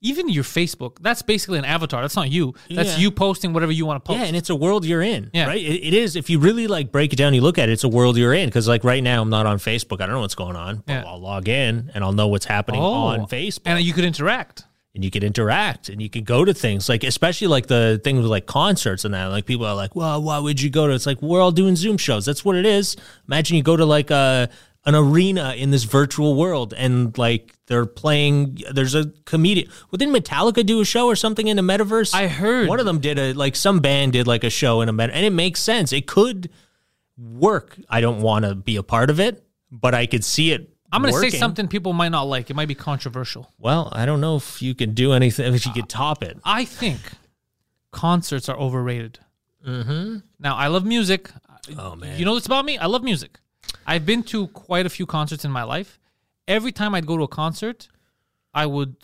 [0.00, 0.98] even your Facebook.
[1.00, 2.02] That's basically an avatar.
[2.02, 2.54] That's not you.
[2.70, 2.98] That's Yeah.
[2.98, 4.20] you posting whatever you want to post.
[4.20, 5.46] Yeah, and it's a world you're in, Yeah.
[5.46, 5.60] right?
[5.60, 6.14] It, it is.
[6.14, 8.34] If you really like break it down, you look at it, it's a world you're
[8.34, 8.48] in.
[8.48, 10.00] Because like right now, I'm not on Facebook.
[10.00, 10.82] I don't know what's going on.
[10.86, 11.04] But Yeah.
[11.06, 13.62] I'll log in and I'll know what's happening oh, on Facebook.
[13.66, 13.70] Oh.
[13.72, 14.64] and you could interact.
[14.94, 18.20] and you could interact and you could go to things like especially like the things
[18.22, 20.92] with like concerts and that like people are like well why would you go to
[20.94, 22.96] it's like we're all doing zoom shows that's what it is
[23.28, 24.48] imagine you go to like a
[24.86, 30.14] an arena in this virtual world and like they're playing there's a comedian well didn't
[30.14, 32.68] metallica do a show or something in the metaverse I heard.
[32.68, 35.14] one of them did a like some band did like a show in a meta
[35.14, 36.50] and it makes sense it could
[37.16, 40.74] work i don't want to be a part of it but i could see it
[40.90, 42.48] I'm going to say something people might not like.
[42.48, 43.52] It might be controversial.
[43.58, 46.64] well i don't know if you can do anything if you could top it I
[46.64, 46.98] think
[47.90, 49.18] concerts are overrated.
[49.66, 50.18] Mm-hmm.
[50.38, 51.30] Now, I love music.
[51.78, 52.18] Oh, man.
[52.18, 52.78] You know this about me?
[52.78, 53.38] I love music.
[53.86, 55.98] I've been to quite a few concerts in my life.
[56.48, 57.88] Every time I'd go to a concert,
[58.54, 58.96] I would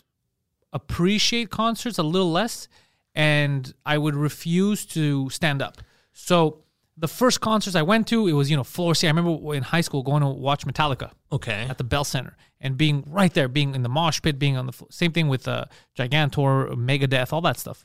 [0.72, 2.68] appreciate concerts a little less
[3.14, 5.76] and I would refuse to stand up.
[6.12, 6.64] So,
[6.97, 9.09] the first concerts I went to, it was, you know, floor seat.
[9.09, 12.76] I remember in high school going to watch Metallica okay at the Bell Center and
[12.76, 15.49] being right there, being in the mosh pit, being on the fl- same thing with
[15.49, 15.64] uh,
[15.99, 17.84] Gigantor, Megadeth, all that stuff.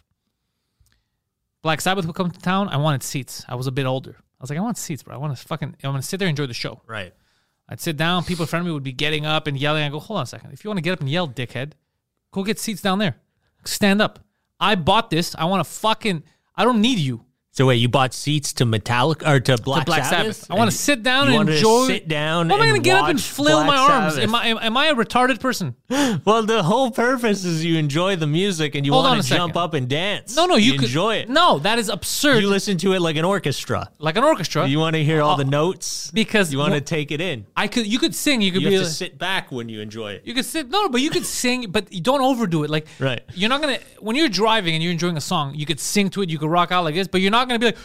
[1.64, 2.70] Black Sabbath would come to town.
[2.70, 3.44] I wanted seats.
[3.50, 4.16] I was a bit older.
[4.20, 5.16] I was like, I want seats, bro.
[5.16, 6.82] I want to fucking, I'm gonna sit there and enjoy the show.
[6.86, 7.14] right
[7.70, 8.24] I'd sit down.
[8.24, 9.84] People in front of me would be getting up and yelling.
[9.84, 10.52] I go, hold on a second.
[10.52, 11.74] If you want to get up and yell, dickhead,
[12.32, 13.16] go get seats down there.
[13.64, 14.20] Stand up.
[14.60, 15.36] I bought this.
[15.38, 16.24] I want to fucking.
[16.56, 17.26] I don't need you.
[17.52, 20.36] So wait, you bought seats to Metallica or to Black, to Black Sabbath?
[20.38, 20.52] Sabbath.
[20.52, 21.88] I want to sit down you and to enjoy.
[21.88, 22.48] sit down.
[22.48, 24.18] Why am I going to get up and flail my arms?
[24.18, 25.76] Am I, am, am I a retarded person?
[26.26, 29.56] Well, the whole purpose is you enjoy the music and you Hold want to jump
[29.56, 30.36] up and dance.
[30.36, 31.30] No, no, you, could enjoy it.
[31.30, 32.42] No, that is absurd.
[32.42, 33.90] you listen to it like an orchestra.
[34.00, 34.68] like an orchestra.
[34.68, 37.22] You want to hear all uh, the Oh, notes because you want to take it
[37.22, 37.46] in.
[37.56, 37.86] I could.
[37.88, 38.42] You could sing.
[38.42, 38.74] You could You be.
[38.76, 40.24] have to like- sit back when you enjoy it.
[40.26, 42.70] You could sit no, but you could sing, but you don't overdo it.
[42.70, 43.22] Like Right.
[43.34, 46.22] you're not gonna when you're driving and you're enjoying a song, you could sing to
[46.22, 47.78] it, you could rock out like this, but you're not gonna be like,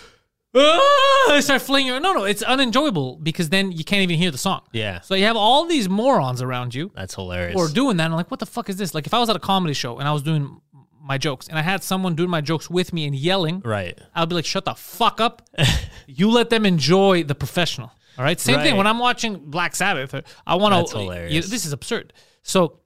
[0.57, 4.61] ah, start flinging no, no, it's unenjoyable because then you can't even hear the song.
[4.73, 5.01] Yeah.
[5.01, 7.55] So you have all these morons around you That's hilarious.
[7.55, 8.05] who are doing that.
[8.05, 8.95] And I'm like, what the fuck is this?
[8.95, 10.61] Like if I was at a comedy show and I was doing
[11.03, 13.99] my jokes and I had someone doing my jokes with me and yelling, right.
[14.15, 15.43] I'll be like, shut the fuck up.
[16.07, 17.93] you let them enjoy the professional.
[18.17, 18.39] All right.
[18.39, 18.79] Same thing Right.
[18.79, 20.15] when I'm watching Black Sabbath.
[20.47, 20.99] I want That's to.
[20.99, 21.51] hilarious.
[21.51, 22.13] This is absurd.
[22.43, 22.79] So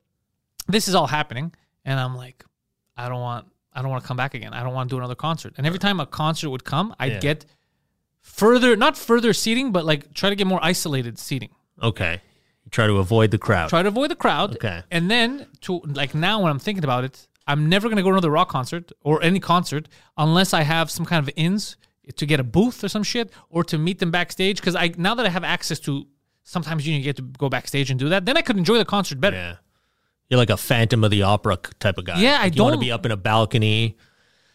[0.68, 1.52] this is all happening,
[1.84, 2.44] and I'm like,
[2.96, 3.46] I don't want.
[3.72, 4.52] I don't want to come back again.
[4.54, 5.54] I don't want to do another concert.
[5.56, 7.18] And every time a concert would come, I'd Yeah.
[7.20, 7.46] get
[8.20, 11.50] further, not further seating, but like try to get more isolated seating.
[11.82, 12.20] Okay.
[12.64, 13.68] You try to avoid the crowd.
[13.70, 14.54] Try to avoid the crowd.
[14.56, 14.82] Okay.
[14.90, 18.14] And then to like now when I'm thinking about it, I'm never gonna go to
[18.14, 21.76] another rock concert or any concert unless I have some kind of ins
[22.16, 24.56] to get a booth or some shit or to meet them backstage.
[24.60, 26.06] Because I now that I have access to
[26.42, 29.20] sometimes you get to go backstage and do that, then I could enjoy the concert
[29.20, 29.36] better.
[29.36, 29.54] yeah.
[30.28, 32.20] You're like a Phantom of the Opera type of guy.
[32.20, 33.96] Yeah, I Like, you want to be up in a balcony.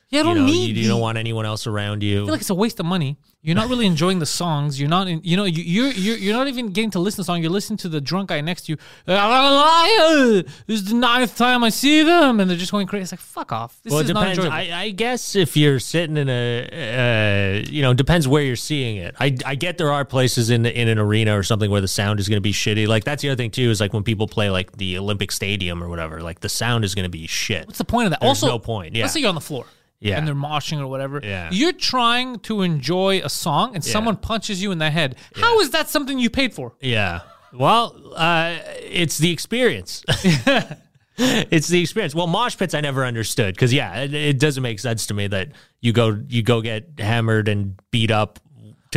[0.10, 2.22] Yeah, I don't you know, need You, you don't want anyone else around you.
[2.22, 3.18] I feel like it's a waste of money.
[3.46, 4.80] You're not really enjoying the songs.
[4.80, 7.22] You're not, in, you know, you, you're you're you're not even getting to listen to
[7.22, 7.42] the song.
[7.42, 8.78] You're listening to the drunk guy next to you.
[9.06, 13.04] "Ah, This is the ninth time I see them, and they're just going crazy.
[13.04, 13.78] It's like fuck off.
[13.84, 14.38] This well, it is not depends.
[14.40, 14.74] enjoyable.
[14.74, 18.98] I, I guess if you're sitting in a, uh, you know, depends where you're seeing
[18.98, 19.14] it.
[19.20, 22.20] I, I get there are places in in an arena or something where the sound
[22.22, 22.88] is going to be shitty.
[22.88, 25.84] Like that's the other thing too is like when people play like the Olympic Stadium
[25.84, 27.68] or whatever, like the sound is going to be shit.
[27.68, 28.22] What's the point of that?
[28.22, 29.04] There's also, no point, yeah.
[29.04, 29.66] Let's say you're on the floor.
[30.04, 30.18] Yeah.
[30.18, 31.22] And they're moshing or whatever.
[31.24, 31.50] Yeah.
[31.52, 35.16] You're trying to enjoy a song and someone punches you in the head.
[35.36, 36.74] How is that something you paid for?
[36.82, 37.22] Yeah.
[37.54, 40.04] Well, uh, it's the experience.
[41.18, 42.14] it's the experience.
[42.14, 45.28] Well, mosh pits I never understood because yeah, it, it doesn't make sense to me
[45.28, 45.50] that
[45.80, 48.40] you go you go get hammered and beat up.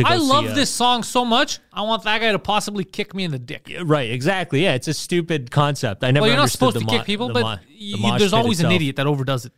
[0.03, 1.59] I love a- this song so much.
[1.71, 3.71] I want that guy to possibly kick me in the dick.
[3.83, 4.63] Right, exactly.
[4.63, 6.03] Yeah, it's a stupid concept.
[6.03, 6.23] I never.
[6.23, 8.59] Well, you're not supposed to the kick people, the but mo- the you, there's always
[8.59, 9.53] an idiot that overdoes it.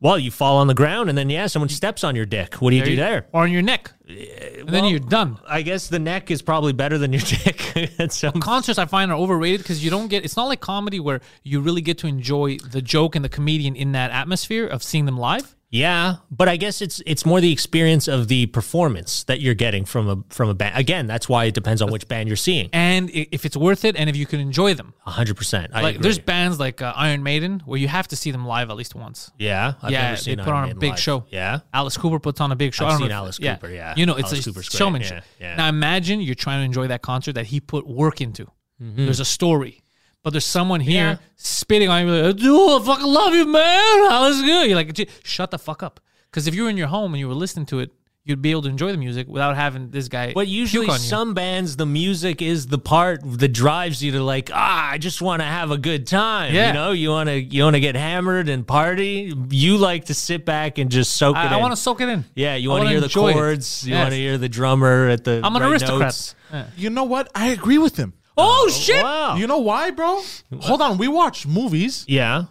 [0.00, 2.54] Well, you fall on the ground and then yeah, someone steps on your dick.
[2.56, 3.26] What do you do there?
[3.32, 3.92] Or on your neck.
[4.08, 4.12] Uh,
[4.60, 5.38] and then well- you're done.
[5.46, 7.98] I guess the neck is probably better than your dick.
[7.98, 10.24] At some- Concerts I find are overrated because you don't get.
[10.24, 13.74] It's not like comedy where you really get to enjoy the joke and the comedian
[13.74, 15.56] in that atmosphere of seeing them live.
[15.70, 19.84] Yeah, but I guess it's it's more the experience of the performance that you're getting
[19.84, 20.76] from a from a band.
[20.78, 22.70] Again, that's why it depends on which band you're seeing.
[22.72, 25.72] And i- if it's worth it, and if you can enjoy them, hundred percent.
[25.74, 26.02] I like agree.
[26.04, 28.94] there's bands like uh, Iron Maiden where you have to see them live at least
[28.94, 29.30] once.
[29.38, 31.00] yeah, I've yeah, they put Iron on a Maiden big live.
[31.00, 31.24] show.
[31.30, 32.86] Yeah, Alice Cooper puts on a big show.
[32.86, 33.94] I've I don't seen know if- Alice Cooper, yeah.
[33.96, 35.24] you know it's Alice a Cooper's great, showmanship.
[35.38, 35.56] yeah, yeah.
[35.56, 38.46] Now imagine you're trying to enjoy that concert that he put work into.
[38.82, 39.04] Mm-hmm.
[39.04, 39.82] There's a story,
[40.28, 41.16] but there's someone here Yeah.
[41.36, 42.12] spitting on you.
[42.12, 44.10] Like, Dude, I fucking love you, man.
[44.10, 44.66] How is good?
[44.68, 46.00] You're like, shut the fuck up.
[46.30, 47.90] Because if you were in your home and you were listening to it,
[48.24, 50.34] you'd be able to enjoy the music without having this guy.
[50.34, 51.06] But usually, puke on you.
[51.06, 55.22] some bands, the music is the part that drives you to like, ah, I just
[55.22, 56.54] want to have a good time.
[56.54, 56.66] Yeah.
[56.66, 59.32] You know, you want to you want to get hammered and party.
[59.48, 61.52] You like to sit back and just soak it in.
[61.54, 62.26] I, want to soak it in.
[62.34, 63.32] yeah, you want to hear the enjoy it.
[63.32, 63.86] chords.
[63.86, 64.02] You Yes.
[64.02, 65.40] want to hear the drummer at the.
[65.42, 66.00] I'm an right aristocrat.
[66.00, 66.34] notes.
[66.52, 66.66] Yeah.
[66.76, 67.30] You know what?
[67.34, 68.12] I agree with him.
[68.38, 69.02] Oh, oh, shit!
[69.02, 69.36] Wow.
[69.36, 70.22] You know why, bro?
[70.60, 70.96] Hold on.
[70.98, 72.04] We watch movies.
[72.08, 72.44] Yeah.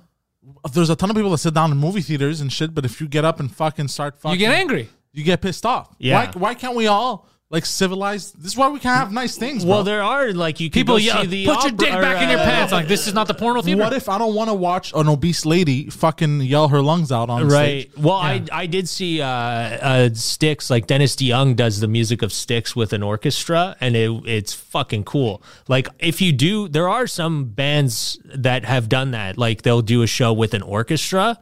[0.74, 3.02] There's a ton of people that sit down in movie theaters and shit, but if
[3.02, 4.90] you get up and fucking start fucking, You get angry.
[5.14, 5.96] You get pissed off.
[5.98, 6.26] Yeah.
[6.26, 8.36] Why, why can't we all like civilized?
[8.42, 9.66] This is why we can have nice things.
[9.66, 9.84] Well, bro.
[9.84, 12.22] there are like you can People go yell, see the put your opera- dick back
[12.22, 12.74] in your uh, pants.
[12.74, 13.82] Like, this is not the porno theater.
[13.82, 17.30] What if I don't want to watch an obese lady fucking yell her lungs out
[17.30, 17.90] on Right.
[17.90, 17.92] stage?
[17.98, 22.34] Well, I I did see uh, uh, Styx like Dennis DeYoung does the music of
[22.34, 25.42] Styx with an orchestra, and it it's fucking cool.
[25.70, 29.38] Like if you do, there are some bands that have done that.
[29.38, 31.40] Like they'll do a show with an orchestra.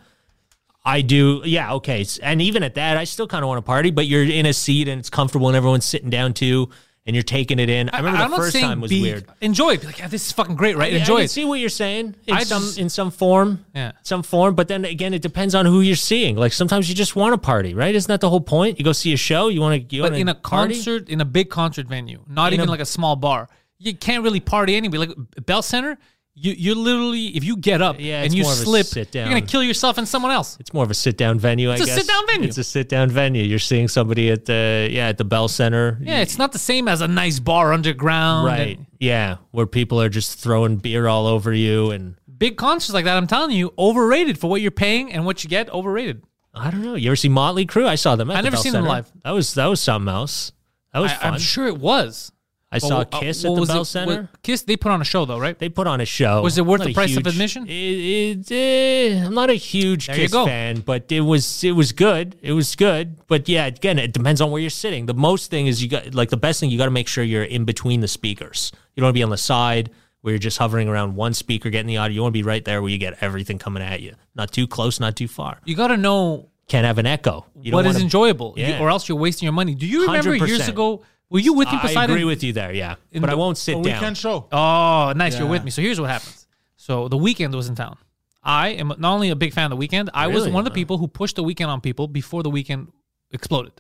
[0.86, 2.06] I do, yeah, okay.
[2.22, 4.54] And even at that, I still kind of want to party, but you're in a
[4.54, 6.70] seat and it's comfortable and everyone's sitting down too,
[7.08, 7.90] and you're taking it in.
[7.90, 9.26] I remember I'm the first time was be- weird.
[9.42, 9.82] Enjoy it.
[9.82, 10.92] Be like, yeah, this is fucking great, right?
[10.92, 11.30] Yeah, Enjoy I it.
[11.32, 13.66] see what you're saying in I some just- in some form.
[13.76, 13.92] Yeah.
[14.04, 16.36] Some form, but then again, it depends on who you're seeing.
[16.36, 17.94] Like sometimes you just want to party, right?
[17.94, 18.78] Isn't that the whole point?
[18.80, 19.96] You go see a show, you want to.
[19.96, 20.76] You but in a party?
[20.76, 23.50] concert, in a big concert venue, not In even a- like a small bar,
[23.80, 24.98] you can't really party anyway.
[25.00, 25.12] Like
[25.46, 25.98] Bell Center,
[26.36, 29.16] you you literally if you get up Yeah, and you more of a slip, sit
[29.16, 30.58] you're gonna kill yourself and someone else.
[30.60, 31.72] It's more of a sit down venue.
[31.72, 32.48] It's a guess sit-down venue.
[32.48, 33.44] It's a sit down venue.
[33.44, 35.98] You're seeing somebody at the yeah at the Bell Center.
[36.02, 38.46] Yeah, it's not the same as a nice bar underground.
[38.48, 38.78] right.
[38.78, 43.06] and Yeah, where people are just throwing beer all over you, and Big concerts like
[43.06, 45.70] that, I'm telling you, overrated for what you're paying and what you get.
[45.70, 46.24] Overrated.
[46.54, 46.96] I don't know.
[46.96, 47.86] You ever see Motley Crue?
[47.86, 48.30] I saw them.
[48.30, 49.12] At I the never Bell seen them live.
[49.24, 50.52] That was that was something else.
[50.94, 51.34] That was I, fun.
[51.34, 52.32] I'm sure it was.
[52.72, 54.30] I saw Well, uh, Kiss what at the was Bell it- Center.
[54.44, 55.58] Kiss, they put on a show though, right?
[55.58, 56.42] They put on a show.
[56.42, 57.68] Was it worth Not the a price of huge- admission?
[57.68, 60.46] It, it, eh, I'm not a huge There you Kiss go.
[60.46, 62.36] fan, but it was it was good.
[62.42, 65.06] It was good, but yeah, again, it depends on where you're sitting.
[65.06, 67.24] The most thing is you got like the best thing you got to make sure
[67.24, 68.72] you're in between the speakers.
[68.96, 71.70] You don't want to be on the side where you're just hovering around one speaker
[71.70, 72.16] getting the audio.
[72.16, 74.16] You want to be right there where you get everything coming at you.
[74.34, 75.60] Not too close, not too far.
[75.66, 77.46] You got to know Can't have an echo.
[77.62, 78.80] You what wanna- enjoyable, You- Yeah.
[78.80, 79.76] or else you're wasting your money.
[79.76, 80.70] Do you remember years 100%.
[80.70, 81.04] ago?
[81.36, 82.12] Were you with me, I Poseidon?
[82.16, 84.02] agree with you there, yeah, In but the- I won't sit A down.
[84.02, 84.48] Weeknd show.
[84.54, 85.34] Oh, nice.
[85.38, 85.52] You're Yeah.
[85.52, 85.72] with me.
[85.72, 86.48] So here's what happens.
[86.78, 87.98] So the Weeknd was in town.
[88.42, 90.52] I am not only a big fan of the Weeknd, I was Really?
[90.52, 92.88] one of the people who pushed the Weeknd on people before the Weeknd
[93.32, 93.74] exploded.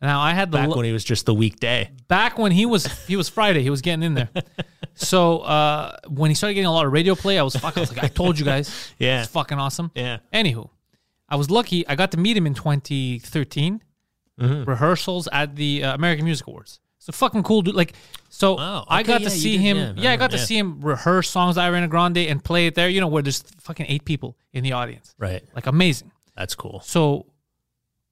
[0.00, 1.90] Now I had the Back lo- when he was just the weekday.
[2.08, 4.30] back when he was he was Friday, he was getting in there.
[4.94, 7.80] so uh, when he started getting a lot of radio play, I was fucking.
[7.80, 9.22] I was like, I told you guys, Yeah.
[9.22, 9.90] it's fucking awesome.
[9.94, 10.18] Yeah.
[10.32, 10.70] Anywho,
[11.28, 11.86] I was lucky.
[11.88, 13.82] I got to meet him in 2013
[14.40, 14.64] Mm-hmm.
[14.68, 16.80] rehearsals at the uh, American Music Awards.
[16.98, 17.74] So fucking cool, dude.
[17.74, 17.94] Like,
[18.28, 19.76] so Wow, I got yeah, to see did, him.
[19.76, 22.74] yeah, Yeah, I got to see him rehearse songs by Ariana Grande and play it
[22.74, 22.88] there.
[22.88, 25.14] You know where there's fucking eight people in the audience.
[25.18, 25.42] Right.
[25.54, 26.12] Like amazing.
[26.36, 26.80] That's cool.
[26.80, 27.26] So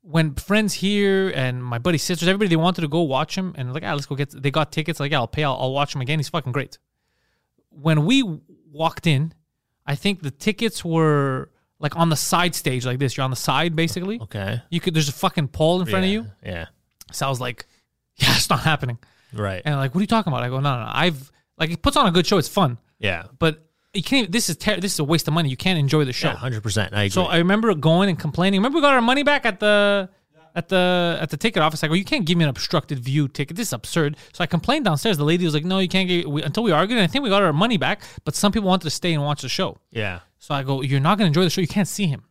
[0.03, 3.75] when friends here and my buddy sisters, everybody they wanted to go watch him and
[3.75, 4.31] like, ah, let's go get.
[4.31, 5.01] They got tickets.
[5.01, 5.45] Like, yeah, I'll pay.
[5.45, 6.19] I'll, I'll watch him again.
[6.19, 6.79] He's fucking great.
[7.71, 8.23] When we
[8.71, 9.35] walked in,
[9.87, 11.51] I think the tickets were
[11.81, 13.17] like on the side stage like this.
[13.17, 14.21] You're on the side basically.
[14.21, 14.61] Okay.
[14.71, 14.95] You could.
[14.95, 16.27] There's a fucking pole in front of you.
[16.45, 16.67] Yeah.
[17.13, 17.67] So I was like,
[18.17, 18.99] yeah, it's not happening.
[19.33, 19.63] Right.
[19.65, 20.43] And like, what are you talking about?
[20.43, 20.91] I go, no, no, no.
[20.93, 22.39] I've like it puts on a good show.
[22.39, 23.25] It's fun, yeah.
[23.39, 23.65] but
[23.95, 24.21] you can't.
[24.25, 25.49] Even, this is ter- this is a waste of money.
[25.49, 26.29] You can't enjoy the show.
[26.29, 26.37] Yeah.
[26.37, 26.95] Hundred percent.
[26.95, 27.11] I agree.
[27.11, 28.61] So I remember going and complaining.
[28.61, 30.09] Remember we got our money back at the
[30.55, 31.83] at the at the ticket office.
[31.85, 33.57] I go, you can't give me an obstructed view ticket.
[33.57, 34.17] This is absurd.
[34.33, 35.17] So I complained downstairs.
[35.17, 36.99] The lady was like, no, you can't get we, until we argued.
[36.99, 39.23] And I think we got our money back, but some people wanted to stay and
[39.23, 39.79] watch the show.
[39.91, 40.21] yeah.
[40.39, 41.61] So I go, you're not gonna enjoy the show.
[41.61, 42.25] You can't see him.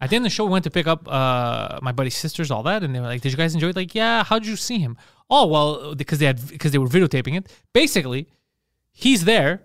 [0.00, 2.50] At the end of the show, we went to pick up uh, my buddy's sisters,
[2.50, 4.24] all that, and they were like, "Did you guys enjoy it?" Like, yeah.
[4.24, 4.98] How'd you see him?
[5.30, 7.50] Oh, well, because they had because they were videotaping it.
[7.72, 8.28] Basically,
[8.92, 9.62] he's there,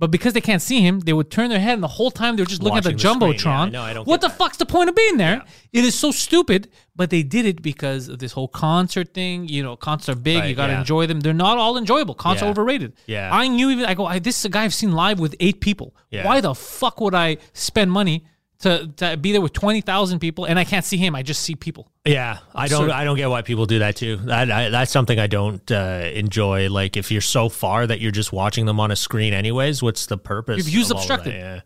[0.00, 2.34] but because they can't see him, they would turn their head, and the whole time
[2.34, 3.38] they were just looking at the Watching the screen.
[3.38, 3.72] jumbotron.
[3.72, 4.38] Yeah, I know, I don't what get the that.
[4.38, 5.42] fuck's the point of being there?
[5.72, 9.46] It is so stupid, but they did it because of this whole concert thing.
[9.48, 10.36] You know, concerts are big.
[10.36, 10.80] you Right, got to yeah.
[10.80, 11.20] enjoy them.
[11.20, 12.14] They're not all enjoyable.
[12.14, 12.50] Concerts are Yeah.
[12.50, 12.92] overrated.
[13.06, 13.28] Yeah.
[13.32, 13.84] I knew even.
[13.84, 14.06] I go.
[14.06, 15.94] I, this is a guy I've seen live with eight people.
[16.10, 16.26] Yeah.
[16.26, 18.24] Why the fuck would I spend money
[18.60, 21.14] to, to be there with twenty thousand people and I can't see him?
[21.14, 21.90] I just see people.
[22.04, 22.84] Yeah, I don't.
[22.84, 22.94] Absurd.
[22.94, 24.16] I don't get why people do that too.
[24.16, 26.68] That I, that's something I don't uh, enjoy.
[26.68, 29.82] Like if you're so far that you're just watching them on a screen, anyways.
[29.82, 30.58] What's the purpose?
[30.58, 31.14] Your view's of all of that?
[31.14, 31.38] obstructed.
[31.38, 31.60] Yeah,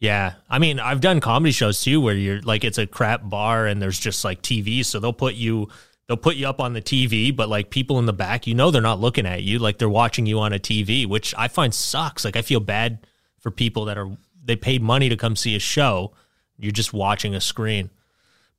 [0.00, 0.34] yeah.
[0.48, 3.80] I mean, I've done comedy shows too, where you're like it's a crap bar and
[3.80, 5.68] there's just like TV, so they'll put you.
[6.06, 8.70] They'll put you up on the TV, but like people in the back, you know,
[8.70, 9.58] they're not looking at you.
[9.58, 12.24] Like they're watching you on a TV, which I find sucks.
[12.24, 13.06] Like I feel bad
[13.40, 14.08] for people that are
[14.42, 16.14] they paid money to come see a show.
[16.58, 17.90] You're just watching a screen.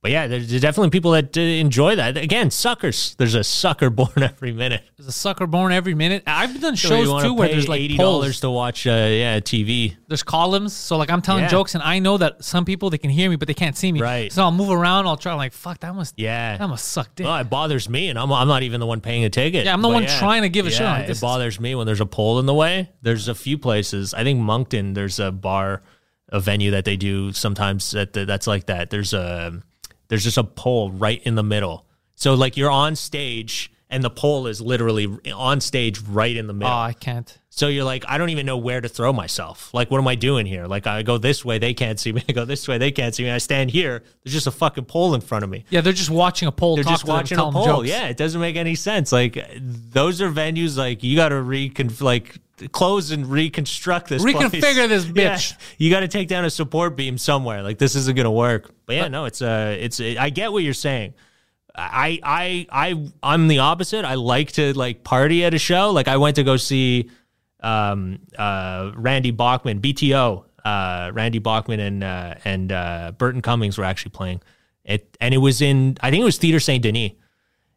[0.02, 2.16] But yeah, there's definitely people that uh, enjoy that.
[2.16, 3.14] Again, suckers.
[3.16, 4.82] There's a sucker born every minute.
[4.96, 6.22] There's a sucker born every minute.
[6.26, 9.96] I've done So shows too where there's like eighty dollars to watch, uh, yeah, TV.
[10.08, 11.48] There's columns, so like I'm telling Yeah.
[11.50, 13.92] jokes, and I know that some people they can hear me, but they can't see
[13.92, 14.00] me.
[14.00, 14.32] Right.
[14.32, 15.06] So I'll move around.
[15.06, 15.34] I'll try.
[15.34, 16.14] like, fuck, that must.
[16.18, 16.56] Yeah.
[16.56, 17.26] That must suck dick.
[17.26, 19.66] Well, it bothers me, and I'm I'm not even the one paying a ticket.
[19.66, 20.80] Yeah, I'm the But one trying to give a shit.
[20.80, 22.88] Yeah, Like, it is- bothers me when there's a pole in the way.
[23.02, 24.14] There's a few places.
[24.14, 24.94] I think Moncton.
[24.94, 25.82] There's a bar,
[26.30, 27.90] a venue that they do sometimes.
[27.90, 28.90] That that's like that.
[28.90, 29.62] There's a
[30.08, 31.86] there's just a pole right in the middle.
[32.14, 33.72] So like you're on stage.
[33.92, 36.72] And the pole is literally on stage right in the middle.
[36.72, 36.76] oh.
[36.76, 37.36] I can't.
[37.52, 39.74] So you're like, I don't even know where to throw myself.
[39.74, 40.66] Like, what am I doing here?
[40.66, 42.22] Like, I go this way, they can't see me.
[42.28, 43.30] I go this way, they can't see me.
[43.32, 44.04] I stand here.
[44.22, 45.64] There's just a fucking pole in front of me.
[45.70, 46.76] Yeah, they're just watching a pole.
[46.76, 47.64] They're just them, watching a them poll.
[47.64, 47.88] jokes.
[47.88, 49.10] Yeah, it doesn't make any sense.
[49.10, 52.36] Like, those are venues like you got to recon like
[52.68, 54.24] close and reconstruct this.
[54.24, 54.88] Reconfigure place.
[54.88, 55.54] this Yeah, bitch.
[55.78, 57.62] you got to take down a support beam somewhere.
[57.62, 58.70] Like, this isn't gonna work.
[58.86, 61.14] But yeah, no, it's uh, it's I get what you're saying.
[61.74, 64.04] I I I I'm the opposite.
[64.04, 65.90] I like to like party at a show.
[65.90, 67.10] Like I went to go see
[67.60, 70.44] um uh Randy Bachman, BTO.
[70.64, 74.40] Uh Randy Bachman and uh and uh Burton Cummings were actually playing.
[74.84, 77.12] It and it was in I think it was Theater Saint Denis.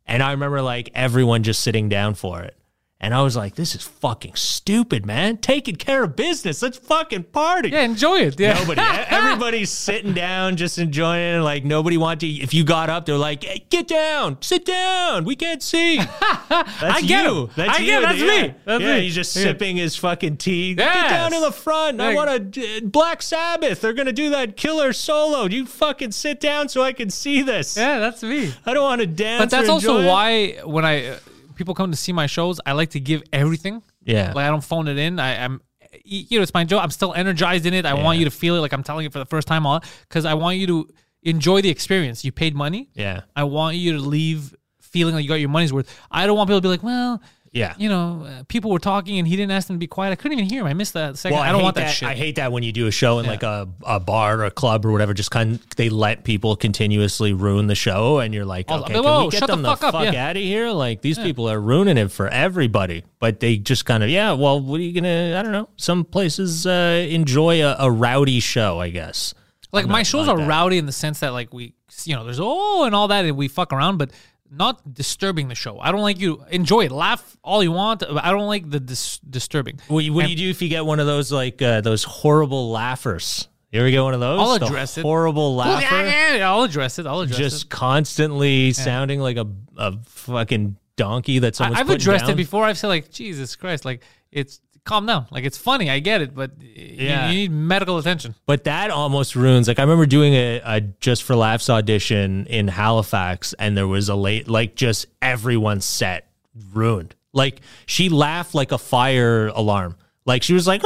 [0.05, 2.57] And I remember like everyone just sitting down for it.
[3.03, 5.35] And I was like, this is fucking stupid, man.
[5.35, 6.61] Taking care of business.
[6.61, 7.67] Let's fucking party.
[7.67, 8.39] Yeah, enjoy it.
[8.39, 8.53] Yeah.
[8.53, 8.79] Nobody.
[9.09, 11.41] Everybody's sitting down, just enjoying it.
[11.41, 12.27] Like nobody wanted to.
[12.27, 15.25] If you got up, they're like, hey, "Get down, sit down.
[15.25, 15.97] We can't see."
[16.49, 17.41] That's I get you.
[17.43, 17.49] him.
[17.57, 17.85] That's I you.
[17.87, 18.41] get- that's yeah.
[18.47, 18.53] me.
[18.63, 19.01] That's yeah, me.
[19.01, 19.43] he's just Yeah.
[19.43, 20.73] sipping his fucking tea.
[20.75, 21.99] Get down in the front.
[21.99, 23.81] I Like- want to Black Sabbath.
[23.81, 25.45] They're gonna do that killer solo.
[25.49, 27.75] You fucking sit down so I can see this.
[27.75, 28.53] Yeah, that's me.
[28.65, 29.41] I don't want to dance.
[29.41, 30.07] But that's also it.
[30.07, 31.17] why when I uh,
[31.55, 33.81] people come to see my shows, I like to give everything.
[34.03, 34.33] Yeah.
[34.33, 35.19] Like I don't phone it in.
[35.19, 35.61] I, I'm,
[36.03, 36.83] you know, it's my joke.
[36.83, 37.85] I'm still energized in it.
[37.85, 39.83] I want you to feel it like I'm telling it for the first time, all
[40.07, 40.89] because I want you to
[41.23, 42.25] enjoy the experience.
[42.25, 42.89] You paid money.
[42.93, 43.21] Yeah.
[43.35, 45.93] I want you to leave feeling like you got your money's worth.
[46.11, 47.21] I don't want people to be like, well,
[47.53, 47.75] Yeah.
[47.77, 50.11] you know, uh, people were talking and he didn't ask them to be quiet.
[50.11, 50.67] I couldn't even hear him.
[50.67, 51.35] I missed that second.
[51.35, 52.09] Well, I don't hate want that, shit.
[52.09, 54.51] I hate that when you do a show in like a, a bar or a
[54.51, 55.13] club or whatever.
[55.13, 59.03] Just kind of, they let people continuously ruin the show, and you're like, okay, can
[59.03, 60.29] "Whoa, we get shut the them fuck up," fuck yeah.
[60.29, 60.71] out of here?
[60.71, 63.03] Like these people are ruining it for everybody.
[63.19, 64.31] But they just kind of, yeah.
[64.31, 65.37] Well, what are you gonna?
[65.37, 65.69] I don't know.
[65.77, 69.35] Some places uh, enjoy a, a rowdy show, I guess.
[69.71, 70.47] like my shows are that.
[70.47, 71.75] rowdy in the sense that like we
[72.05, 74.09] you know there's oh and all that and we fuck around but
[74.55, 78.23] not disturbing the show i don't like you enjoy it laugh all you want but
[78.23, 80.99] i don't like the dis- disturbing What, what do you do if you get one
[80.99, 83.47] of those like uh, those horrible laughers?
[83.71, 84.39] You ever get one of those?
[84.39, 85.01] I'll The address it.
[85.01, 85.95] Horrible Well, laugher.
[86.05, 89.47] yeah, yeah, i'll address it i'll address just it constantly sounding like a,
[89.77, 92.33] a fucking donkey that's I, i've addressed down.
[92.33, 95.99] it before i've said like jesus christ like it's calm down like it's funny i
[95.99, 97.03] get it but yeah.
[97.03, 97.29] Yeah.
[97.29, 99.67] you, need medical attention But that almost ruins.
[99.67, 104.09] Like I remember doing a, a just for laughs audition in Halifax, and there was
[104.09, 106.29] a late, like just everyone's set
[106.71, 107.15] ruined.
[107.31, 109.95] Like she laughed like a fire alarm.
[110.25, 110.81] Like she was like,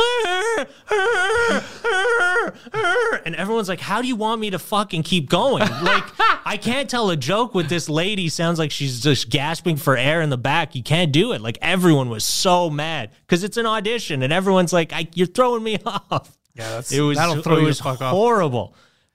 [3.25, 6.03] and everyone's like, "How do you want me to fucking keep going?" Like
[6.45, 8.29] I can't tell a joke with this lady.
[8.29, 10.75] Sounds like she's just gasping for air in the back.
[10.75, 11.41] You can't do it.
[11.41, 15.63] Like everyone was so mad because it's an audition, and everyone's like, I, "You're throwing
[15.63, 18.13] me off." Yeah, that's- it was that'll throw it you was the fuck off.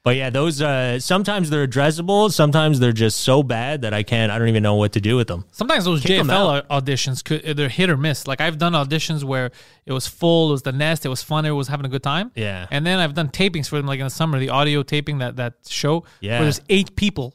[0.05, 2.33] But yeah, those uh, sometimes they're addressable.
[2.33, 4.33] Sometimes they're just so bad that I can't.
[4.33, 5.45] I don't even know what to do with them.
[5.53, 8.27] Sometimes those Kick JFL auditions could they're hit or miss.
[8.27, 9.53] Like I've done auditions where
[9.87, 12.03] it was full, it was the nest, it was fun, everyone was having a good
[12.03, 12.33] time.
[12.35, 12.67] Yeah.
[12.73, 15.37] And then I've done tapings for them, like in the summer, the audio taping that
[15.37, 16.03] that show.
[16.21, 16.39] Yeah.
[16.39, 17.35] Where there's eight people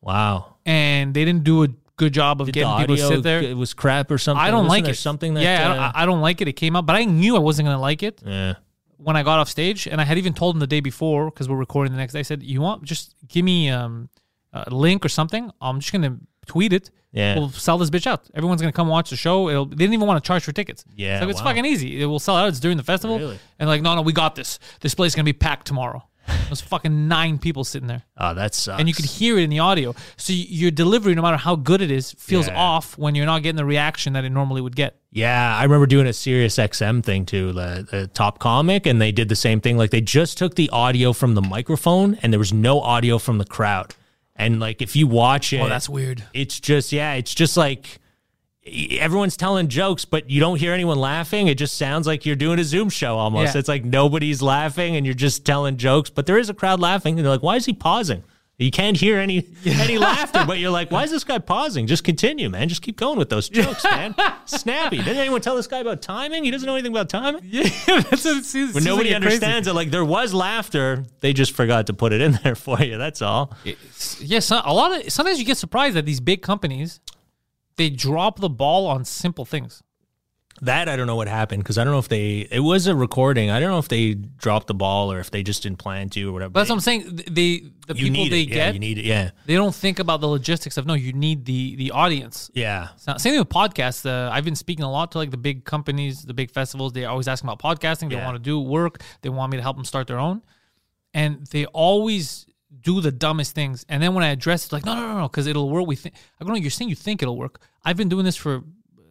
[0.00, 0.56] Wow.
[0.66, 3.40] and they didn't do a good job of Did getting people to sit there.
[3.42, 4.42] it was crap or something?
[4.42, 4.96] I don't Wasn't like it.
[4.98, 6.48] Something that yeah, I, uh, don't, I don't like it.
[6.48, 8.54] It came out, but I knew I wasn't gonna like it yeah.
[9.02, 11.48] When I got off stage, and I had even told them the day before because
[11.48, 12.20] we're recording the next day.
[12.20, 14.08] I said, "You want just give me um,
[14.52, 15.50] a link or something?
[15.60, 16.90] I'm just gonna tweet it.
[17.12, 17.36] Yeah.
[17.36, 18.30] we'll sell this bitch out.
[18.34, 19.50] Everyone's gonna come watch the show.
[19.50, 20.84] It'll, they didn't even want to charge for tickets.
[20.94, 21.48] Yeah, so it's wow.
[21.48, 22.00] fucking easy.
[22.00, 22.48] It will sell out.
[22.48, 23.38] It's during the festival, Really?
[23.58, 24.58] and like, no, no, we got this.
[24.80, 26.02] This place is gonna be packed tomorrow.
[26.46, 28.78] There's fucking nine people sitting there, Oh, that sucks.
[28.78, 29.94] and you could hear it in the audio.
[30.16, 32.56] So y- your delivery, no matter how good it is, feels Yeah.
[32.56, 34.96] off when you're not getting the reaction that it normally would get.
[35.10, 39.12] Yeah, I remember doing a Sirius XM thing too, the, the top comic, and they
[39.12, 39.76] did the same thing.
[39.76, 43.38] Like they just took the audio from the microphone, and there was no audio from
[43.38, 43.94] the crowd.
[44.36, 46.22] And like if you watch oh, it, Oh, that's weird.
[46.32, 47.98] it's just yeah, it's just like
[48.64, 51.48] everyone's telling jokes, but you don't hear anyone laughing.
[51.48, 53.54] It just sounds like you're doing a Zoom show almost.
[53.54, 53.58] Yeah.
[53.58, 57.18] It's like nobody's laughing, and you're just telling jokes, but there is a crowd laughing,
[57.18, 58.22] and they're like, "Why is he pausing?"
[58.58, 61.88] You can't hear any any laughter, but you're like, "Why is this guy pausing?
[61.88, 62.68] Just continue, man.
[62.68, 64.14] Just keep going with those jokes, man.
[64.44, 66.44] Snappy." Didn't anyone tell this guy about timing?
[66.44, 67.42] He doesn't know anything about timing.
[67.44, 68.74] Yeah, that's what it seems.
[68.74, 69.34] Seems nobody like you're crazy.
[69.36, 69.72] understands it.
[69.74, 72.98] Like there was laughter, they just forgot to put it in there for you.
[72.98, 73.56] That's all.
[74.20, 77.00] Yes, so, a lot of sometimes you get surprised that these big companies
[77.76, 79.82] they drop the ball on simple things.
[80.60, 82.46] That I don't know what happened because I don't know if they.
[82.50, 83.50] It was a recording.
[83.50, 86.28] I don't know if they dropped the ball or if they just didn't plan to
[86.28, 86.50] or whatever.
[86.50, 87.16] But that's what I'm saying.
[87.16, 88.48] th- They the you people need they it.
[88.50, 89.04] Yeah, get you need it.
[89.06, 90.92] Yeah, they don't think about the logistics of no.
[90.94, 92.50] You need the the audience.
[92.54, 94.04] yeah, So, same thing with podcasts.
[94.06, 96.92] Uh, I've been speaking a lot to like the big companies, the big festivals.
[96.92, 98.10] They're always asking about podcasting.
[98.10, 98.24] They Yeah.
[98.26, 99.02] want to do work.
[99.22, 100.42] They want me to help them start their own,
[101.14, 102.46] and they always
[102.82, 103.84] do the dumbest things.
[103.88, 105.86] And then when I address it, like no, no, no, no, because it'll work.
[105.86, 106.14] We think.
[106.40, 107.60] I go, no, you're saying you think it'll work.
[107.84, 108.62] I've been doing this for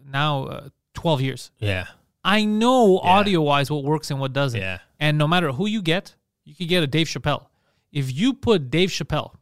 [0.05, 1.51] now uh, 12 years.
[1.59, 1.85] yeah,
[2.23, 4.59] I know audio wise what works and what doesn't.
[4.59, 4.79] Yeah.
[4.99, 7.47] And no matter who you get, you could get a Dave Chappelle.
[7.91, 9.33] If you put Dave Chappelle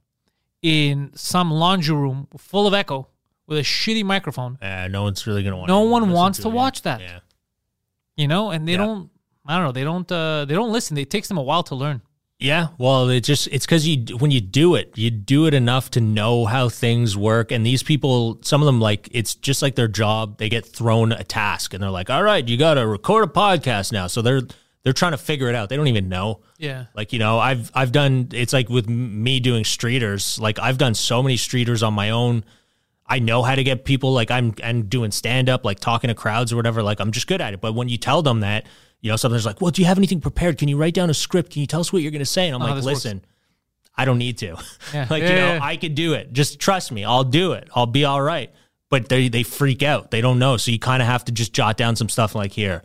[0.62, 3.08] in some laundry room full of echo
[3.48, 5.68] with a shitty microphone, Uh, no one's really gonna want.
[5.68, 6.54] No one wants to it.
[6.54, 7.02] watch that.
[7.02, 7.20] Yeah,
[8.16, 8.78] you know, and they Yeah.
[8.86, 9.10] don't.
[9.46, 9.72] I don't know.
[9.72, 10.12] They don't.
[10.12, 10.98] Uh, they don't listen.
[10.98, 12.02] It takes them a while to learn.
[12.40, 12.70] Yeah.
[12.78, 16.02] Well, it just it's because you when you do it, you do it enough to
[16.02, 17.52] know how things work.
[17.52, 20.38] And these people, some of them, like it's just like their job.
[20.38, 23.32] They get thrown a task, and they're like, "All right, you got to record a
[23.32, 24.41] podcast now." So they're
[24.84, 25.70] they're trying to figure it out.
[25.70, 26.40] They don't even know.
[26.57, 26.86] Yeah.
[26.95, 30.94] Like, you know, I've I've done it's like with me doing streeters, like I've done
[30.94, 32.45] so many streeters on my own.
[33.06, 36.14] I know how to get people like I'm and doing stand up, like talking to
[36.14, 37.60] crowds or whatever, like I'm just good at it.
[37.60, 38.66] But when you tell them that,
[39.02, 40.58] you know, something's like, Well, do you have anything prepared?
[40.58, 41.52] Can you write down a script?
[41.54, 42.48] Can you tell us what you're gonna say?
[42.48, 43.06] And I'm Oh, like, this works.
[43.06, 43.26] listen,
[43.96, 44.58] I don't need to.
[44.94, 45.08] Yeah.
[45.10, 45.60] like, Yeah, you know, yeah.
[45.62, 46.34] I could do it.
[46.34, 47.70] Just trust me, I'll do it.
[47.76, 48.52] I'll be all right.
[48.90, 50.10] But they they freak out.
[50.12, 50.58] They don't know.
[50.58, 52.84] So you kind of have to just jot down some stuff like here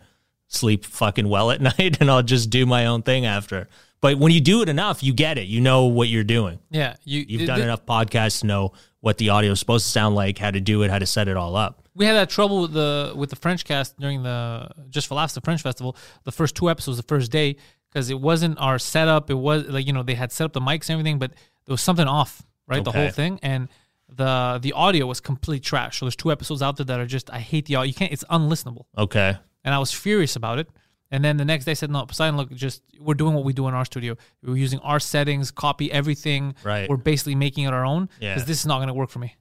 [0.49, 3.69] sleep fucking well at night and I'll just do my own thing after.
[4.01, 5.47] But when you do it enough, you get it.
[5.49, 6.59] You know what you're doing.
[6.71, 6.97] Yeah.
[7.05, 7.25] You.
[7.27, 8.73] You've done th- enough podcasts to know
[9.05, 11.29] what the audio is supposed to sound like, how to do it, how to set
[11.29, 11.87] it all up.
[11.95, 15.35] We had that trouble with the with the French cast during the Just for Laughs,
[15.35, 15.97] the French festival.
[16.25, 17.57] The first two episodes, the first day,
[17.93, 19.31] because it wasn't our setup.
[19.31, 21.33] It was like you know they had set up the mics and everything, but
[21.67, 22.83] there was something off, right?
[22.83, 23.69] The whole thing and
[24.09, 25.99] the the audio was complete trash.
[25.99, 27.89] So there's two episodes out there that are just I hate the audio.
[27.89, 28.13] You can't.
[28.13, 29.37] It's unlistenable, Okay.
[29.65, 30.69] and I was furious about it.
[31.15, 33.53] And then the next day I said, no, Poseidon, look, just we're doing what we
[33.53, 34.17] do in our studio.
[34.43, 36.57] We're using our settings, copy everything.
[36.65, 36.89] Right.
[36.91, 38.35] We're basically making it our own Yeah.
[38.35, 39.37] because this is not going to work for me.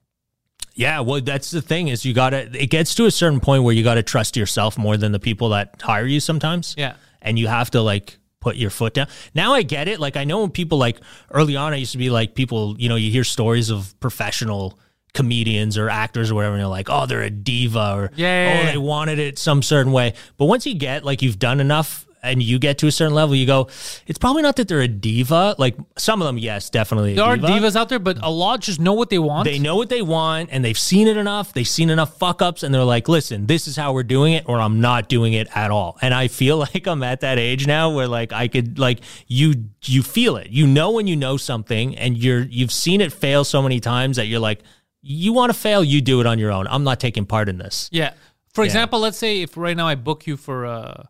[0.76, 3.64] Yeah, well, that's the thing is you got to, it gets to a certain point
[3.64, 6.76] where you got to trust yourself more than the people that hire you sometimes.
[6.78, 6.94] Yeah.
[7.20, 9.08] And you have to like put your foot down.
[9.34, 9.98] Now I get it.
[9.98, 10.98] Like I know when people like
[11.32, 14.78] early on, I used to be like people, you know, you hear stories of professional
[15.14, 18.60] comedians or actors or whatever, and you're like, oh, they're a diva or, Yeah, yeah,
[18.60, 18.72] oh, yeah.
[18.72, 20.14] they wanted it some certain way.
[20.36, 23.36] But once you get like you've done enough and you get to a certain level,
[23.36, 23.68] you go,
[24.06, 25.54] it's probably not that they're a diva.
[25.58, 27.14] Like some of them, yes, definitely.
[27.14, 27.48] There are diva.
[27.48, 29.44] divas out there, but a lot just know what they want.
[29.44, 31.52] They know what they want and they've seen it enough.
[31.52, 34.48] They've seen enough fuck ups and they're like, listen, this is how we're doing it
[34.48, 35.98] or I'm not doing it at all.
[36.00, 39.66] And I feel like I'm at that age now where like I could like you
[39.82, 40.48] you feel it.
[40.48, 44.16] You know when you know something and you're you've seen it fail so many times
[44.16, 44.62] that you're like,
[45.06, 46.66] you want to fail, you do it on your own.
[46.68, 47.88] I'm not taking part in this.
[47.92, 48.14] Yeah.
[48.54, 51.08] For example, let's say if right now I book you for a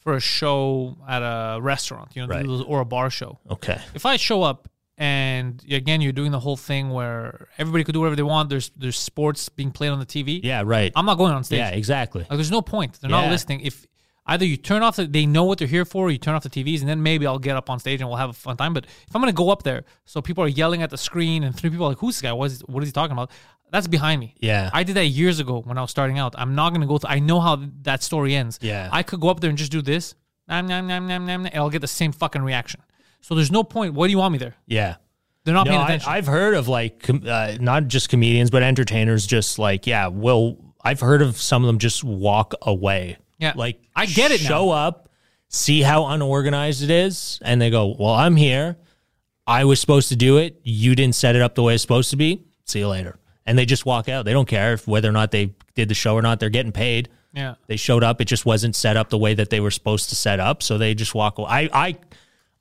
[0.00, 2.46] for a show at a restaurant, you know, Right.
[2.46, 3.38] or a bar show.
[3.50, 3.80] Okay.
[3.94, 4.68] If I show up
[4.98, 8.70] and again you're doing the whole thing where everybody could do whatever they want, there's
[8.76, 10.40] there's sports being played on the TV.
[10.42, 10.92] Yeah, right.
[10.94, 11.58] I'm not going on stage.
[11.58, 12.22] yeah, exactly.
[12.22, 12.98] Like there's no point.
[13.00, 13.22] They're Yeah.
[13.22, 13.60] not listening.
[13.60, 13.86] If
[14.26, 16.42] Either you turn off the, they know what they're here for, or you turn off
[16.42, 18.56] the TVs, and then maybe I'll get up on stage and we'll have a fun
[18.56, 18.74] time.
[18.74, 21.54] But if I'm gonna go up there, so people are yelling at the screen and
[21.54, 22.32] three people are like, "Who's this guy?
[22.32, 23.30] What is, what is he talking about?"
[23.70, 24.34] That's behind me.
[24.38, 24.70] Yeah.
[24.72, 26.34] I did that years ago when I was starting out.
[26.38, 26.98] I'm not gonna go.
[26.98, 28.58] Th- I know how that story ends.
[28.62, 28.88] Yeah.
[28.92, 30.14] I could go up there and just do this,
[30.48, 32.80] nom, nom, nom, nom, nom, and I'll get the same fucking reaction.
[33.20, 33.94] So there's no point.
[33.94, 34.54] What do you want me there?
[34.66, 34.96] Yeah.
[35.44, 36.12] They're not No, paying I, attention.
[36.12, 39.24] I've heard of like com- uh, not just comedians, but entertainers.
[39.26, 43.18] Just like yeah, well, I've heard of some of them just walk away.
[43.38, 43.52] Yeah.
[43.56, 44.48] like I get it now.
[44.48, 45.08] Show up,
[45.48, 48.76] see how unorganized it is, and they go, "Well, I'm here.
[49.46, 50.60] I was supposed to do it.
[50.64, 52.44] You didn't set it up the way it's supposed to be.
[52.64, 54.24] See you later." And they just walk out.
[54.24, 56.40] They don't care if whether or not they did the show or not.
[56.40, 57.08] They're getting paid.
[57.32, 57.54] yeah.
[57.68, 58.20] They showed up.
[58.20, 60.62] It just wasn't set up the way that they were supposed to set up.
[60.64, 61.48] So they just walk away.
[61.50, 61.96] I I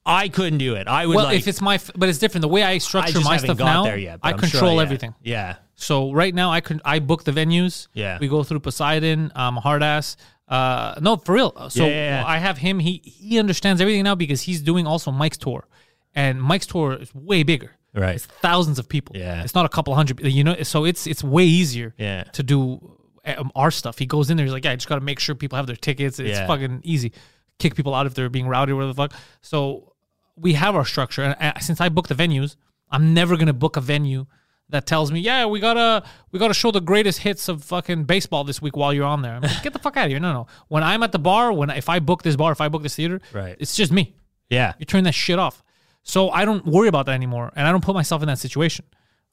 [0.06, 0.88] I couldn't do it.
[0.88, 1.40] I would Well, like.
[1.40, 2.44] if it's my, f- but it's different.
[2.44, 4.20] The way I I structure just my stuff now, yet.
[4.22, 4.82] I I'm sure control yeah.
[4.84, 5.16] everything.
[5.24, 5.56] Yeah.
[5.74, 7.88] So right now, I can I book the venues.
[7.94, 8.20] Yeah.
[8.22, 10.16] we go through Poseidon, um, hard ass.
[10.48, 11.70] Uh, no, for real.
[11.70, 12.26] So Yeah, yeah, yeah.
[12.26, 12.80] I have him.
[12.80, 15.68] He he understands everything now because he's doing also Mike's tour,
[16.14, 17.72] and Mike's tour is way bigger.
[17.94, 18.16] Right.
[18.16, 19.16] it's thousands of people.
[19.18, 19.42] Yeah.
[19.44, 20.20] it's not a couple hundred.
[20.22, 21.96] You know, so it's it's way easier.
[21.98, 22.24] Yeah.
[22.34, 23.98] to do um, our stuff.
[23.98, 24.46] He goes in there.
[24.46, 26.20] He's like, yeah, I just got to make sure people have their tickets.
[26.20, 26.46] It's Yeah.
[26.46, 27.14] fucking easy.
[27.58, 29.14] Kick people out if they're being rowdy or whatever the fuck.
[29.42, 29.94] So
[30.36, 32.58] we have our structure, and uh, since I book the venues,
[32.92, 34.26] I'm never gonna book a venue
[34.70, 38.44] that tells me, yeah, we gotta we gotta show the greatest hits of fucking baseball
[38.44, 39.36] this week while you're on there.
[39.36, 40.20] I'm like, get the fuck out of here.
[40.20, 40.48] No, no.
[40.70, 42.96] When I'm at the bar, when if I book this bar, if I book this
[42.96, 43.56] theater, Right.
[43.60, 44.16] it's just me.
[44.50, 44.74] Yeah.
[44.80, 45.64] You turn that shit off.
[46.04, 48.86] So I don't worry about that anymore, and I don't put myself in that situation.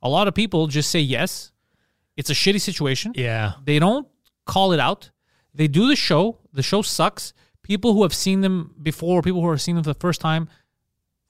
[0.03, 1.53] A lot of people just say yes.
[2.17, 3.13] It's a shitty situation.
[3.15, 3.53] Yeah.
[3.65, 4.07] They don't
[4.47, 5.11] call it out.
[5.55, 6.39] They do the show.
[6.53, 7.33] The show sucks.
[7.63, 10.49] People who have seen them before, people who are seeing them for the first time,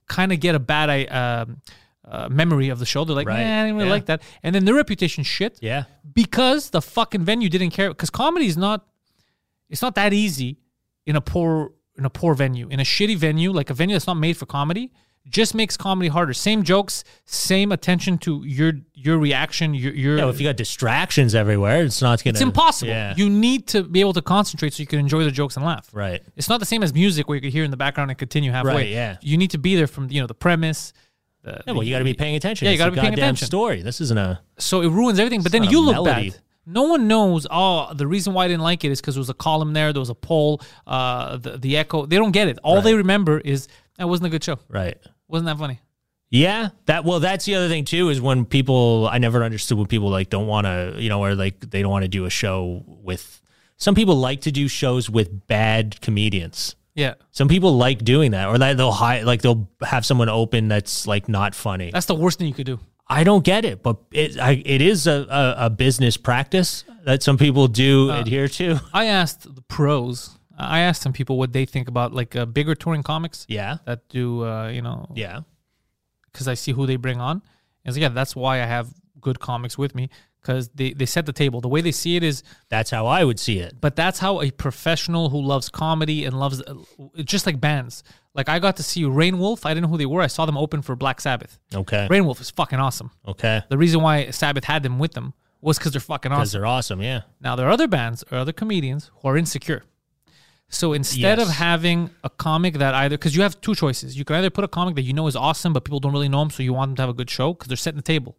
[0.08, 1.60] kind of get a bad um,
[2.08, 3.04] uh, memory of the show.
[3.04, 3.44] They're like, Right.
[3.46, 3.92] "Nah, I didn't really Yeah.
[3.94, 4.22] like that.
[4.42, 5.84] And then their reputation shit Yeah.
[6.12, 7.88] because the fucking venue didn't care.
[7.90, 8.86] Because comedy is not,
[9.70, 10.58] it's not that easy
[11.06, 12.68] in a poor in a poor venue.
[12.68, 14.90] In a shitty venue, like a venue that's not made for comedy,
[15.28, 16.32] just makes comedy harder.
[16.32, 19.72] Same jokes, same attention to your your reaction.
[19.74, 22.32] Your your Yeah, well, if you got distractions everywhere, it's not gonna.
[22.32, 22.90] it's impossible.
[22.90, 23.14] Yeah.
[23.16, 25.88] You need to be able to concentrate so you can enjoy the jokes and laugh.
[25.92, 26.22] right.
[26.34, 28.50] It's not the same as music where you can hear in the background and continue
[28.50, 28.74] halfway.
[28.74, 29.18] Right, yeah.
[29.20, 30.92] You need to be there from you know the premise.
[31.42, 32.66] The, Yeah, well, you got to be paying attention.
[32.66, 33.46] Yeah, you gotta be paying attention.
[33.46, 33.82] Story.
[33.82, 34.40] This isn't a.
[34.58, 35.42] so it ruins everything.
[35.42, 36.30] But then you look melody.
[36.30, 36.40] bad.
[36.64, 37.46] No one knows.
[37.50, 39.92] Oh, the reason why I didn't like it is because there was a column there.
[39.92, 40.60] There was a poll.
[40.86, 42.06] Uh, the the echo.
[42.06, 42.58] They don't get it.
[42.62, 43.66] All they remember is
[43.98, 44.58] that wasn't a good show.
[44.68, 44.96] Right.
[45.26, 45.80] Wasn't that funny?
[46.30, 49.86] Yeah, that well, that's the other thing too is when people I never understood when
[49.86, 52.30] people like don't want to, you know, or like they don't want to do a
[52.30, 53.40] show with.
[53.76, 56.76] Some people like to do shows with bad comedians.
[56.94, 60.68] Yeah, Some people like doing that, or like they'll hire, like they'll have someone open
[60.68, 61.90] that's like not funny.
[61.90, 62.78] that's the worst thing you could do.
[63.08, 67.22] I don't get it, but it I, it is a, a, a business practice that
[67.22, 68.78] some people do Uh, adhere to.
[68.92, 70.38] I asked the pros.
[70.58, 74.08] I asked some people what they think about like uh, bigger touring comics Yeah, that
[74.08, 75.40] do uh, you know yeah,
[76.30, 77.42] because I see who they bring on.
[77.84, 78.88] And so, yeah, that's why I have
[79.20, 80.08] good comics with me
[80.42, 81.60] because they, they set the table.
[81.60, 83.80] The way they see it is, that's how I would see it.
[83.80, 86.74] but that's how a professional who loves comedy and loves uh,
[87.24, 88.02] just like bands.
[88.34, 89.64] Like I got to see Reignwolf.
[89.64, 90.20] I didn't know who they were.
[90.22, 91.58] I saw them open for Black Sabbath.
[91.74, 93.10] Okay, Reignwolf is fucking awesome.
[93.28, 96.60] okay, The reason why Sabbath had them with them was because they're fucking because awesome.
[96.60, 97.02] they're awesome.
[97.02, 99.82] Yeah, Now there are other bands or other comedians who are insecure.
[100.68, 101.56] So instead of Yes.
[101.58, 104.68] having a comic that either because you have two choices, you can either put a
[104.68, 106.88] comic that you know is awesome but people don't really know him, so you want
[106.90, 108.38] them to have a good show because they're setting the table,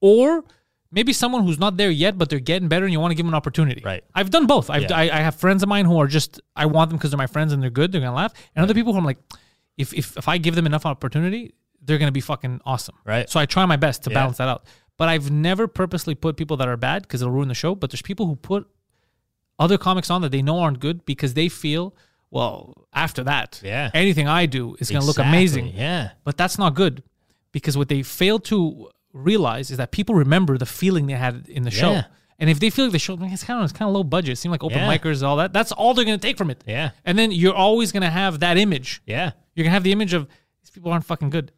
[0.00, 0.44] or
[0.90, 3.24] maybe someone who's not there yet but they're getting better and you want to give
[3.26, 3.82] them an opportunity.
[3.84, 4.02] Right.
[4.14, 4.70] I've done both.
[4.70, 4.96] I've, Yeah.
[4.96, 7.26] I, I have friends of mine who are just I want them because they're my
[7.26, 9.18] friends and they're good, they're gonna laugh, and other people who I'm like,
[9.76, 12.96] if if if I give them enough opportunity, they're gonna be fucking awesome.
[13.04, 13.28] Right.
[13.28, 14.14] So I try my best to Yeah.
[14.14, 14.64] balance that out.
[14.96, 17.74] But I've never purposely put people that are bad because it'll ruin the show.
[17.76, 18.66] But there's people who put
[19.58, 21.94] other comics on that they know aren't good because they feel,
[22.30, 23.90] well, after that, Yeah.
[23.94, 25.68] anything I do is going to look amazing.
[25.74, 27.02] Yeah, But that's not good
[27.52, 28.88] because what they fail to
[29.18, 31.92] realize is that people remember the feeling they had in the show.
[31.92, 32.04] Yeah.
[32.38, 34.04] And if they feel like the show, man, it's kind of it's kind of low
[34.04, 34.30] budget.
[34.32, 34.96] It seemed like open Yeah.
[34.96, 35.52] micers and all that.
[35.52, 36.62] That's all they're going to take from it.
[36.66, 36.90] Yeah.
[37.04, 39.02] And then you're always going to have that image.
[39.06, 39.32] yeah.
[39.54, 40.28] You're going to have the image of
[40.62, 41.50] these people aren't fucking good.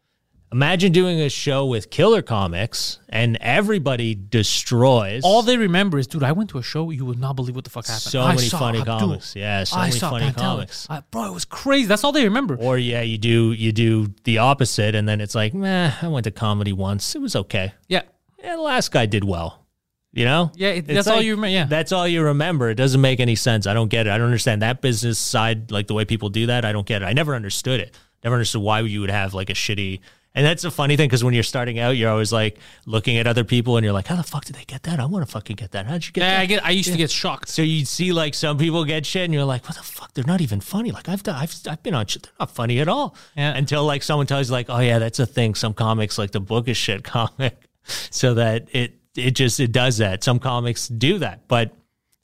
[0.52, 5.22] Imagine doing a show with killer comics and everybody destroys.
[5.24, 6.90] All they remember is, dude, I went to a show.
[6.90, 8.00] You would not believe what the fuck happened.
[8.02, 8.98] So I many saw funny Abdul.
[8.98, 9.36] comics.
[9.36, 10.88] Yeah, so I many saw funny comics.
[10.90, 11.86] Uh, bro, it was crazy.
[11.86, 12.56] That's all they remember.
[12.56, 16.24] Or yeah, you do you do the opposite, and then it's like, meh, I went
[16.24, 17.14] to comedy once.
[17.14, 17.72] It was okay.
[17.88, 18.02] yeah.
[18.42, 19.66] Yeah, the last guy did well.
[20.12, 20.50] You know?
[20.56, 21.66] Yeah, it- that's all you remember, yeah.
[21.66, 22.70] That's all you remember.
[22.70, 23.66] It doesn't make any sense.
[23.66, 24.10] I don't get it.
[24.10, 26.64] I don't understand that business side, like the way people do that.
[26.64, 27.04] I don't get it.
[27.04, 27.94] I never understood it.
[28.24, 30.00] Never understood why you would have like a shitty
[30.32, 33.26] And that's a funny thing because when you're starting out, you're always like looking at
[33.26, 35.00] other people and you're like, how the fuck did they get that?
[35.00, 35.86] I want to fucking get that.
[35.86, 36.40] How'd you get Yeah, that?
[36.40, 36.64] I get.
[36.64, 37.48] I used to get shocked.
[37.48, 40.14] So you'd see like some people get shit and you're like, what the fuck?
[40.14, 40.92] They're not even funny.
[40.92, 42.22] Like I've done, I've, I've been on shit.
[42.22, 43.16] They're not funny at all.
[43.36, 43.56] Yeah.
[43.56, 45.56] Until like someone tells you like, oh yeah, that's a thing.
[45.56, 47.58] Some comics like the book is shit comic.
[47.82, 50.22] so that it, it just, it does that.
[50.22, 51.72] Some comics do that, but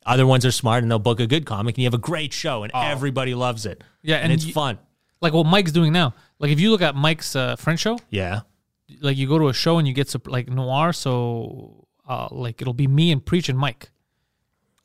[0.05, 2.33] other ones are smart and they'll book a good comic and you have a great
[2.33, 2.81] show and oh.
[2.83, 3.83] everybody loves it.
[3.83, 3.87] Oh.
[4.03, 4.79] Yeah, And, and it's you- fun.
[5.23, 6.15] Like what Mike's doing now.
[6.39, 8.41] Like if you look at Mike's uh, French show, Yeah.
[9.01, 12.61] like you go to a show and you get sup- like noir, so uh, like
[12.61, 13.91] it'll be me and preach and Mike.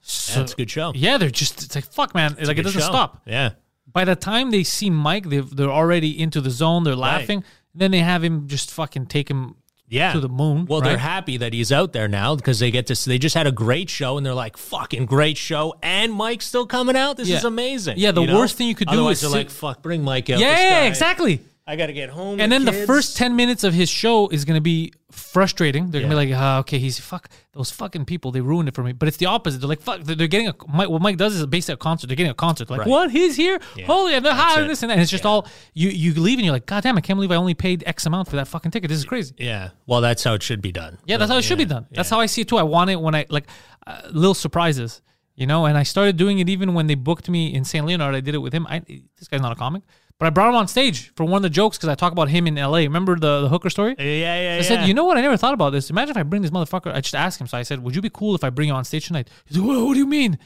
[0.02, 0.91] So, That's a good show.
[0.95, 2.36] Yeah, they're just it's like fuck, man.
[2.40, 2.88] It's like it doesn't show.
[2.88, 3.22] stop.
[3.26, 3.52] Yeah.
[3.91, 6.84] By the time they see Mike, they they're already into the zone.
[6.84, 7.44] They're laughing.
[7.76, 9.56] Then they have him just fucking take him
[9.91, 10.13] Yeah.
[10.13, 10.65] to the moon.
[10.65, 12.95] Well, they're happy that he's out there now because they get to.
[13.09, 16.65] They just had a great show, and they're like, "Fucking great show!" And Mike's still
[16.65, 17.18] coming out.
[17.18, 17.38] This Yeah.
[17.38, 17.95] is amazing.
[17.97, 18.38] Yeah, the you know?
[18.38, 20.85] worst thing you could do Otherwise is they're sit- like, "Fuck, bring Mike out." Yeah,
[20.85, 21.41] exactly.
[21.67, 22.39] I got to get home.
[22.39, 22.85] And then the kids.
[22.88, 25.91] first 10 minutes of his show is going to be frustrating.
[25.91, 28.31] They're going to be like, ah, okay, he's fuck those fucking people.
[28.31, 28.93] They ruined it for me.
[28.93, 29.59] But it's the opposite.
[29.61, 32.07] They're like, fuck, they're they're getting a, Mike, what Mike does is basically a concert.
[32.07, 32.69] They're getting a concert.
[32.71, 32.89] Like, Right.
[32.89, 33.11] what?
[33.11, 33.59] He's here?
[33.85, 34.67] Holy, and they're That's high, it.
[34.67, 34.93] this and that.
[34.93, 37.31] And it's just all, you, you leave and you're like, God damn, I can't believe
[37.31, 38.89] I only paid X amount for that fucking ticket.
[38.89, 39.35] This is crazy.
[39.38, 39.69] Yeah.
[39.85, 40.97] Well, that's how it should be done.
[41.05, 41.85] Yeah, that's how it should be done.
[41.91, 42.57] That's how I see it too.
[42.57, 43.45] I want it when I like
[43.85, 45.01] uh, little surprises,
[45.35, 45.65] you know.
[45.67, 48.15] And I started doing it even when they booked me in Saint Leonard.
[48.15, 48.65] I did it with him.
[48.67, 48.79] I,
[49.19, 49.83] this guy's not a comic,
[50.22, 52.30] but I brought him on stage for one of the jokes because I talk about
[52.30, 52.84] him in L.A.
[52.84, 53.95] Remember the the hooker story?
[53.98, 54.57] Yeah, yeah, yeah.
[54.60, 55.18] I said, you know what?
[55.18, 55.89] I never thought about this.
[55.89, 56.93] Imagine if I bring this motherfucker.
[56.93, 57.48] I just asked him.
[57.48, 59.31] So I said, would you be cool if I bring you on stage tonight?
[59.45, 60.38] He's like, what, what do you mean?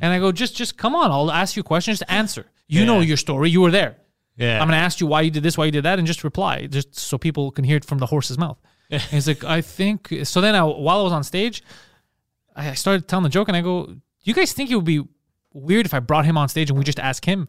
[0.00, 1.10] And I go, just just come on.
[1.10, 1.98] I'll ask you questions.
[1.98, 2.46] Just answer.
[2.68, 3.50] You know your story.
[3.50, 3.98] You were there.
[4.38, 4.62] Yeah.
[4.62, 6.66] I'm gonna ask you why you did this, why you did that, and just reply,
[6.66, 8.58] just so people can hear it from the horse's mouth.
[8.90, 10.08] And he's like, I think.
[10.24, 11.62] So then, I, while I was on stage,
[12.56, 14.86] I I started telling the joke, and I go, "Do you guys think it would
[14.86, 15.04] be
[15.52, 17.48] weird if I brought him on stage and we just ask him?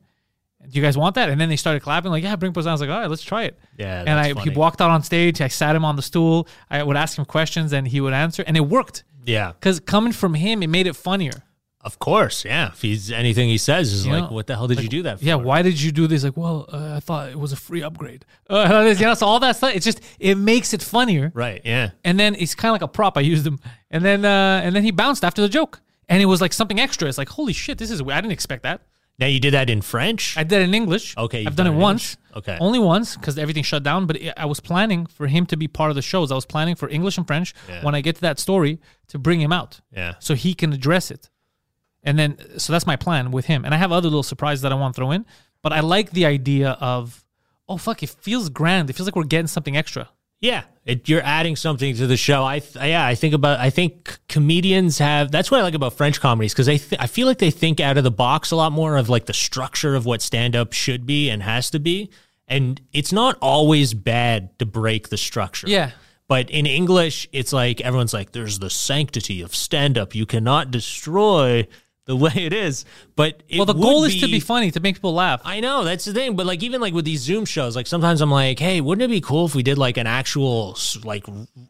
[0.62, 2.74] Do you guys want that?" And then they started clapping, like, "Yeah, bring Poseidon." I
[2.74, 4.52] was like, "All right, let's try it." Yeah, and I funny.
[4.52, 5.42] he walked out on stage.
[5.42, 6.48] I sat him on the stool.
[6.70, 9.04] I would ask him questions, and he would answer, and it worked.
[9.26, 9.52] Yeah.
[9.54, 11.44] Because coming from him, it made it funnier.
[11.82, 12.44] Of course.
[12.44, 12.70] Yeah.
[12.74, 15.04] If he's anything he says is You like, know, "What the hell did you do
[15.04, 16.26] that for?" Yeah, why did you do this?
[16.26, 18.26] Like, well, uh, I thought it was a free upgrade.
[18.50, 19.74] Uh, you know, so all that stuff.
[19.74, 21.32] It's just it makes it funnier.
[21.34, 21.62] Right.
[21.64, 21.92] Yeah.
[22.04, 23.18] And then it's kind of like a prop.
[23.18, 23.60] I used him,
[23.90, 25.80] and then uh, and then he bounced after the joke,
[26.10, 27.08] and it was like something extra.
[27.08, 28.02] It's like, holy shit, this is.
[28.02, 28.82] I didn't expect that.
[29.20, 30.38] Now you did that in French.
[30.38, 31.16] I did it in English.
[31.18, 32.18] Okay, I've done, it it once.
[32.36, 32.58] Okay.
[32.62, 34.06] only once because everything shut down.
[34.06, 36.32] But it, I was planning for him to be part of the shows.
[36.32, 37.84] I was planning for English and French Yeah.
[37.84, 38.80] when I get to that story
[39.10, 39.82] to bring him out.
[39.92, 40.14] Yeah.
[40.20, 41.30] so he can address it.
[42.02, 43.66] And then, so that's my plan with him.
[43.66, 45.26] And I have other little surprises that I want to throw in.
[45.62, 47.26] But I like the idea of,
[47.68, 48.90] oh fuck, it feels grand.
[48.90, 50.08] It feels like we're getting something extra.
[50.42, 52.46] Yeah, it, you're adding something to the show.
[52.46, 53.60] I th- yeah, I think about.
[53.60, 55.32] I think comedians have.
[55.32, 56.78] That's what I like about French comedies because they.
[56.78, 59.26] Th- I feel like they think out of the box a lot more of like
[59.26, 62.10] the structure of what stand up should be and has to be,
[62.48, 65.68] and it's not always bad to break the structure.
[65.68, 65.92] Yeah.
[66.30, 70.16] But in English, it's like everyone's like, "There's the sanctity of stand up.
[70.16, 71.68] You cannot destroy
[72.10, 74.96] the way it is." But it well, the goal is to be funny, to make
[74.96, 75.42] people laugh.
[75.46, 78.20] I know that's the thing, but like even like with these Zoom shows, like sometimes
[78.20, 81.26] I'm like, hey, wouldn't it be cool if we did like an actual like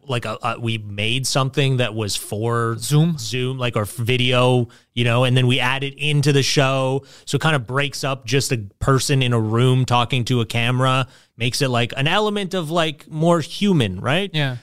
[0.08, 3.16] like a, a we made something that was for Zoom?
[3.18, 7.36] Zoom, like our video, you know, and then we add it into the show, so
[7.36, 11.06] it kind of breaks up just a person in a room talking to a camera,
[11.36, 14.30] makes it like an element of like more human, right?
[14.32, 14.56] yeah.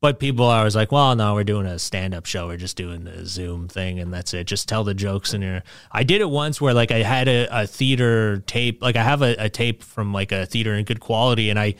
[0.00, 2.46] But people are always like, well, no, we're doing a stand up show.
[2.46, 4.46] We're just doing the Zoom thing and that's it.
[4.46, 5.62] Just tell the jokes in your.
[5.92, 8.82] I did it once where like I had a, a theater tape.
[8.82, 11.74] Like I have a, a tape from like a theater in good quality and I.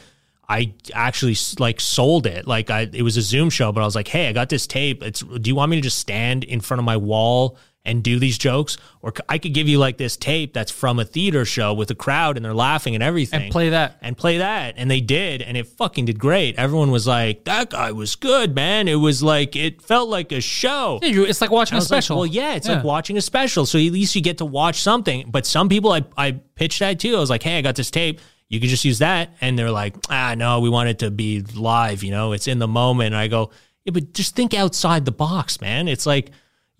[0.52, 2.44] I actually like sold it.
[2.44, 4.66] Like I, it was a Zoom show, but I was like, "Hey, I got this
[4.66, 5.00] tape.
[5.00, 5.20] It's.
[5.20, 8.36] Do you want me to just stand in front of my wall and do these
[8.36, 11.90] jokes, or I could give you like this tape that's from a theater show with
[11.90, 13.96] a crowd and they're laughing and everything, And play that.
[14.02, 14.74] and play that.
[14.76, 16.56] And they did, and it fucking did great.
[16.58, 18.86] Everyone was like, that guy was good, man.
[18.86, 20.98] It was like, it felt like a show.
[21.02, 22.16] Yeah, it's like watching a was like, special.
[22.18, 22.74] well, yeah, it's Yeah.
[22.76, 23.64] like watching a special.
[23.64, 25.30] So at least you get to watch something.
[25.30, 27.16] But some people I, I pitched that too.
[27.16, 28.20] I was like, hey, I got this tape.
[28.50, 29.30] You could just use that.
[29.40, 32.02] And they're like, ah, no, we want it to be live.
[32.02, 33.06] You know, it's in the moment.
[33.14, 33.52] And I go,
[33.86, 35.88] yeah, but just think outside the box, man.
[35.88, 36.30] It's like,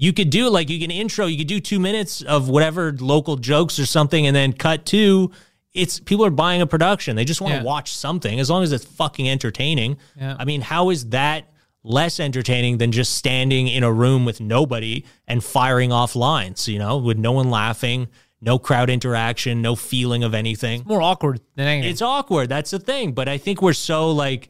[0.03, 3.37] you could do like you can intro, you could do two minutes of whatever local
[3.37, 5.31] jokes or something, and then cut to
[5.75, 7.15] it's people are buying a production.
[7.17, 7.65] They just want to Yeah.
[7.65, 9.99] watch something as long as it's fucking entertaining.
[10.19, 10.35] Yeah.
[10.39, 11.53] I mean, how is that
[11.85, 16.79] less entertaining than just standing in a room with nobody and firing off lines, you
[16.79, 18.09] know, with no one laughing,
[18.41, 20.83] no crowd interaction, no feeling of anything?
[20.87, 21.91] More awkward than anything.
[21.91, 22.49] It's awkward.
[22.49, 23.13] That's the thing.
[23.13, 24.49] But I think we're so like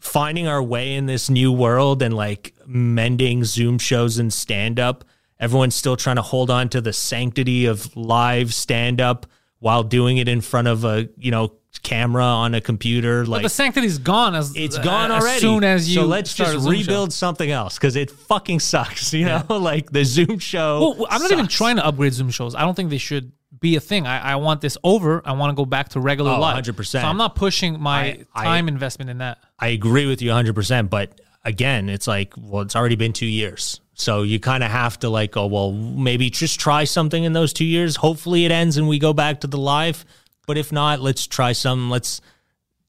[0.00, 5.04] finding our way in this new world and like mending Zoom shows and stand up.
[5.40, 9.26] Everyone's still trying to hold on to the sanctity of live stand up
[9.60, 11.52] while doing it in front of a, you know,
[11.82, 13.22] camera on a computer.
[13.22, 15.40] But Like the sanctity's gone as it's uh, gone as already.
[15.40, 16.70] soon as you so let's just Zoom show.
[16.70, 19.12] rebuild something else because it fucking sucks.
[19.18, 20.94] You know, like the Zoom show.
[20.98, 22.54] Well, I'm not even trying to upgrade Zoom shows.
[22.54, 23.30] I don't think they should
[23.60, 24.06] be a thing.
[24.06, 25.22] I, I want this over.
[25.24, 26.64] I want to go back to regular Oh, live.
[26.64, 26.86] 100%.
[26.86, 29.38] So I'm not pushing my I- I- time investment in that.
[29.58, 30.90] I agree with you 100%.
[30.90, 33.80] But again, it's like, well, it's already been two years.
[33.94, 37.52] So you kind of have to like oh, well, maybe just try something in those
[37.52, 37.96] two years.
[37.96, 40.04] Hopefully it ends and we go back to the live.
[40.46, 41.90] But if not, let's try some.
[41.90, 42.20] Let's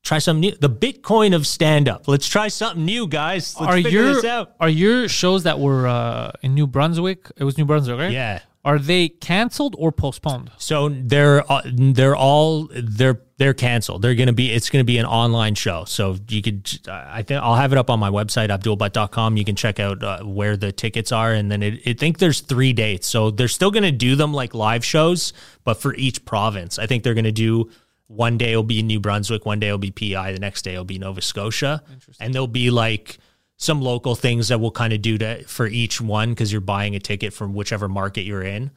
[0.04, 0.56] try something new.
[0.56, 2.08] The Bitcoin of stand up.
[2.08, 3.60] Let's try something new, guys.
[3.60, 4.56] Let's are figure your this out.
[4.60, 7.30] are your shows that were uh, in New Brunswick?
[7.36, 8.12] It was New Brunswick, right?
[8.12, 8.40] Yeah.
[8.66, 10.52] Are they canceled or postponed?
[10.58, 14.02] So they're uh, they're all they're they're canceled.
[14.02, 15.86] They're gonna be it's gonna be an online show.
[15.86, 19.38] So you could I think I'll have it up on my website abdulbutt.com.
[19.38, 22.42] You can check out uh, where the tickets are, and then it, I think there's
[22.42, 23.08] three dates.
[23.08, 25.32] So they're still gonna do them like live shows,
[25.64, 26.78] but for each province.
[26.78, 27.70] I think they're gonna do
[28.08, 30.76] one day will be in New Brunswick, one day will be PI, the next day
[30.76, 31.84] will be Nova Scotia,
[32.20, 33.20] and they'll be like
[33.62, 36.96] some local things that we'll kind of do to for each one because you're buying
[36.96, 38.72] a ticket from whichever market you're in.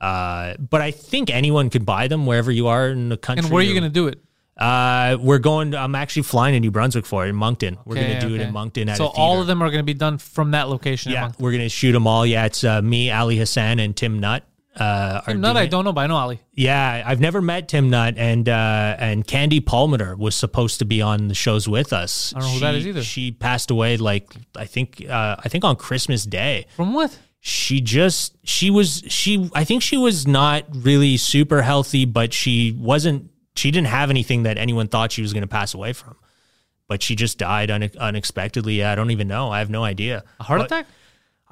[0.00, 3.44] Uh, but I think anyone could buy them wherever you are in the country.
[3.44, 4.20] And where are you going to do it?
[4.56, 5.74] Uh, we're going.
[5.74, 7.78] I'm actually flying to New Brunswick for it in Moncton.
[7.84, 8.88] We're Okay, going to do it in Moncton.
[8.88, 11.12] At so all of them are going to be done from that location.
[11.12, 11.44] Yeah, Moncton.
[11.44, 12.26] we're going to shoot them all.
[12.26, 14.42] Yeah, it's uh, me, Ali Hassan, and Tim Nutt.
[14.74, 16.40] Uh, Tim Nutt, I don't know, but I know Ali.
[16.52, 21.02] Yeah, I've never met Tim Nutt, and uh, and Candy Palmer was supposed to be
[21.02, 22.32] on the shows with us.
[22.34, 23.02] I don't know who she, that is either.
[23.02, 26.66] She passed away like I think uh, I think on Christmas Day.
[26.74, 27.18] From what?
[27.40, 32.72] She just she was she I think she was not really super healthy, but she
[32.72, 36.16] wasn't she didn't have anything that anyone thought she was going to pass away from.
[36.88, 38.84] But she just died une- unexpectedly.
[38.84, 39.50] I don't even know.
[39.50, 40.24] I have no idea.
[40.40, 40.86] A heart But- attack?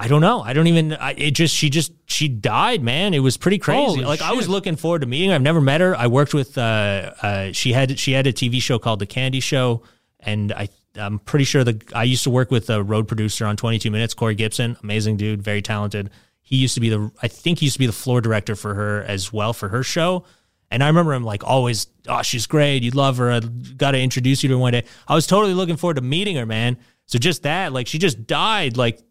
[0.02, 0.40] I don't know.
[0.40, 0.94] I don't even.
[0.94, 3.12] I, it just she just she died, man.
[3.12, 3.84] It was pretty crazy.
[3.84, 5.28] Holy like I was looking forward to meeting.
[5.28, 5.34] her.
[5.34, 5.94] I've never met her.
[5.94, 6.56] I worked with.
[6.56, 9.82] Uh, uh, she had she had a TV show called The Candy Show,
[10.18, 13.58] and I I'm pretty sure the I used to work with a road producer on
[13.58, 16.08] 22 Minutes, Corey Gibson, amazing dude, very talented.
[16.40, 18.72] He used to be the I think he used to be the floor director for
[18.74, 20.24] her as well for her show.
[20.70, 22.82] And I remember him like always, oh, she's great.
[22.82, 23.30] You'd love her.
[23.30, 24.84] I got to introduce you to her one day.
[25.06, 26.78] I was totally looking forward to meeting her, man.
[27.06, 29.02] So just that, like, she just died like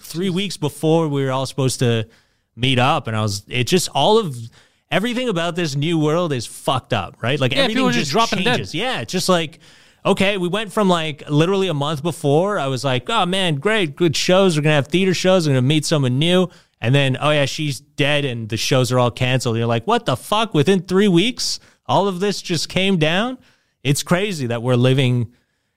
[0.00, 2.08] three weeks before we were all supposed to
[2.56, 3.44] meet up, and I was.
[3.48, 4.36] It just all of
[4.90, 7.40] everything about this new world is fucked up, right?
[7.40, 8.72] Like Yeah, everything just, just dropping dead.
[8.74, 9.58] Yeah, it's just like.
[10.04, 12.58] Okay, we went from like literally a month before.
[12.58, 14.56] I was like, "Oh man, great, good shows.
[14.56, 15.46] We're gonna have theater shows.
[15.46, 16.48] We're gonna meet someone new."
[16.80, 19.56] And then, oh yeah, she's dead, and the shows are all canceled.
[19.56, 23.38] You're like, "What the fuck?" Within three weeks, all of this just came down.
[23.84, 25.32] It's crazy that we're living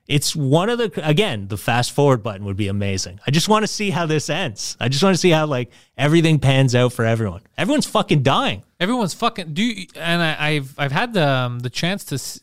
[0.08, 3.64] it's one of the again the fast forward button would be amazing i just want
[3.64, 6.94] to see how this ends i just want to see how like everything pans out
[6.94, 9.54] for everyone everyone's fucking dying Everyone's fucking.
[9.54, 12.42] Do you, and I, I've I've had the um, the chance to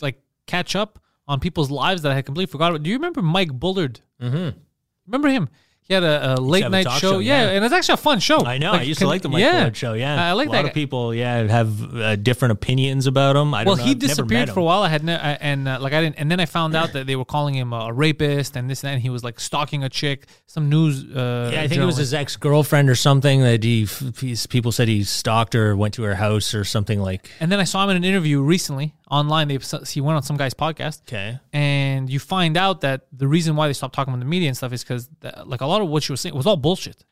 [0.00, 0.98] like catch up
[1.28, 2.82] on people's lives that I had completely forgot about.
[2.82, 4.00] Do you remember Mike Bullard?
[4.20, 4.58] Mm-hmm.
[5.06, 5.50] Remember him?
[5.86, 6.98] He had a, a late a night show.
[6.98, 7.42] show, yeah.
[7.44, 7.50] yeah.
[7.50, 8.38] and it's actually a fun show.
[8.46, 9.58] i know i used to like the mike yeah.
[9.60, 10.56] Bullard show yeah I like a that.
[10.56, 13.90] lot of people yeah have uh, different opinions about him i Well, don't know he
[13.92, 14.82] I've disappeared for a while.
[14.82, 17.06] I had ne- I- and uh, like I didn't, and then I found out that
[17.06, 18.94] they were calling him a rapist and this and that.
[18.94, 20.26] And he was like stalking a chick.
[20.46, 21.04] Some news.
[21.04, 23.86] Uh, yeah, I think it was his ex girlfriend or something that he.
[24.48, 27.30] People said he stalked her, went to her house or something like.
[27.40, 29.46] And then I saw him in an interview recently online.
[29.48, 29.58] They
[29.94, 30.96] he went on some guy's podcast.
[31.06, 31.38] Okay.
[31.52, 34.56] and you find out that the reason why they stopped talking about the media and
[34.56, 35.08] stuff is because
[35.54, 37.04] like a lot of what she was saying was all bullshit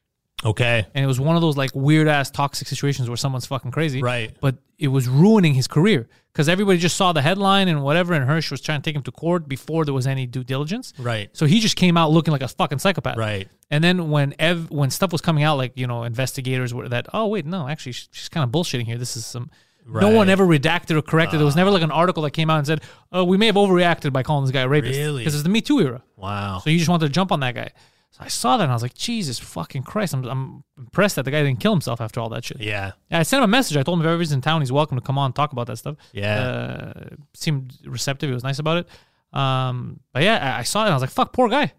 [0.44, 0.78] Okay.
[0.94, 4.00] and it was one of those like weird ass toxic situations where someone's fucking crazy
[4.02, 4.36] Right.
[4.40, 8.24] but it was ruining his career because everybody just saw the headline and whatever and
[8.24, 11.30] Hirsch was trying to take him to court before there was any due diligence Right.
[11.32, 13.46] so he just came out looking like a fucking psychopath Right.
[13.70, 17.06] and then when Ev when stuff was coming out like you know investigators were that
[17.14, 19.48] oh wait no actually sh- she's kind of bullshitting here this is some
[19.86, 21.38] no one ever redacted or corrected.
[21.40, 23.56] there was never like an article that came out and said, "Oh, we may have
[23.56, 25.22] overreacted by calling this guy a rapist." Really?
[25.22, 26.02] Because it's the Me Too era.
[26.16, 26.60] Wow.
[26.62, 27.70] So you just wanted to jump on that guy.
[28.10, 30.12] So I saw that and I was like, Jesus fucking Christ.
[30.12, 32.60] I'm, I'm impressed that the guy didn't kill himself after all that shit.
[32.60, 32.92] yeah.
[33.10, 33.78] I sent him a message.
[33.78, 35.52] I told him if ever he's in town, he's welcome to come on and talk
[35.52, 35.96] about that stuff.
[36.12, 36.40] Yeah.
[36.42, 36.92] Uh,
[37.32, 38.28] seemed receptive.
[38.28, 38.88] He was nice about it.
[39.38, 41.72] Um, but yeah, I, I saw it and I was like, fuck, poor guy.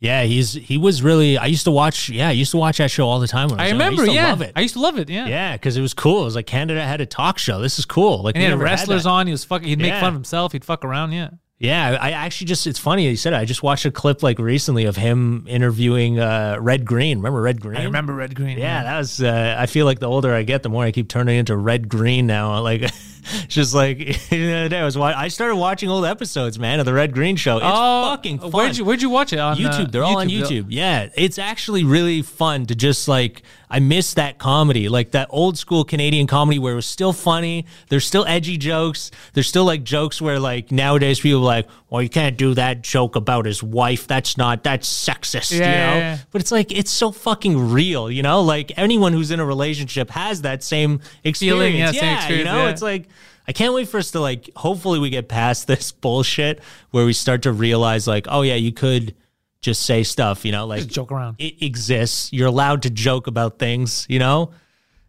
[0.00, 1.38] Yeah, he's he was really.
[1.38, 2.08] I used to watch.
[2.08, 3.48] Yeah, I used to watch that show all the time.
[3.48, 3.78] When I, I was young.
[3.80, 4.28] remember, used to yeah.
[4.28, 4.52] love it.
[4.54, 5.26] I used to love it, yeah.
[5.26, 6.22] yeah, because it was cool.
[6.22, 7.60] It was like Canada had a talk show.
[7.60, 8.22] This is cool.
[8.22, 9.10] Like And he had wrestlers that.
[9.10, 9.26] on.
[9.26, 10.00] He was fucking, he'd make Yeah.
[10.00, 10.52] fun of himself.
[10.52, 11.30] He'd fuck around, yeah.
[11.60, 12.68] Yeah, I actually just.
[12.68, 13.36] It's funny you said it.
[13.36, 17.18] I just watched a clip like recently of him interviewing uh, Red Green.
[17.18, 17.80] Remember Red Green?
[17.80, 18.56] I remember Red Green.
[18.58, 19.20] Yeah, that was.
[19.20, 21.88] Uh, I feel like the older I get, the more I keep turning into Red
[21.88, 22.60] Green now.
[22.60, 22.82] Like,
[23.48, 23.98] just like
[24.30, 24.96] the I was.
[24.96, 27.56] I started watching old episodes, man, of the Red Green show.
[27.58, 28.50] It's Oh, fucking fun.
[28.50, 29.38] Where'd you, where'd you watch it?
[29.38, 29.92] On uh, YouTube.
[29.92, 30.66] They're all on YouTube.
[30.68, 35.58] Yeah, it's actually really fun to just like I miss that comedy, like that old
[35.58, 37.66] school Canadian comedy where it was still funny.
[37.88, 39.10] There's still edgy jokes.
[39.34, 42.82] There's still like jokes where like nowadays people are like, well, you can't do that
[42.82, 44.06] joke about his wife.
[44.06, 45.66] That's not that's sexist, you know.
[45.66, 46.18] Yeah, yeah, yeah.
[46.30, 48.40] But it's like it's so fucking real, you know.
[48.40, 51.94] Like anyone who's in a relationship has that same experience.
[51.94, 52.64] yeah, same you know.
[52.64, 52.70] yeah.
[52.70, 53.08] It's like
[53.46, 54.50] I can't wait for us to like.
[54.56, 58.72] Hopefully, we get past this bullshit where we start to realize, like, oh yeah, you
[58.72, 59.14] could
[59.60, 61.36] just say stuff, you know, like Just joke around.
[61.38, 62.32] It exists.
[62.32, 64.50] You're allowed to joke about things, you know.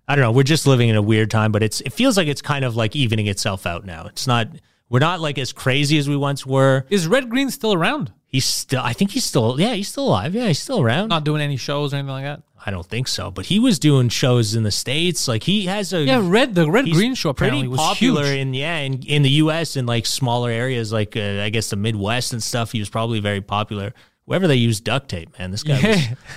[0.08, 0.32] I don't know.
[0.32, 2.76] We're just living in a weird time, but it's it feels like it's kind of
[2.76, 4.08] like evening itself out now.
[4.08, 4.48] It's not.
[4.90, 6.86] We're not like as crazy as we once were.
[6.90, 8.12] Is Red Green still around?
[8.26, 8.82] He's still.
[8.82, 9.60] I think he's still.
[9.60, 10.34] Yeah, he's still alive.
[10.34, 11.10] Yeah, he's still around.
[11.10, 12.42] Not doing any shows or anything like that.
[12.66, 15.28] I don't think so, but he was doing shows in the states.
[15.28, 18.38] Like he has a Yeah, Red the Red Green show apparently pretty was popular huge.
[18.40, 19.76] in yeah in, in the U.S.
[19.78, 22.72] in like smaller areas like uh, I guess the Midwest and stuff.
[22.72, 23.94] He was probably very popular.
[24.30, 25.82] Wherever they used duct tape, man, this guy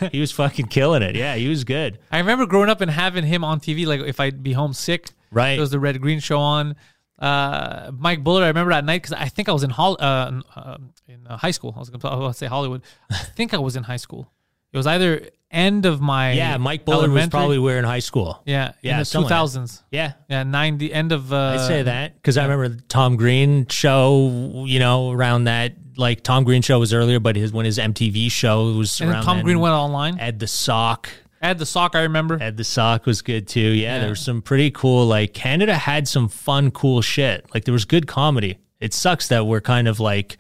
[0.00, 1.14] was, he was fucking killing it.
[1.14, 1.98] Yeah, he was good.
[2.10, 3.84] I remember growing up and having him on TV.
[3.86, 5.52] Like if I'd be homesick, Right.
[5.54, 6.76] There was the Red Green show on.
[7.18, 8.44] Uh, Mike Bullard.
[8.44, 10.78] I remember that night because I think I was in hol- uh, in, uh,
[11.08, 11.72] in uh, high school.
[11.76, 12.82] I was going to say Hollywood.
[13.10, 14.30] I think I was in high school.
[14.72, 17.98] It was either end of my Yeah, Mike Bullard was elementary- probably where in high
[17.98, 18.42] school.
[18.46, 19.28] yeah Yeah, in the two somewhere.
[19.28, 19.82] thousands.
[19.90, 21.32] Yeah, Yeah, ninety end of.
[21.32, 24.64] Uh, I'd say that because I remember the Tom Green show.
[24.66, 28.30] You know, around that like Tom Green show was earlier, but his when his MTV
[28.30, 29.44] show was And then around Tom then.
[29.44, 30.18] Green went online.
[30.18, 31.08] Ed the Sock.
[31.42, 31.96] Ed the sock.
[31.96, 32.40] I remember.
[32.40, 33.60] Ed the Sock was good too.
[33.60, 33.98] Yeah, Yeah.
[33.98, 35.06] there was some pretty cool.
[35.06, 37.44] Like Canada had some fun, cool shit.
[37.52, 38.58] Like there was good comedy.
[38.80, 40.38] It sucks that we're kind of like.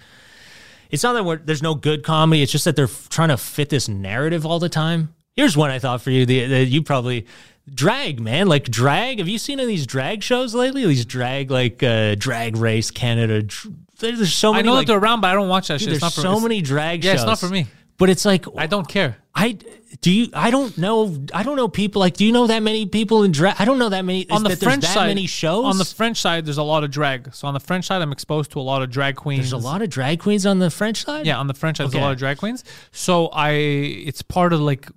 [0.92, 2.42] It's not that we're, there's no good comedy.
[2.42, 5.14] It's just that they're f- trying to fit this narrative all the time.
[5.34, 6.26] Here's one I thought for you.
[6.26, 7.26] The, the you probably
[7.72, 9.18] drag man like drag.
[9.18, 10.86] Have you seen any of these drag shows lately?
[10.86, 13.42] These drag like uh, drag race Canada.
[13.42, 14.60] dr- There's so many.
[14.60, 15.92] I know like, that they're around, but I don't watch that dude, shit.
[15.94, 17.20] It's there's not for so many drag Yeah, shows.
[17.24, 17.66] Yeah, it's not for me.
[17.96, 19.16] But it's like I don't care.
[19.34, 19.56] I
[20.00, 22.86] do you I don't know I don't know people like do you know that many
[22.86, 25.64] people in drag I don't know that many on the French that side, many shows
[25.66, 27.34] On the French side, there's a lot of drag.
[27.34, 29.50] So on the French side, I'm exposed to a lot of drag queens.
[29.50, 31.84] there's a lot of drag queens on the French side Yeah, on the French side,
[31.84, 32.64] there's a lot of drag queens.
[32.90, 34.88] So I, it's part of like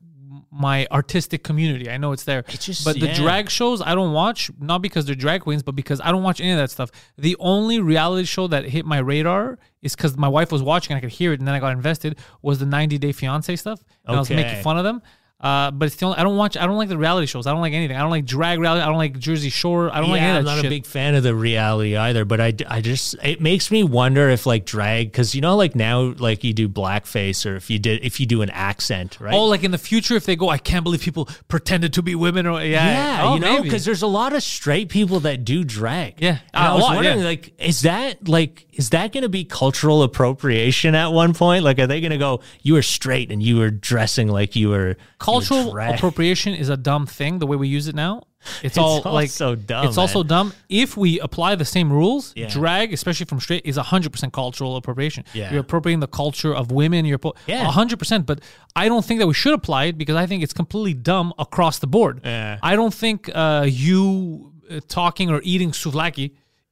[0.57, 1.90] my artistic community.
[1.90, 2.44] I know it's there.
[2.48, 5.76] It's just- but the drag shows I don't watch, not because they're drag queens, but
[5.76, 6.91] because I don't watch any of that stuff.
[7.18, 10.98] The only reality show that hit my radar is because my wife was watching and
[10.98, 12.18] I could hear it, and then I got invested.
[12.41, 13.80] Was the 90 Day Fiance stuff?
[14.06, 15.02] And I was making fun of them.
[15.40, 16.56] Uh, but it's the only, I don't watch.
[16.56, 17.45] I don't like the reality shows.
[17.45, 17.98] I don't like anything.
[17.98, 18.82] I don't like drag reality.
[18.82, 19.94] I don't like Jersey Shore.
[19.94, 20.66] I don't like any I'm not shit.
[20.66, 24.30] a big fan of the reality either, but I, I just it makes me wonder
[24.30, 27.80] if like drag because you know like now like you do blackface or if you
[27.80, 30.49] did if you do an accent right Oh, like in the future, if they go,
[30.49, 33.84] I can't believe people pretended to be women, or yeah, yeah, Oh, you know, because
[33.84, 36.22] there's a lot of straight people that do drag.
[36.22, 36.40] Yeah.
[36.53, 37.26] and I was lot, wondering, yeah.
[37.26, 41.64] like, is that like, is that going to be cultural appropriation at one point?
[41.64, 44.70] Like, are they going to go, you were straight and you were dressing like you
[44.70, 44.95] were
[45.26, 45.65] cultural
[45.95, 48.14] appropriation is a dumb thing the way we use it now
[48.47, 51.89] it's, It's all all like so dumb, it's also dumb if we apply the same
[51.99, 52.47] rules Yeah.
[52.60, 55.52] drag especially from straight is 100% cultural appropriation Yeah.
[55.52, 57.65] you're appropriating the culture of women you're Yeah.
[57.72, 58.38] 100% but
[58.76, 61.76] i don't think that we should apply it because i think it's completely dumb across
[61.80, 62.60] the board Yeah.
[62.72, 66.26] i don't think uh, you uh, talking or eating souvlaki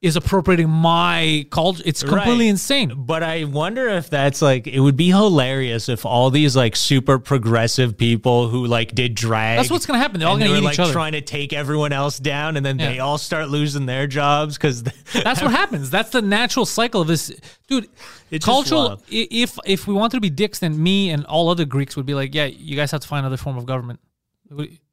[0.04, 2.50] is appropriating my culture it's completely Right.
[2.50, 6.76] insane But I wonder if that's like it would be hilarious if all these like
[6.76, 9.58] super progressive people who like did drag.
[9.58, 10.20] That's what's gonna happen.
[10.20, 10.92] They're all gonna they eat were, each like, other.
[10.92, 12.92] trying to take everyone else down, and then Yeah.
[12.92, 14.82] they all start losing their jobs because
[15.24, 15.88] That's what happens.
[15.90, 17.32] That's the natural cycle of this,
[17.66, 17.88] dude.
[18.30, 19.00] It's cultural.
[19.08, 22.14] If if we wanted to be dicks, then me and all other Greeks would be
[22.14, 24.00] like, yeah, you guys have to find another form of government.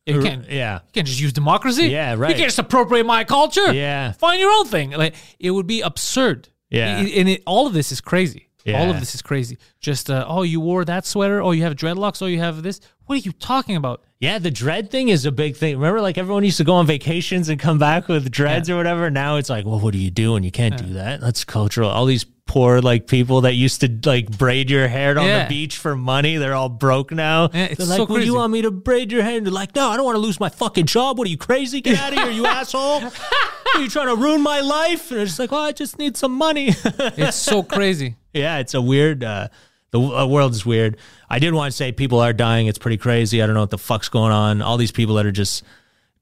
[0.06, 0.50] You can't.
[0.50, 0.76] yeah.
[0.88, 1.88] You can't just use democracy.
[1.88, 2.30] Yeah, right.
[2.30, 3.72] You can't just appropriate my culture.
[3.74, 4.12] Yeah.
[4.14, 4.92] Find your own thing.
[4.92, 6.50] Like it would be absurd.
[6.70, 6.98] Yeah.
[6.98, 8.48] I- and it, all of this is crazy.
[8.68, 9.58] All of this is crazy.
[9.80, 11.42] Just uh, oh, you wore that sweater.
[11.42, 12.22] Oh, you have dreadlocks.
[12.22, 12.80] Oh, you have this.
[13.08, 14.04] What are you talking about?
[14.20, 15.76] Yeah, the dread thing is a big thing.
[15.78, 18.76] Remember, like everyone used to go on vacations and come back with dreads Yeah.
[18.76, 19.10] or whatever.
[19.10, 20.44] Now it's like, well, what are you doing?
[20.44, 21.22] You can't do that.
[21.22, 21.90] That's cultural.
[21.90, 25.44] All these poor like people that used to like braid your hair on Yeah.
[25.44, 27.50] the beach for money, they're all broke now.
[27.54, 28.26] Yeah, it's they're like, would crazy.
[28.28, 29.38] you want me to braid your hair?
[29.38, 31.18] And they're like, no, I don't want to lose my fucking job.
[31.18, 31.80] What are you crazy?
[31.80, 33.02] Get out of here, you asshole!
[33.04, 35.12] Are you trying to ruin my life?
[35.12, 36.76] And it's like, oh, I just need some money.
[37.18, 38.16] It's so crazy.
[38.34, 39.24] Yeah, it's a weird.
[39.24, 39.48] Uh,
[39.92, 40.98] the uh, world is weird.
[41.30, 42.68] I did want to say people are dying.
[42.68, 43.42] It's pretty crazy.
[43.42, 44.62] I don't know what the fuck's going on.
[44.62, 45.64] All these people that are just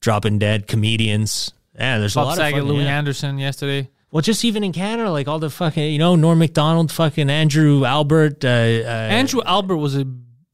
[0.00, 0.66] dropping dead.
[0.66, 1.52] Comedians.
[1.78, 2.98] Yeah, there's a lot Saget, of Louie fucking, yeah.
[2.98, 3.88] Anderson yesterday.
[4.10, 7.84] Well, just even in Canada, like all the fucking you know Norm Macdonald, fucking Andrew
[7.84, 8.44] Albert.
[8.44, 8.50] Uh, uh,
[8.90, 10.04] Andrew Albert was a.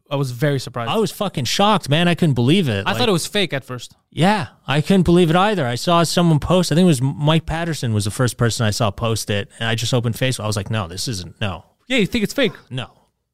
[0.09, 0.89] I was very surprised.
[0.91, 2.07] I was fucking shocked, man.
[2.07, 2.87] I couldn't believe it.
[2.87, 3.97] I Like, thought it was fake at first.
[4.13, 5.67] Yeah, I couldn't believe it either.
[5.67, 6.71] I saw someone post.
[6.71, 9.69] I think it was Mike Patterson was the first person I saw post it, and
[9.69, 10.45] I just opened Facebook.
[10.45, 11.41] I was like, no, this isn't.
[11.41, 12.53] No, Yeah, you think it's fake?
[12.71, 12.91] no.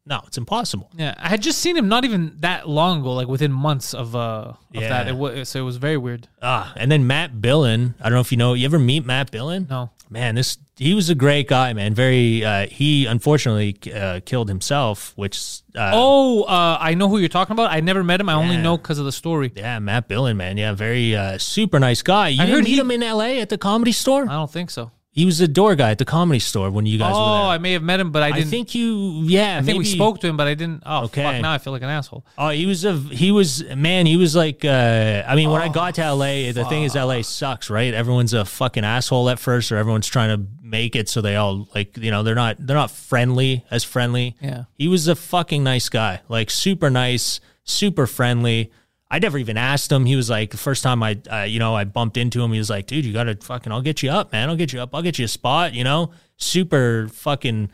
[0.06, 0.90] no, it's impossible.
[0.96, 4.16] Yeah, I had just seen him not even that long ago, like within months of
[4.16, 4.88] uh of Yeah.
[4.88, 5.08] that.
[5.08, 6.26] It was so it was very weird.
[6.40, 7.96] Ah, and then Matt Billon.
[8.00, 8.54] I don't know if you know.
[8.54, 9.66] You ever meet Matt Billon?
[9.68, 9.90] No.
[10.12, 11.94] Man, this he was a great guy, man.
[11.94, 12.44] Very.
[12.44, 15.62] Uh, he unfortunately uh, killed himself, which.
[15.74, 17.70] Uh, Oh, uh, I know who you're talking about.
[17.70, 18.28] I never met him.
[18.28, 19.50] I only know because of the story.
[19.56, 20.56] Yeah, Matt Billon, man.
[20.58, 22.28] Yeah, very uh, super nice guy.
[22.28, 23.40] You I heard meet he- him in L.A.
[23.40, 24.24] at the comedy store.
[24.28, 24.90] I don't think so.
[25.14, 27.50] He was the door guy at the comedy store when you guys were Oh, there.
[27.50, 28.48] I may have met him, but I I didn't.
[28.48, 29.24] think you.
[29.26, 30.82] Yeah, I think we maybe- spoke to him, but I didn't.
[30.86, 31.22] Oh, Okay.
[31.22, 31.42] fuck!
[31.42, 32.24] Now I feel like an asshole.
[32.38, 34.06] Oh, he was a he was man.
[34.06, 34.64] He was like.
[34.64, 37.92] Uh, I mean, when I got to LA, the thing is, LA sucks, right?
[37.92, 41.68] Everyone's a fucking asshole at first, or everyone's trying to make it so they all
[41.74, 44.34] like you know they're not they're not friendly as friendly.
[44.40, 44.64] Yeah.
[44.78, 48.70] he was a fucking nice guy, like super nice, super friendly.
[49.12, 50.06] I never even asked him.
[50.06, 52.50] He was like the first time I, uh, you know, I bumped into him.
[52.50, 54.48] He was like, "Dude, you gotta fucking, I'll get you up, man.
[54.48, 54.94] I'll get you up.
[54.94, 57.70] I'll get you a spot." You know, super fucking.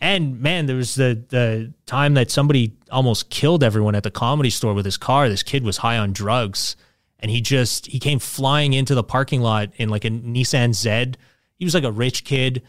[0.00, 4.50] And man, there was the the time that somebody almost killed everyone at the comedy
[4.50, 5.28] store with his car.
[5.28, 6.74] This kid was high on drugs,
[7.20, 11.12] and he just he came flying into the parking lot in like a Nissan Z.
[11.54, 12.62] He was like a rich kid.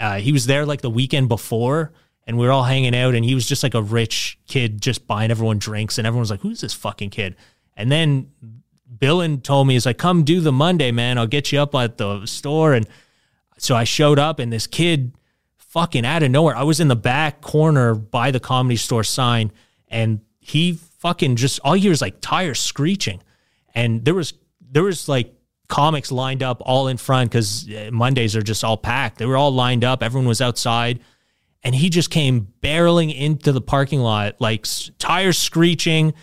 [0.00, 1.92] Uh, he was there like the weekend before,
[2.26, 5.06] and we were all hanging out, and he was just like a rich kid, just
[5.06, 7.36] buying everyone drinks, and everyone was like, "Who's this fucking kid?"
[7.76, 8.30] And then
[8.98, 11.18] Billon told me, "He's like, come do the Monday, man.
[11.18, 12.86] I'll get you up at the store." And
[13.58, 15.12] so I showed up, and this kid,
[15.56, 19.52] fucking out of nowhere, I was in the back corner by the comedy store sign,
[19.88, 23.22] and he fucking just all hear is like tires screeching,
[23.74, 24.34] and there was
[24.70, 25.36] there was like
[25.68, 29.18] comics lined up all in front because eh, Mondays are just all packed.
[29.18, 30.02] They were all lined up.
[30.02, 31.00] Everyone was outside.
[31.62, 34.66] And he just came barreling into the parking lot, like
[34.98, 36.14] tires screeching,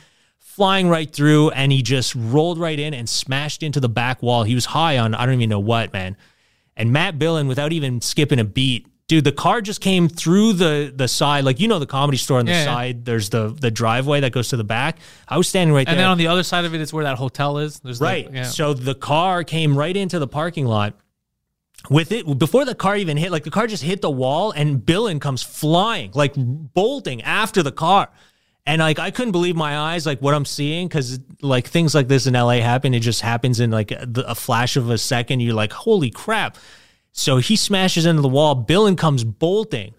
[0.55, 4.43] flying right through, and he just rolled right in and smashed into the back wall.
[4.43, 6.15] He was high on I don't even know what, man.
[6.75, 10.93] And Matt Billon, without even skipping a beat, dude, the car just came through the
[10.95, 12.65] the side, like you know the comedy store on the Yeah, yeah.
[12.65, 13.05] side.
[13.05, 14.99] There's the the driveway that goes to the back.
[15.27, 15.93] I was standing right And there.
[15.93, 17.79] And then on the other side of it is where that hotel is.
[17.79, 18.25] There's Right.
[18.25, 18.43] Like, yeah.
[18.43, 20.95] So the car came right into the parking lot.
[21.89, 24.85] With it before the car even hit, like the car just hit the wall and
[24.85, 28.09] Billon comes flying, like bolting after the car.
[28.65, 32.07] And like I couldn't believe my eyes, like what I'm seeing, because like things like
[32.07, 32.93] this in LA happen.
[32.93, 35.41] It just happens in like a, a flash of a second.
[35.41, 36.57] You're like, holy crap!
[37.11, 38.55] So he smashes into the wall.
[38.55, 39.93] Billon comes bolting,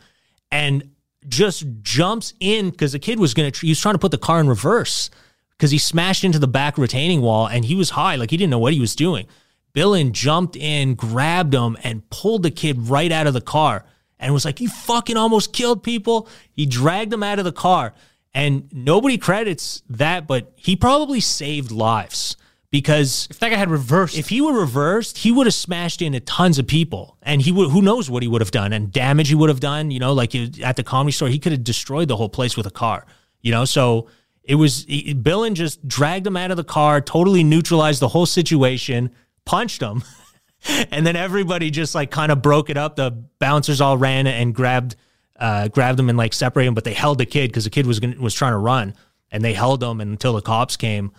[0.50, 0.90] and
[1.28, 3.52] just jumps in because the kid was gonna.
[3.60, 5.10] He was trying to put the car in reverse
[5.50, 8.50] because he smashed into the back retaining wall and he was high, like he didn't
[8.50, 9.26] know what he was doing.
[9.74, 13.84] Billon jumped in, grabbed him, and pulled the kid right out of the car
[14.18, 16.28] and was like, You fucking almost killed people.
[16.52, 17.92] He dragged him out of the car.
[18.34, 22.36] And nobody credits that, but he probably saved lives
[22.74, 26.18] because if that guy had reversed, if he were reversed, he would have smashed into
[26.18, 27.70] tons of people, and he would.
[27.70, 29.92] Who knows what he would have done and damage he would have done.
[29.92, 32.66] You know, like at the comedy store, he could have destroyed the whole place with
[32.66, 33.06] a car.
[33.42, 34.08] You know, so
[34.42, 34.84] it was.
[34.88, 39.80] He, Billon just dragged him out of the car, totally neutralized the whole situation, punched
[39.80, 40.02] him,
[40.90, 42.96] and then everybody just like kind of broke it up.
[42.96, 44.96] The bouncers all ran and grabbed,
[45.38, 47.86] uh, grabbed him and like separated him, but they held the kid because the kid
[47.86, 48.94] was gonna, was trying to run,
[49.30, 51.12] and they held him until the cops came.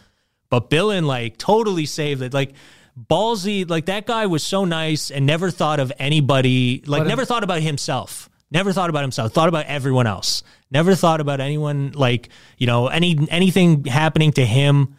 [0.49, 2.33] But Billon like totally saved it.
[2.33, 2.53] Like
[2.97, 7.25] ballsy, like that guy was so nice and never thought of anybody, like But- never
[7.25, 8.29] thought about himself.
[8.51, 9.33] Never thought about himself.
[9.33, 10.43] Thought about everyone else.
[10.71, 14.95] Never thought about anyone like, you know, any anything happening to him,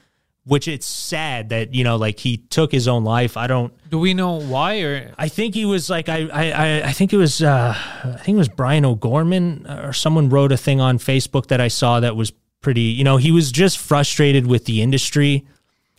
[0.46, 3.36] which it's sad that, you know, like he took his own life.
[3.36, 6.92] I don't do we know why or I think he was like I I I-
[6.92, 7.74] think it was uh
[8.04, 11.68] I think it was Brian O'Gorman or someone wrote a thing on Facebook that I
[11.68, 15.44] saw that was pretty you know he was just frustrated with the industry.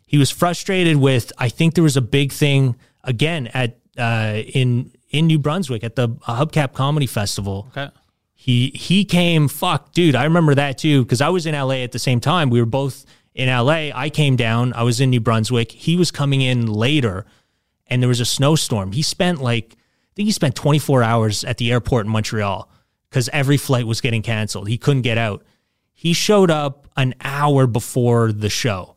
[0.06, 4.91] He was frustrated with I think there was a big thing again at uh in
[5.10, 7.68] in New Brunswick at the Hubcap Comedy Festival.
[7.72, 7.90] okay?
[8.34, 11.91] He he came fuck dude I remember that too because I was in LA at
[11.91, 13.06] the same time we were both
[13.38, 15.72] in LA I came down I was in New Brunswick.
[15.72, 17.26] He was coming in later
[17.86, 18.92] and there was a snowstorm.
[18.92, 22.70] He spent like I think he spent 24 hours at the airport in Montreal
[23.10, 24.68] because every flight was getting canceled.
[24.68, 25.46] He couldn't get out.
[25.94, 28.96] He showed up an hour before the show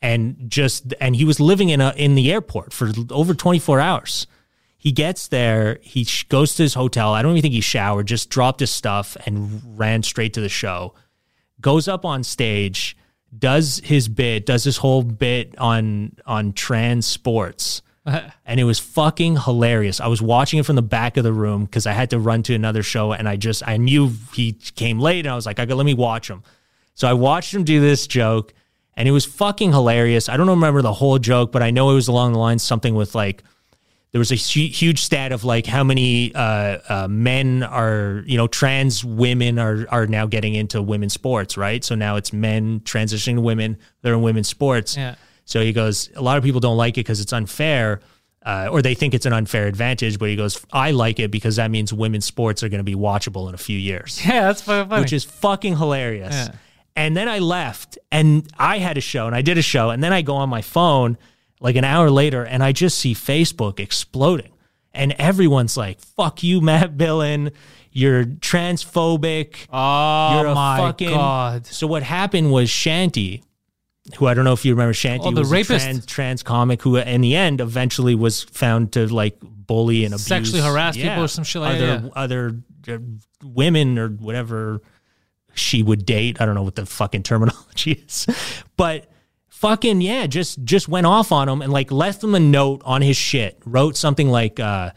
[0.00, 4.28] and just and he was living in a in the airport for over 24 hours.
[4.78, 7.12] He gets there he sh- goes to his hotel.
[7.12, 10.48] I don't even think he showered just dropped his stuff and ran straight to the
[10.48, 10.94] show.
[11.60, 12.96] Goes up on stage
[13.36, 17.82] does his bit does his whole bit on on trans sports.
[18.44, 20.00] And it was fucking hilarious.
[20.00, 22.42] I was watching it from the back of the room because i had to run
[22.42, 25.60] to another show and i just i knew he came late and i was like
[25.60, 26.42] i go let me watch him.
[26.94, 28.52] So I watched him do this joke
[28.94, 30.28] and it was fucking hilarious.
[30.28, 32.94] I don't remember the whole joke, but I know it was along the lines something
[32.94, 33.42] with like
[34.12, 38.46] there was a huge stat of like how many uh, uh, men are you know
[38.46, 41.82] trans women are are now getting into women's sports, right?
[41.82, 43.78] So now it's men transitioning to women.
[44.02, 44.96] They're in women's sports.
[44.96, 45.14] Yeah.
[45.46, 48.00] So he goes, a lot of people don't like it because it's unfair.
[48.44, 51.56] Uh, or they think it's an unfair advantage, but he goes, I like it because
[51.56, 54.62] that means women's sports are going to be watchable in a few years Yeah, that's
[54.62, 55.00] funny.
[55.00, 56.34] which is fucking hilarious.
[56.34, 56.54] Yeah.
[56.96, 60.02] And then I left and I had a show and I did a show and
[60.02, 61.18] then I go on my phone
[61.62, 64.52] like an hour later and I just see Facebook exploding.
[64.94, 67.52] And everyone's like, fuck you, Matt Billon.
[67.92, 69.66] You're transphobic.
[69.72, 71.08] oh You're a my fucking.
[71.10, 71.66] god.
[71.66, 73.42] So what happened was Shanty,
[74.16, 75.84] who I don't know if you remember Shanty, Oh, the rapist.
[75.84, 80.26] trans, trans comic who in the end eventually was found to like bully and abuse.
[80.26, 82.12] Sexually harass people or some shit like other, that.
[82.16, 82.58] Other
[82.88, 82.98] uh,
[83.44, 84.80] women or whatever
[85.54, 86.40] she would date.
[86.40, 88.26] I don't know what the fucking terminology is,
[88.76, 89.06] but
[89.62, 93.00] fucking yeah, just just went off on him and like left him a note on
[93.00, 93.58] his shit.
[93.64, 94.90] Wrote something like uh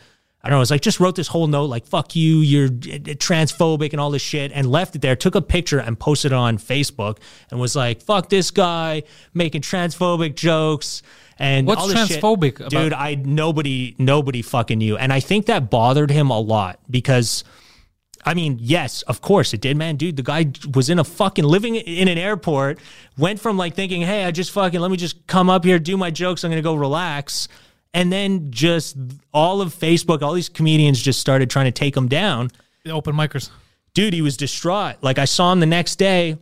[0.43, 0.61] I don't know.
[0.61, 4.11] It's like just wrote this whole note like "fuck you," you're uh, transphobic and all
[4.11, 5.15] this shit, and left it there.
[5.15, 7.17] Took a picture and posted it on Facebook
[7.49, 11.01] and was like "fuck this guy," making transphobic jokes
[11.39, 12.21] and What's all this shit.
[12.21, 12.93] transphobic about- dude?
[12.93, 17.43] I nobody nobody fucking knew, and I think that bothered him a lot because.
[18.25, 19.97] I mean, yes, of course it did, man.
[19.97, 22.79] Dude, the guy was in a fucking living in an airport,
[23.17, 25.95] went from like thinking, hey, I just fucking let me just come up here, do
[25.95, 27.47] my jokes, I'm gonna go relax.
[27.93, 28.97] And then just
[29.33, 32.51] all of Facebook, all these comedians just started trying to take him down.
[32.83, 33.49] The open micers.
[33.93, 34.97] Dude, he was distraught.
[35.01, 36.37] Like I saw him the next day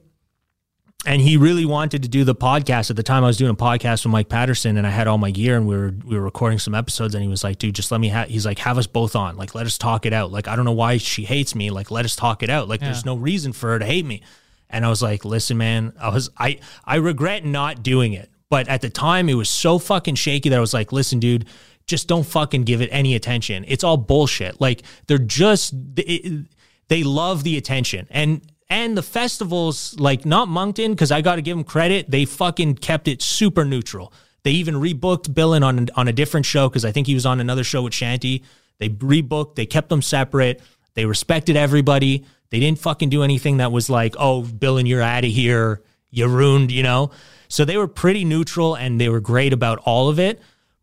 [1.06, 2.90] and he really wanted to do the podcast.
[2.90, 5.18] At the time I was doing a podcast with Mike Patterson and I had all
[5.18, 7.76] my gear and we were we were recording some episodes and he was like, dude,
[7.76, 9.36] just let me have he's like, have us both on.
[9.36, 10.32] Like, let us talk it out.
[10.32, 11.70] Like, I don't know why she hates me.
[11.72, 12.70] Like, let us talk it out.
[12.70, 14.22] Like, there's no reason for her to hate me.
[14.70, 18.30] And I was like, listen, man, I was I I regret not doing it.
[18.50, 21.48] But at the time it was so fucking shaky that I was like, listen, dude,
[21.86, 23.66] just don't fucking give it any attention.
[23.68, 24.62] It's all bullshit.
[24.62, 26.44] Like they're just they,
[26.88, 28.08] they love the attention.
[28.10, 28.42] And
[28.74, 32.76] and the festivals, like not Moncton, because I got to give them credit, they fucking
[32.76, 34.12] kept it super neutral.
[34.42, 37.40] They even rebooked Billon on on a different show because I think he was on
[37.40, 38.44] another show with Shanty.
[38.80, 39.56] They rebooked.
[39.56, 40.60] They kept them separate.
[40.96, 42.26] They respected everybody.
[42.50, 45.84] They didn't fucking do anything that was like, oh, Billon, you're out of here.
[46.10, 47.12] You ruined, you know.
[47.50, 50.42] So they were pretty neutral and they were great about all of it.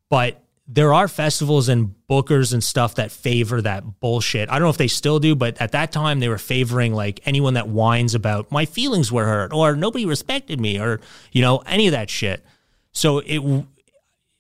[0.08, 0.39] But
[0.72, 4.48] there are festivals and bookers and stuff that favor that bullshit.
[4.48, 7.20] I don't know if they still do, but at that time they were favoring like
[7.26, 11.00] anyone that whines about my feelings were hurt or nobody respected me or
[11.32, 12.44] you know any of that shit.
[12.92, 13.66] So it,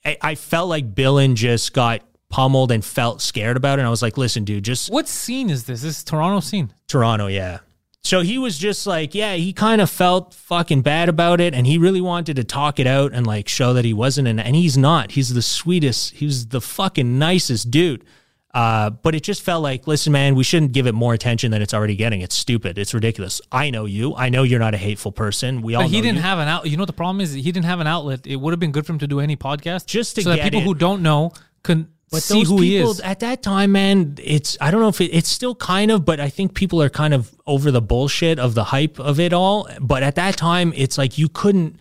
[0.04, 3.82] I, I felt like Billon just got pummeled and felt scared about it.
[3.82, 5.82] And I was like, listen, dude, just What scene is this?
[5.82, 6.72] This is Toronto scene.
[6.86, 7.58] Toronto, yeah.
[8.02, 11.66] So he was just like, yeah, he kind of felt fucking bad about it, and
[11.66, 14.56] he really wanted to talk it out and like show that he wasn't, an, and
[14.56, 15.12] he's not.
[15.12, 16.14] He's the sweetest.
[16.14, 18.04] He was the fucking nicest dude.
[18.52, 21.62] Uh, but it just felt like, listen, man, we shouldn't give it more attention than
[21.62, 22.20] it's already getting.
[22.20, 22.78] It's stupid.
[22.78, 23.40] It's ridiculous.
[23.52, 24.16] I know you.
[24.16, 25.62] I know you're not a hateful person.
[25.62, 25.82] We all.
[25.82, 26.22] But he didn't you.
[26.22, 26.66] have an out.
[26.66, 27.32] You know what the problem is?
[27.32, 28.26] He didn't have an outlet.
[28.26, 30.36] It would have been good for him to do any podcast, Just to so that
[30.36, 30.64] get people it.
[30.64, 31.30] who don't know
[31.62, 33.00] can But see those who he people is.
[33.00, 36.18] at that time, man, it's I don't know if it, it's still kind of, but
[36.18, 39.68] I think people are kind of over the bullshit of the hype of it all.
[39.80, 41.76] But at that time, it's like you couldn't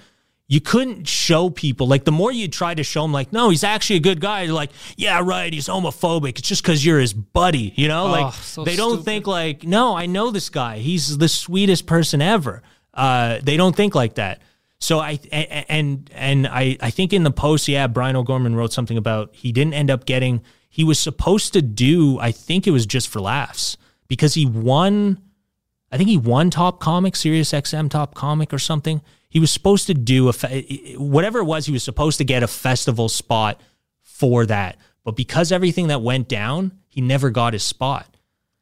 [0.48, 3.64] you couldn't show people like the more you try to show them like no he's
[3.64, 7.14] actually a good guy they're like yeah right he's homophobic it's just because you're his
[7.14, 9.06] buddy you know like so they don't stupid.
[9.06, 12.64] think like no i know this guy he's the sweetest person ever
[12.96, 14.42] uh, they don't think like that
[14.80, 18.98] so I and and I I think in the post, yeah, Brian O'Gorman wrote something
[18.98, 20.42] about he didn't end up getting.
[20.70, 22.18] He was supposed to do.
[22.20, 23.78] I think it was just for laughs
[24.08, 25.22] because he won.
[25.92, 29.02] I think he won top comic, Sirius XM top comic or something.
[29.28, 30.34] He was supposed to do a
[30.98, 31.66] whatever it was.
[31.66, 33.60] He was supposed to get a festival spot
[34.02, 38.16] for that, but because everything that went down, he never got his spot.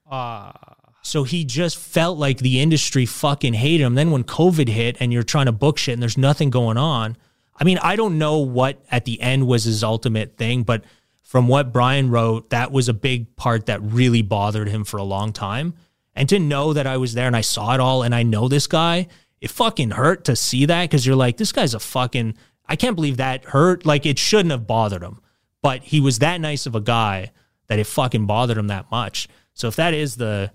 [0.10, 0.67] Ah.
[1.08, 3.96] So he just felt like the industry fucking hated him.
[3.96, 7.16] Then when COVID hit and you're trying to book shit and there's nothing going on,
[7.56, 10.84] I mean, I don't know what at the end was his ultimate thing, but
[11.22, 15.04] from what Brian wrote, that was a big part that really bothered him for a
[15.04, 15.76] long time.
[16.14, 18.50] And to know that I was there and I saw it all and I know
[18.50, 19.08] this guy,
[19.40, 22.36] it fucking hurt to see that because you're like, this guy's a fucking,
[22.66, 23.86] I can't believe that hurt.
[23.86, 25.22] Like it shouldn't have bothered him,
[25.62, 27.32] but he was that nice of a guy
[27.68, 29.30] that it fucking bothered him that much.
[29.54, 30.52] So if that is the,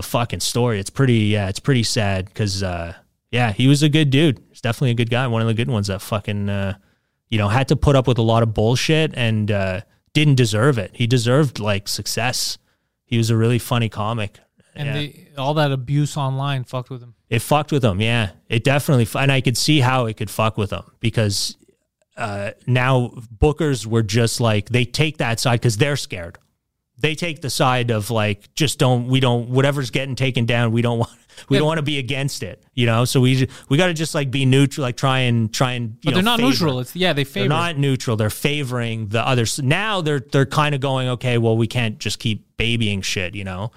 [0.00, 0.80] the fucking story.
[0.80, 2.94] It's pretty, yeah, it's pretty sad because, uh,
[3.30, 4.42] yeah, he was a good dude.
[4.48, 5.26] He's definitely a good guy.
[5.26, 6.74] One of the good ones that fucking, uh,
[7.28, 9.82] you know, had to put up with a lot of bullshit and uh,
[10.14, 10.90] didn't deserve it.
[10.94, 12.58] He deserved like success.
[13.04, 14.40] He was a really funny comic.
[14.74, 14.94] and yeah.
[14.94, 17.14] the, all that abuse online fucked with him.
[17.28, 18.00] it fucked with him.
[18.00, 21.56] Yeah, it definitely, and I could see how it could fuck with him because
[22.16, 26.38] uh, now bookers were just like they take that side because they're scared.
[27.00, 30.82] They take the side of like just don't we don't whatever's getting taken down we
[30.82, 31.10] don't want
[31.48, 31.60] we Yeah.
[31.60, 34.30] don't want to be against it you know so we we got to just like
[34.30, 36.50] be neutral like try and try and you But they're not favor.
[36.50, 36.80] neutral.
[36.80, 38.16] It's yeah, they They're not neutral.
[38.16, 39.58] They're favoring the others.
[39.58, 43.44] Now they're they're kind of going, okay, well, we can't just keep babying shit, you
[43.44, 43.70] know.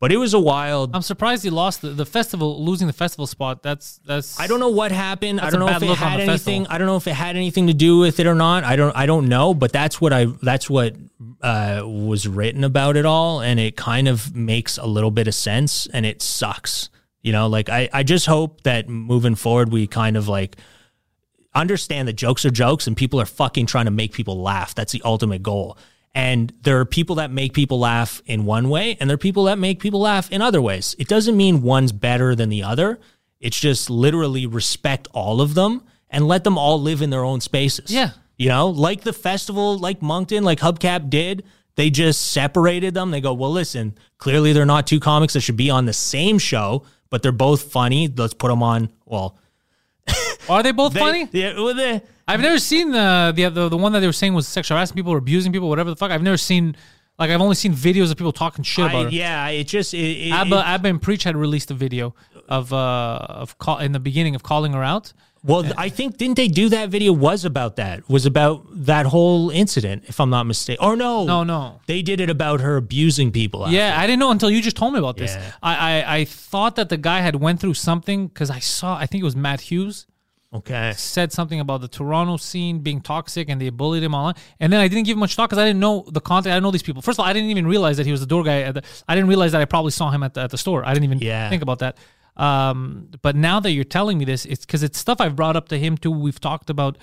[0.00, 0.94] But it was a wild.
[0.94, 3.64] I'm surprised he lost the, the festival, losing the festival spot.
[3.64, 4.38] That's that's.
[4.38, 5.40] I don't know what happened.
[5.40, 6.62] I don't know if it had anything.
[6.62, 6.66] festival.
[6.70, 8.62] I don't know if it had anything to do with it or not.
[8.62, 8.94] I don't.
[8.96, 9.54] I don't know.
[9.54, 10.26] But that's what I.
[10.40, 10.94] That's what
[11.42, 15.34] uh, was written about it all, and it kind of makes a little bit of
[15.34, 16.90] sense, and it sucks.
[17.22, 17.88] You know, like I.
[17.92, 20.58] I just hope that moving forward, we kind of like
[21.56, 24.76] understand that jokes are jokes and people are fucking trying to make people laugh.
[24.76, 25.76] That's the ultimate goal.
[26.14, 29.44] And there are people that make people laugh in one way and there are people
[29.44, 30.96] that make people laugh in other ways.
[30.98, 32.98] It doesn't mean one's better than the other.
[33.40, 37.40] It's just literally respect all of them and let them all live in their own
[37.40, 37.90] spaces.
[37.92, 38.10] Yeah.
[38.36, 41.44] You know, like the festival, like Moncton, like Hubcap did.
[41.76, 43.12] They just separated them.
[43.12, 46.38] They go, well, listen, clearly they're not two comics that should be on the same
[46.38, 48.08] show, but they're both funny.
[48.08, 48.90] Let's put them on.
[49.04, 49.38] Well,
[50.48, 51.28] Are they both they- funny?
[51.32, 54.34] Yeah, well, they, I've never seen the, the the the one that they were saying
[54.34, 56.10] was sexual harassing people or abusing people, whatever the fuck.
[56.10, 56.76] I've never seen
[57.18, 59.10] like I've only seen videos of people talking shit I- about her.
[59.10, 59.98] yeah, it just it,
[60.28, 62.14] it, Abba it- Abba and Preach had released a video
[62.48, 65.12] of uh of call in the beginning of calling her out.
[65.44, 69.50] well, I think didn't they do that video was about that was about that whole
[69.50, 70.84] incident, if I'm not mistaken.
[70.84, 71.80] Or no, No, no.
[71.86, 73.64] they did it about her abusing people.
[73.64, 73.76] after.
[73.76, 75.34] Yeah, I didn't know until you just told me about this.
[75.34, 75.52] Yeah.
[75.62, 79.06] I, I I thought that the guy had went through something because I saw I
[79.06, 80.06] think it was Matt Hughes
[80.50, 80.94] Okay.
[80.96, 84.34] said something about the Toronto scene being toxic and they bullied him online.
[84.60, 86.52] And then I didn't give him much thought because I didn't know the content.
[86.52, 87.02] I didn't know these people.
[87.02, 88.62] First of all, I didn't even realize that he was the door guy.
[88.62, 90.84] At the, I didn't realize that I probably saw him at the, at the store.
[90.86, 91.50] I didn't even Yeah.
[91.50, 91.98] think about that.
[92.36, 95.68] Um, but now that you're telling me this, it's because it's stuff I've brought up
[95.68, 96.10] to him too.
[96.10, 96.96] We've talked about.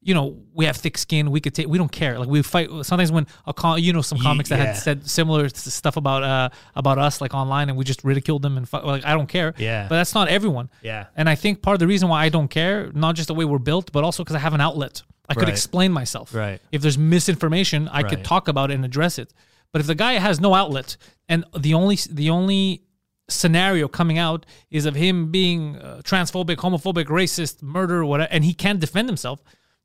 [0.00, 1.30] You know, we have thick skin.
[1.30, 1.66] We could take.
[1.66, 2.18] We don't care.
[2.18, 2.68] Like we fight.
[2.82, 4.66] Sometimes when a con, you know, some comics that yeah.
[4.66, 8.56] had said similar stuff about uh about us like online, and we just ridiculed them
[8.56, 9.54] and fu- like I don't care.
[9.58, 9.86] Yeah.
[9.88, 10.70] But that's not everyone.
[10.82, 11.06] Yeah.
[11.16, 13.44] And I think part of the reason why I don't care, not just the way
[13.44, 15.02] we're built, but also because I have an outlet.
[15.28, 16.34] I could explain myself.
[16.34, 16.60] Right.
[16.72, 19.34] If there's misinformation, I could talk about it and address it.
[19.72, 20.96] But if the guy has no outlet
[21.28, 22.84] and the only the only
[23.28, 28.54] scenario coming out is of him being uh, transphobic, homophobic, racist, murder, whatever, and he
[28.54, 29.42] can't defend himself,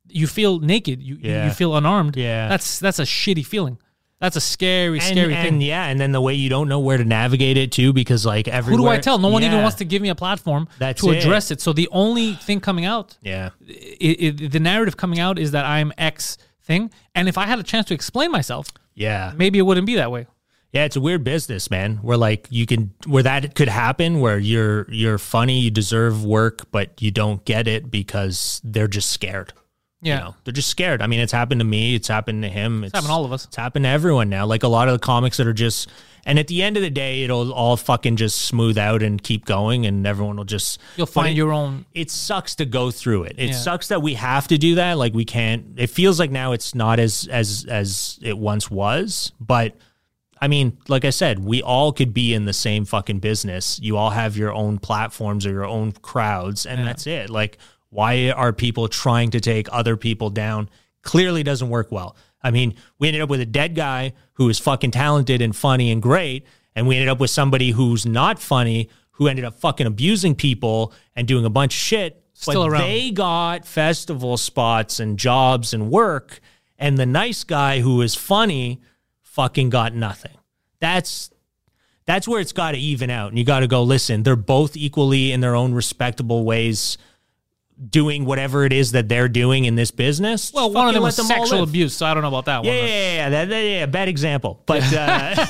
[0.08, 1.02] you feel naked.
[1.02, 1.46] You you- Yeah.
[1.46, 2.16] you feel unarmed.
[2.16, 2.48] Yeah.
[2.48, 3.78] That's that's a shitty feeling.
[4.20, 5.60] That's a scary, And, scary and thing.
[5.60, 8.46] yeah, and then the way you don't know where to navigate it too, because like
[8.46, 9.18] Who do I tell?
[9.18, 11.18] No one even wants to give me a platform That's to it.
[11.18, 11.60] address it.
[11.60, 13.50] So the only thing coming out Yeah.
[13.66, 17.58] it, it, the narrative coming out is that I'm X thing, and if I had
[17.58, 19.32] a chance to explain myself, Yeah.
[19.36, 20.26] maybe it wouldn't be that way.
[20.72, 21.96] Yeah, it's a weird business, man.
[22.02, 26.66] Where like you can where that could happen where you're you're funny, you deserve work,
[26.72, 29.52] but you don't get it because they're just scared.
[30.04, 31.00] Yeah, You know, they're just scared.
[31.02, 31.94] I mean, it's happened to me.
[31.94, 32.84] It's happened to him.
[32.84, 33.44] It's, happened to all of us.
[33.46, 34.46] It's happened to everyone now.
[34.46, 35.88] Like a lot of the comics that are just,
[36.26, 39.44] and at the end of the day, it'll all fucking just smooth out and keep
[39.46, 40.78] going, and everyone will just.
[40.96, 41.86] you'll find it- your own.
[41.94, 43.34] It sucks to go through it.
[43.38, 43.54] It Yeah.
[43.56, 44.98] sucks that we have to do that.
[44.98, 45.64] Like we can't.
[45.76, 49.74] It feels like now it's not as as as it once was, but.
[50.42, 53.80] I mean, like I said, we all could be in the same fucking business.
[53.82, 57.30] You all have your own platforms or your own crowds, and that's it.
[57.30, 57.56] Like,
[57.94, 60.68] why are people trying to take other people down?
[61.02, 62.16] Clearly doesn't work well.
[62.42, 65.92] I mean, we ended up with a dead guy who is fucking talented and funny
[65.92, 66.44] and great,
[66.74, 70.92] and we ended up with somebody who's not funny who ended up fucking abusing people
[71.14, 72.20] and doing a bunch of shit.
[72.32, 72.80] Still but around.
[72.80, 76.40] they got festival spots and jobs and work,
[76.76, 78.82] and the nice guy who is funny
[79.20, 80.36] fucking got nothing.
[80.80, 81.30] That's
[82.06, 83.28] that's where it's got to even out.
[83.28, 86.98] And you got to go, listen, they're both equally in their own respectable ways
[87.90, 90.52] doing whatever it is that they're doing in this business.
[90.52, 92.70] Well, one of them was them sexual abuse, so I don't know about that Yeah,
[92.70, 92.78] one.
[92.78, 95.46] yeah, yeah, yeah, that, that- yeah, bad example, but uh,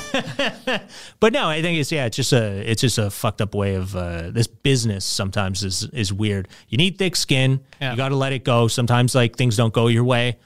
[1.19, 3.75] but no, I think it's yeah, it's just a it's just a fucked up way
[3.75, 5.05] of uh, this business.
[5.05, 6.47] Sometimes is is weird.
[6.67, 7.61] You need thick skin.
[7.79, 7.91] Yeah.
[7.91, 8.67] You got to let it go.
[8.67, 10.37] Sometimes like things don't go your way.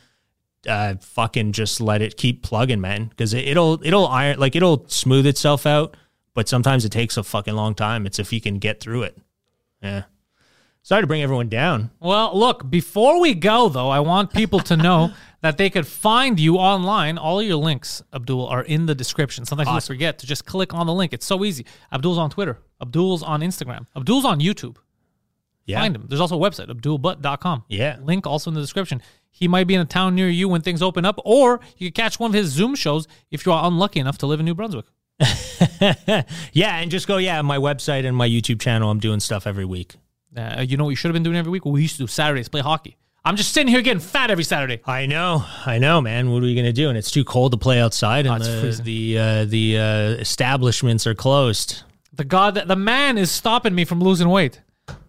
[0.67, 4.85] Uh, fucking just let it keep plugging, man, because it, it'll it'll iron like it'll
[4.89, 5.95] smooth itself out.
[6.33, 8.05] But sometimes it takes a fucking long time.
[8.05, 9.17] It's if you can get through it.
[9.81, 10.03] Yeah.
[10.89, 11.91] Sorry to bring everyone down.
[11.99, 15.11] Well, look, before we go, though, I want people to know
[15.41, 17.19] that they could find you online.
[17.19, 19.45] All your links, Abdul, are in the description.
[19.45, 21.13] Sometimes you forget to just click on the link.
[21.13, 21.67] It's so easy.
[21.91, 22.57] Abdul's on Twitter.
[22.81, 23.85] Abdul's on Instagram.
[23.95, 24.77] Abdul's on YouTube.
[25.67, 25.79] Yeah.
[25.79, 26.05] Find him.
[26.09, 27.65] There's also a website, abdulbutt.com.
[27.67, 27.97] Yeah.
[28.01, 29.03] Link also in the description.
[29.29, 32.01] He might be in a town near you when things open up, or you could
[32.01, 34.55] catch one of his Zoom shows if you are unlucky enough to live in New
[34.55, 34.87] Brunswick.
[36.51, 38.89] yeah, and just go, yeah, my website and my YouTube channel.
[38.89, 39.93] I'm doing stuff every week.
[40.35, 41.65] Uh, you know what you should have been doing every week?
[41.65, 42.97] We used to do Saturdays, play hockey.
[43.25, 44.81] I'm just sitting here getting fat every Saturday.
[44.85, 46.31] I know, I know, man.
[46.31, 46.89] What are we gonna do?
[46.89, 49.81] And it's too cold to play outside, and it's the the uh, the uh,
[50.21, 51.83] establishments are closed.
[52.13, 54.61] The God, the man is stopping me from losing weight.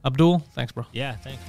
[0.05, 0.87] Abdul, thanks, bro.
[0.93, 1.43] Yeah, thanks.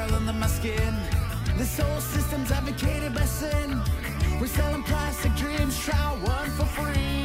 [0.00, 0.94] Under my skin.
[1.56, 3.80] This whole system's advocated by sin.
[4.40, 7.18] We're selling plastic dreams, try one for free.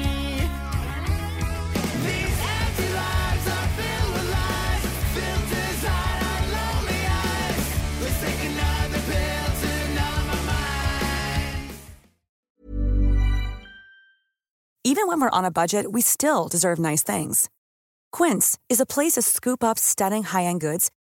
[14.86, 17.50] Even when we're on a budget, we still deserve nice things.
[18.12, 20.92] Quince is a place to scoop up stunning high-end goods